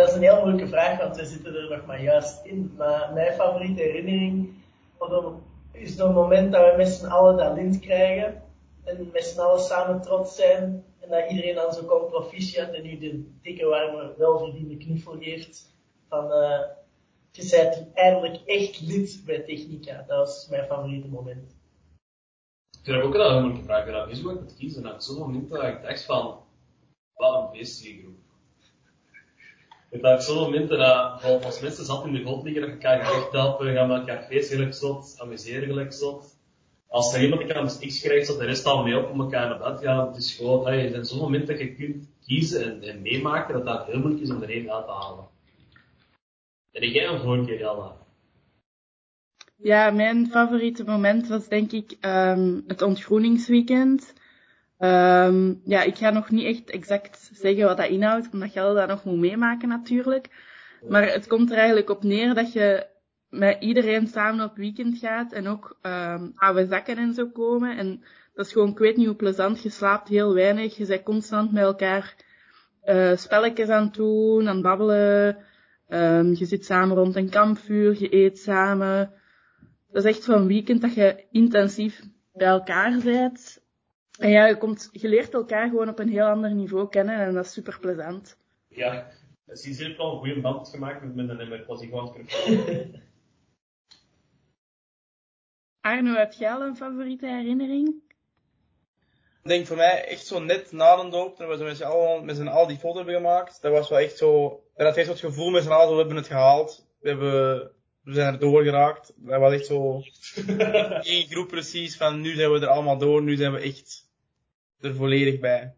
Dat 0.01 0.09
dat 0.09 0.19
is 0.19 0.27
een 0.27 0.35
heel 0.35 0.45
moeilijke 0.45 0.69
vraag, 0.69 0.99
want 0.99 1.17
we 1.17 1.25
zitten 1.25 1.55
er 1.55 1.77
nog 1.77 1.87
maar 1.87 2.03
juist 2.03 2.45
in. 2.45 2.75
Maar 2.77 3.13
mijn 3.13 3.35
favoriete 3.35 3.83
herinnering 3.83 4.55
is 5.73 5.99
het 5.99 6.13
moment 6.13 6.53
dat 6.53 6.71
we 6.71 6.77
met 6.77 6.89
z'n 6.89 7.07
allen 7.07 7.37
dat 7.37 7.55
lint 7.55 7.79
krijgen. 7.81 8.43
En 8.85 9.11
met 9.13 9.25
z'n 9.25 9.41
allen 9.41 9.61
samen 9.61 10.03
trots 10.03 10.37
zijn. 10.37 10.85
En 11.01 11.11
dat 11.11 11.31
iedereen 11.31 11.55
dan 11.55 11.73
zo 11.73 11.85
komt 11.85 12.07
proficiat 12.07 12.73
en 12.73 12.87
u 12.87 12.99
de 12.99 13.31
dikke, 13.43 13.67
warme, 13.67 14.15
welverdiende 14.19 14.77
knuffel 14.77 15.17
geeft. 15.19 15.75
Van, 16.09 16.25
uh, 16.25 16.61
je 17.31 17.49
bent 17.51 17.93
eindelijk 17.95 18.37
echt 18.45 18.81
lid 18.81 19.23
bij 19.27 19.39
Technica. 19.39 20.05
Dat 20.07 20.19
was 20.19 20.49
mijn 20.49 20.67
favoriete 20.67 21.09
moment. 21.09 21.57
Ik 22.71 22.85
vind 22.85 23.03
ook 23.03 23.15
een 23.15 23.43
moeilijke 23.43 23.65
vraag. 23.65 23.87
Ik 23.87 24.07
ben 24.07 24.17
zo 24.17 24.35
met 24.35 24.55
kiezen. 24.57 24.87
En 24.87 24.93
op 24.93 25.01
zo'n 25.01 25.19
moment 25.19 25.51
dat 25.51 25.63
ik 25.63 25.83
dacht 25.83 26.05
van, 26.05 26.39
wat 27.15 27.35
een 27.35 27.51
beestige 27.51 27.99
groep. 27.99 28.30
Ik 29.91 30.03
dacht 30.03 30.25
zo'n 30.25 30.37
momenten 30.37 30.79
dat, 30.79 31.45
als 31.45 31.61
mensen 31.61 31.85
zat 31.85 32.05
in 32.05 32.13
de 32.13 32.21
grond 32.21 32.43
liggen, 32.45 32.63
dat 32.63 32.71
je 32.71 32.77
elkaar 32.77 33.05
gerecht 33.05 33.33
helpen, 33.33 33.75
gaan 33.75 33.89
met 33.89 33.99
elkaar 33.99 34.23
feesten 34.23 34.57
gelijk 34.57 34.75
zot, 34.75 35.17
amuseren 35.19 35.69
gelijk 35.69 35.93
zot. 35.93 36.39
Als 36.89 37.15
er 37.15 37.23
iemand 37.23 37.53
aan 37.53 37.67
de 37.67 37.87
X 37.87 38.01
krijgt, 38.01 38.27
zat 38.27 38.39
de 38.39 38.45
rest 38.45 38.67
al 38.67 38.83
mee 38.83 38.99
op 38.99 39.11
om 39.11 39.21
elkaar 39.21 39.49
naar 39.49 39.59
bed 39.59 39.79
te 39.79 39.85
gaan. 39.85 40.07
Het 40.07 40.17
is 40.17 40.35
gewoon, 40.35 40.67
hey, 40.67 40.85
er 40.85 40.91
zijn 40.91 41.05
zo'n 41.05 41.19
momenten 41.19 41.49
dat 41.49 41.59
je 41.59 41.75
kunt 41.75 42.09
kiezen 42.27 42.65
en, 42.65 42.83
en 42.83 43.03
meemaken, 43.03 43.55
dat 43.55 43.65
dat 43.65 43.87
heel 43.87 43.99
moeilijk 43.99 44.23
is 44.23 44.31
om 44.31 44.43
er 44.43 44.71
uit 44.71 44.87
te 44.87 44.93
halen. 44.93 45.29
En 46.73 46.91
jij 46.91 47.07
een 47.07 47.21
voorkeur, 47.21 47.59
Janna? 47.59 47.97
Ja, 49.57 49.91
mijn 49.91 50.27
favoriete 50.27 50.85
moment 50.85 51.29
was 51.29 51.49
denk 51.49 51.73
ik 51.73 51.97
um, 52.01 52.65
het 52.67 52.83
ontgroeningsweekend. 52.83 54.13
Um, 54.83 55.61
ja, 55.65 55.83
ik 55.83 55.97
ga 55.97 56.11
nog 56.11 56.31
niet 56.31 56.47
echt 56.47 56.71
exact 56.71 57.31
zeggen 57.33 57.65
wat 57.65 57.77
dat 57.77 57.89
inhoudt, 57.89 58.29
omdat 58.33 58.53
je 58.53 58.61
dat 58.61 58.89
nog 58.89 59.05
moet 59.05 59.19
meemaken 59.19 59.69
natuurlijk. 59.69 60.29
Maar 60.89 61.13
het 61.13 61.27
komt 61.27 61.51
er 61.51 61.57
eigenlijk 61.57 61.91
op 61.91 62.03
neer 62.03 62.35
dat 62.35 62.53
je 62.53 62.87
met 63.29 63.57
iedereen 63.61 64.07
samen 64.07 64.45
op 64.45 64.57
weekend 64.57 64.99
gaat 64.99 65.33
en 65.33 65.47
ook 65.47 65.79
um, 65.83 66.33
oude 66.37 66.67
zakken 66.67 66.97
en 66.97 67.15
zo 67.15 67.27
komen. 67.27 67.77
En 67.77 68.05
dat 68.35 68.47
is 68.47 68.53
gewoon, 68.53 68.71
ik 68.71 68.79
weet 68.79 68.97
niet 68.97 69.07
hoe 69.07 69.17
plezant, 69.17 69.63
je 69.63 69.71
slaapt 69.71 70.09
heel 70.09 70.35
weinig, 70.35 70.77
je 70.77 70.87
bent 70.87 71.03
constant 71.03 71.53
met 71.53 71.63
elkaar 71.63 72.15
uh, 72.85 73.17
spelletjes 73.17 73.69
aan 73.69 73.85
het 73.85 73.95
doen, 73.95 74.49
aan 74.49 74.63
babbelen. 74.63 75.37
Um, 75.89 76.35
je 76.35 76.45
zit 76.45 76.65
samen 76.65 76.97
rond 76.97 77.17
een 77.17 77.31
kampvuur, 77.31 77.97
je 77.99 78.15
eet 78.15 78.39
samen. 78.39 79.13
Dat 79.93 80.05
is 80.05 80.11
echt 80.11 80.23
zo'n 80.23 80.47
weekend 80.47 80.81
dat 80.81 80.95
je 80.95 81.25
intensief 81.31 82.03
bij 82.33 82.49
elkaar 82.49 82.99
bent. 83.05 83.60
En 84.21 84.31
ja, 84.31 84.47
je, 84.47 84.57
komt, 84.57 84.89
je 84.93 85.09
leert 85.09 85.35
elkaar 85.35 85.69
gewoon 85.69 85.89
op 85.89 85.99
een 85.99 86.09
heel 86.09 86.27
ander 86.27 86.55
niveau 86.55 86.89
kennen 86.89 87.19
en 87.19 87.35
dat 87.35 87.45
is 87.45 87.53
super 87.53 87.79
plezant. 87.81 88.39
Ja, 88.69 89.11
sinds 89.47 89.79
heeft 89.79 89.99
al 89.99 90.13
een 90.13 90.19
goede 90.19 90.41
band 90.41 90.69
gemaakt 90.69 91.03
met 91.03 91.15
mijn 91.15 91.27
nummer, 91.27 91.65
was 91.67 91.83
ik 91.83 91.89
gewoon 91.89 92.17
Arno, 95.81 96.15
heb 96.15 96.33
jij 96.33 96.53
al 96.53 96.63
een 96.63 96.77
favoriete 96.77 97.27
herinnering? 97.27 97.89
Ik 99.43 99.49
denk 99.49 99.67
voor 99.67 99.77
mij 99.77 100.05
echt 100.05 100.27
zo 100.27 100.39
net 100.39 100.73
na 100.73 101.03
de 101.03 101.11
doop, 101.11 101.37
toen 101.37 101.49
we 101.49 101.65
met 101.65 101.77
z'n 101.77 101.83
allen, 101.83 102.25
met 102.25 102.37
z'n 102.37 102.47
al 102.47 102.67
die 102.67 102.79
foto 102.79 102.97
hebben 102.97 103.15
gemaakt, 103.15 103.63
dat 103.63 103.73
was 103.73 103.89
wel 103.89 103.99
echt 103.99 104.17
zo, 104.17 104.63
dat 104.75 104.87
had 104.87 104.97
echt 104.97 105.07
zo 105.07 105.13
het 105.13 105.21
gevoel 105.21 105.51
met 105.51 105.63
z'n 105.63 105.71
allen, 105.71 105.93
we 105.93 105.99
hebben 105.99 106.17
het 106.17 106.27
gehaald, 106.27 106.87
we 107.01 107.09
hebben, 107.09 107.71
we 108.03 108.15
zijn 108.15 108.33
er 108.33 108.41
doorgeraakt. 108.41 109.13
Dat 109.17 109.41
was 109.41 109.53
echt 109.53 109.67
zo, 109.67 110.03
één 111.13 111.27
groep 111.27 111.49
precies 111.49 111.97
van 111.97 112.21
nu 112.21 112.35
zijn 112.35 112.53
we 112.53 112.61
er 112.61 112.67
allemaal 112.67 112.99
door, 112.99 113.23
nu 113.23 113.37
zijn 113.37 113.53
we 113.53 113.59
echt 113.59 114.10
er 114.81 114.95
volledig 114.95 115.41
bij. 115.41 115.75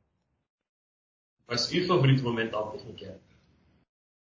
Wat 1.46 1.58
is 1.58 1.70
uw 1.70 1.84
favoriete 1.84 2.22
moment 2.22 2.54
aan 2.54 2.70
techniek? 2.72 3.06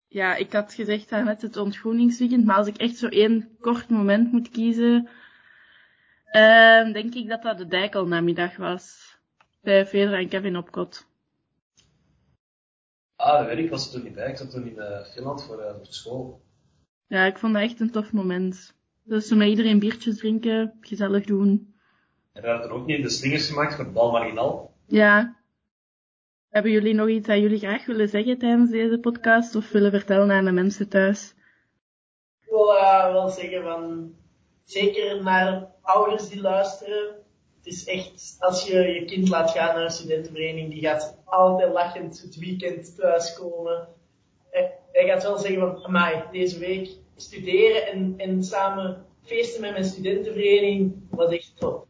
Ja, 0.07 0.35
ik 0.35 0.53
had 0.53 0.73
gezegd 0.73 1.09
net 1.09 1.41
het 1.41 1.57
ontgroeningsweekend, 1.57 2.45
maar 2.45 2.55
als 2.55 2.67
ik 2.67 2.77
echt 2.77 2.97
zo 2.97 3.07
één 3.07 3.57
kort 3.59 3.89
moment 3.89 4.31
moet 4.31 4.49
kiezen, 4.49 5.09
uh, 6.31 6.93
denk 6.93 7.13
ik 7.13 7.27
dat 7.27 7.41
dat 7.41 7.57
de 7.57 7.67
dijkelnamiddag 7.67 8.57
was. 8.57 9.17
Bij 9.61 9.85
Fedra 9.85 10.17
en 10.17 10.29
Kevin 10.29 10.57
op 10.57 10.71
kot. 10.71 11.07
Ah, 13.15 13.37
dat 13.37 13.47
weet 13.47 13.57
ik. 13.57 13.69
was 13.69 13.85
er 13.85 13.91
toen 13.91 14.03
niet 14.03 14.15
bij. 14.15 14.29
Ik 14.29 14.37
zat 14.37 14.51
toen 14.51 14.67
in 14.67 14.75
uh, 14.75 15.05
Finland 15.05 15.43
voor, 15.43 15.59
uh, 15.59 15.75
voor 15.75 15.85
school. 15.85 16.41
Ja, 17.07 17.25
ik 17.25 17.37
vond 17.37 17.53
dat 17.53 17.61
echt 17.61 17.79
een 17.79 17.91
tof 17.91 18.11
moment. 18.11 18.73
Dus 19.03 19.29
met 19.29 19.47
iedereen 19.47 19.79
biertjes 19.79 20.17
drinken, 20.17 20.77
gezellig 20.81 21.25
doen. 21.25 21.68
En 22.39 22.45
daar 22.45 22.63
er 22.63 22.71
ook 22.71 22.85
niet 22.85 23.03
de 23.03 23.09
slingers 23.09 23.47
gemaakt 23.47 23.75
voor 23.75 23.91
bal 23.91 24.11
marginaal. 24.11 24.73
Ja. 24.85 25.37
Hebben 26.49 26.71
jullie 26.71 26.93
nog 26.93 27.07
iets 27.07 27.27
dat 27.27 27.37
jullie 27.37 27.59
graag 27.59 27.85
willen 27.85 28.09
zeggen 28.09 28.37
tijdens 28.37 28.71
deze 28.71 28.99
podcast 28.99 29.55
of 29.55 29.71
willen 29.71 29.91
vertellen 29.91 30.31
aan 30.31 30.45
de 30.45 30.51
mensen 30.51 30.89
thuis? 30.89 31.35
Ik 32.41 32.49
wil 32.49 32.75
uh, 32.75 33.11
wel 33.11 33.29
zeggen 33.29 33.63
van, 33.63 34.13
zeker 34.63 35.23
naar 35.23 35.67
ouders 35.81 36.29
die 36.29 36.41
luisteren. 36.41 37.15
Het 37.57 37.65
is 37.65 37.85
echt, 37.85 38.35
als 38.39 38.67
je 38.67 38.77
je 38.77 39.05
kind 39.05 39.29
laat 39.29 39.51
gaan 39.51 39.75
naar 39.75 39.83
een 39.83 39.91
studentenvereniging, 39.91 40.71
die 40.71 40.81
gaat 40.81 41.17
altijd 41.25 41.73
lachend 41.73 42.21
het 42.21 42.35
weekend 42.35 42.95
thuiskomen. 42.95 43.87
Hij 44.91 45.07
gaat 45.07 45.23
wel 45.23 45.37
zeggen 45.37 45.59
van, 45.59 45.85
amai, 45.85 46.23
deze 46.31 46.59
week 46.59 46.89
studeren 47.15 47.87
en, 47.87 48.13
en 48.17 48.43
samen 48.43 49.05
feesten 49.23 49.61
met 49.61 49.71
mijn 49.71 49.85
studentenvereniging 49.85 50.93
was 51.09 51.31
echt 51.31 51.53
top. 51.57 51.87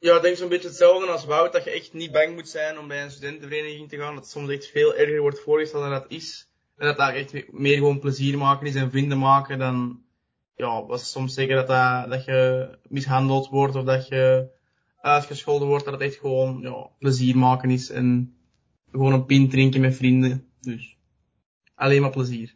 Ja, 0.00 0.16
ik 0.16 0.22
denk 0.22 0.36
zo'n 0.36 0.48
beetje 0.48 0.68
hetzelfde 0.68 1.06
als 1.06 1.24
Wout, 1.24 1.52
dat 1.52 1.64
je 1.64 1.70
echt 1.70 1.92
niet 1.92 2.12
bang 2.12 2.34
moet 2.34 2.48
zijn 2.48 2.78
om 2.78 2.88
bij 2.88 3.02
een 3.02 3.10
studentenvereniging 3.10 3.88
te 3.88 3.96
gaan. 3.96 4.14
Dat 4.14 4.28
soms 4.28 4.50
echt 4.50 4.66
veel 4.66 4.94
erger 4.94 5.20
wordt 5.20 5.40
voorgesteld 5.40 5.82
dan 5.82 5.92
dat 5.92 6.04
is. 6.08 6.48
En 6.76 6.86
dat 6.86 6.96
daar 6.96 7.14
echt 7.14 7.52
meer 7.52 7.76
gewoon 7.76 7.98
plezier 7.98 8.38
maken 8.38 8.66
is 8.66 8.74
en 8.74 8.90
vrienden 8.90 9.18
maken 9.18 9.58
dan, 9.58 10.02
ja, 10.56 10.86
was 10.86 11.10
soms 11.10 11.34
zeker 11.34 11.56
dat, 11.56 11.66
dat, 11.66 12.10
dat 12.10 12.24
je 12.24 12.68
mishandeld 12.88 13.48
wordt 13.48 13.74
of 13.74 13.84
dat 13.84 14.08
je 14.08 14.50
uitgescholden 15.00 15.68
wordt. 15.68 15.84
Dat 15.84 15.92
het 15.92 16.02
echt 16.02 16.16
gewoon, 16.16 16.60
ja, 16.60 16.90
plezier 16.98 17.36
maken 17.36 17.70
is 17.70 17.90
en 17.90 18.36
gewoon 18.90 19.12
een 19.12 19.24
pint 19.24 19.50
drinken 19.50 19.80
met 19.80 19.96
vrienden. 19.96 20.50
Dus, 20.60 20.96
alleen 21.74 22.00
maar 22.00 22.10
plezier. 22.10 22.54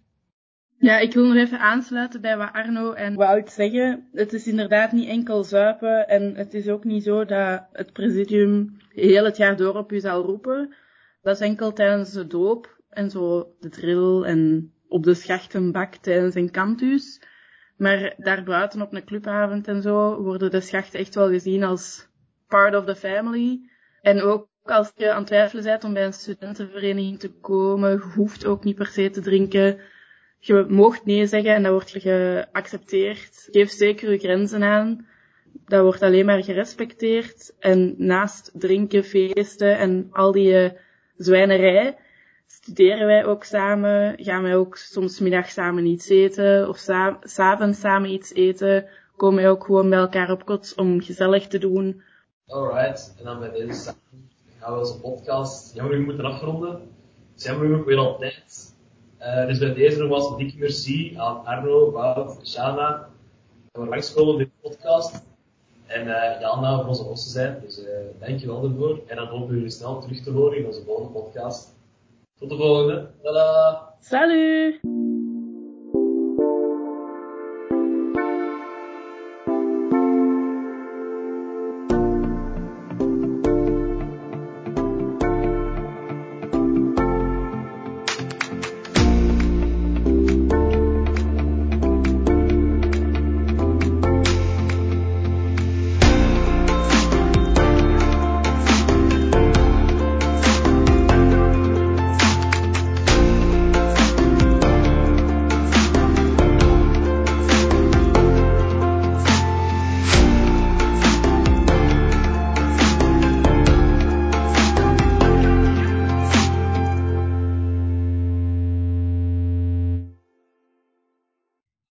Ja, 0.82 0.98
ik 0.98 1.12
wil 1.12 1.26
nog 1.26 1.36
even 1.36 1.58
aansluiten 1.58 2.20
bij 2.20 2.36
wat 2.36 2.52
Arno 2.52 2.92
en 2.92 3.14
Wout 3.14 3.52
zeggen. 3.52 4.08
Het 4.12 4.32
is 4.32 4.46
inderdaad 4.46 4.92
niet 4.92 5.08
enkel 5.08 5.44
zuipen 5.44 6.08
en 6.08 6.36
het 6.36 6.54
is 6.54 6.68
ook 6.68 6.84
niet 6.84 7.02
zo 7.02 7.24
dat 7.24 7.66
het 7.72 7.92
presidium 7.92 8.76
heel 8.88 9.24
het 9.24 9.36
jaar 9.36 9.56
door 9.56 9.74
op 9.74 9.92
u 9.92 10.00
zal 10.00 10.22
roepen. 10.22 10.74
Dat 11.20 11.34
is 11.34 11.46
enkel 11.46 11.72
tijdens 11.72 12.12
de 12.12 12.26
doop 12.26 12.76
en 12.88 13.10
zo 13.10 13.54
de 13.60 13.68
drill 13.68 14.22
en 14.22 14.72
op 14.88 15.02
de 15.02 15.14
schachtenbak 15.14 15.94
tijdens 15.94 16.34
een 16.34 16.50
campus. 16.50 17.22
Maar 17.76 18.14
daarbuiten 18.16 18.82
op 18.82 18.94
een 18.94 19.04
clubavond 19.04 19.68
en 19.68 19.82
zo 19.82 20.22
worden 20.22 20.50
de 20.50 20.60
schachten 20.60 20.98
echt 21.00 21.14
wel 21.14 21.28
gezien 21.28 21.64
als 21.64 22.08
part 22.46 22.74
of 22.74 22.84
the 22.84 22.96
family. 22.96 23.60
En 24.00 24.22
ook 24.22 24.48
als 24.62 24.92
je 24.96 25.10
aan 25.10 25.18
het 25.18 25.26
twijfelen 25.26 25.64
bent 25.64 25.84
om 25.84 25.92
bij 25.92 26.04
een 26.04 26.12
studentenvereniging 26.12 27.18
te 27.18 27.32
komen, 27.32 28.00
hoeft 28.14 28.46
ook 28.46 28.64
niet 28.64 28.76
per 28.76 28.86
se 28.86 29.10
te 29.10 29.20
drinken 29.20 29.80
je 30.44 30.64
mocht 30.68 31.04
nee 31.04 31.26
zeggen 31.26 31.54
en 31.54 31.62
dat 31.62 31.72
wordt 31.72 31.90
geaccepteerd. 31.90 33.48
Geef 33.50 33.70
zeker 33.70 34.10
je 34.10 34.18
grenzen 34.18 34.62
aan. 34.62 35.06
Dat 35.66 35.82
wordt 35.82 36.02
alleen 36.02 36.26
maar 36.26 36.44
gerespecteerd. 36.44 37.54
En 37.58 37.94
naast 37.98 38.50
drinken, 38.54 39.04
feesten 39.04 39.78
en 39.78 40.08
al 40.12 40.32
die 40.32 40.52
uh, 40.52 40.70
zwijnerij, 41.16 41.96
studeren 42.46 43.06
wij 43.06 43.24
ook 43.24 43.44
samen. 43.44 44.14
Gaan 44.16 44.42
wij 44.42 44.56
ook 44.56 44.76
soms 44.76 45.20
middag 45.20 45.50
samen 45.50 45.86
iets 45.86 46.08
eten 46.08 46.68
of 46.68 46.76
s'avonds 47.22 47.80
samen 47.80 48.10
iets 48.10 48.32
eten. 48.34 48.86
Komen 49.16 49.42
wij 49.42 49.50
ook 49.50 49.64
gewoon 49.64 49.90
bij 49.90 49.98
elkaar 49.98 50.30
op 50.30 50.44
kots 50.44 50.74
om 50.74 51.00
gezellig 51.00 51.46
te 51.46 51.58
doen. 51.58 52.02
Alright, 52.46 53.14
en 53.18 53.24
dan 53.24 53.38
bij 53.38 53.50
deze 53.50 53.94
gaan 54.60 54.72
we 54.72 54.78
onze 54.78 55.00
podcast 55.00 55.74
jammer 55.74 55.98
we 55.98 56.04
moeten 56.04 56.24
afronden. 56.24 56.80
Jammer 57.34 57.66
genoeg 57.66 57.84
weer 57.84 57.98
al 57.98 58.18
tijd. 58.18 58.71
Uh, 59.22 59.46
dus 59.46 59.58
bij 59.58 59.74
deze 59.74 59.98
nogmaals 59.98 60.30
een 60.30 60.54
merci 60.56 61.14
aan 61.16 61.44
Arno, 61.44 61.90
Wout, 61.90 62.48
Shana 62.48 63.08
voor 63.72 63.86
langskomen 63.86 64.32
op 64.32 64.38
deze 64.38 64.50
podcast. 64.60 65.24
En 65.86 66.06
uh, 66.06 66.40
Jana 66.40 66.76
voor 66.76 66.88
onze 66.88 67.02
hosten 67.02 67.30
zijn. 67.30 67.60
Dus 67.60 67.78
uh, 67.78 67.88
dankjewel 68.20 68.64
ervoor. 68.64 69.00
En 69.06 69.16
dan 69.16 69.26
hopen 69.26 69.48
we 69.48 69.54
jullie 69.54 69.70
snel 69.70 70.00
terug 70.00 70.22
te 70.22 70.30
horen 70.30 70.58
in 70.58 70.66
onze 70.66 70.82
volgende 70.84 71.10
podcast. 71.10 71.74
Tot 72.38 72.48
de 72.48 72.56
volgende. 72.56 73.10
Tada! 73.22 73.94
Salut! 74.00 75.11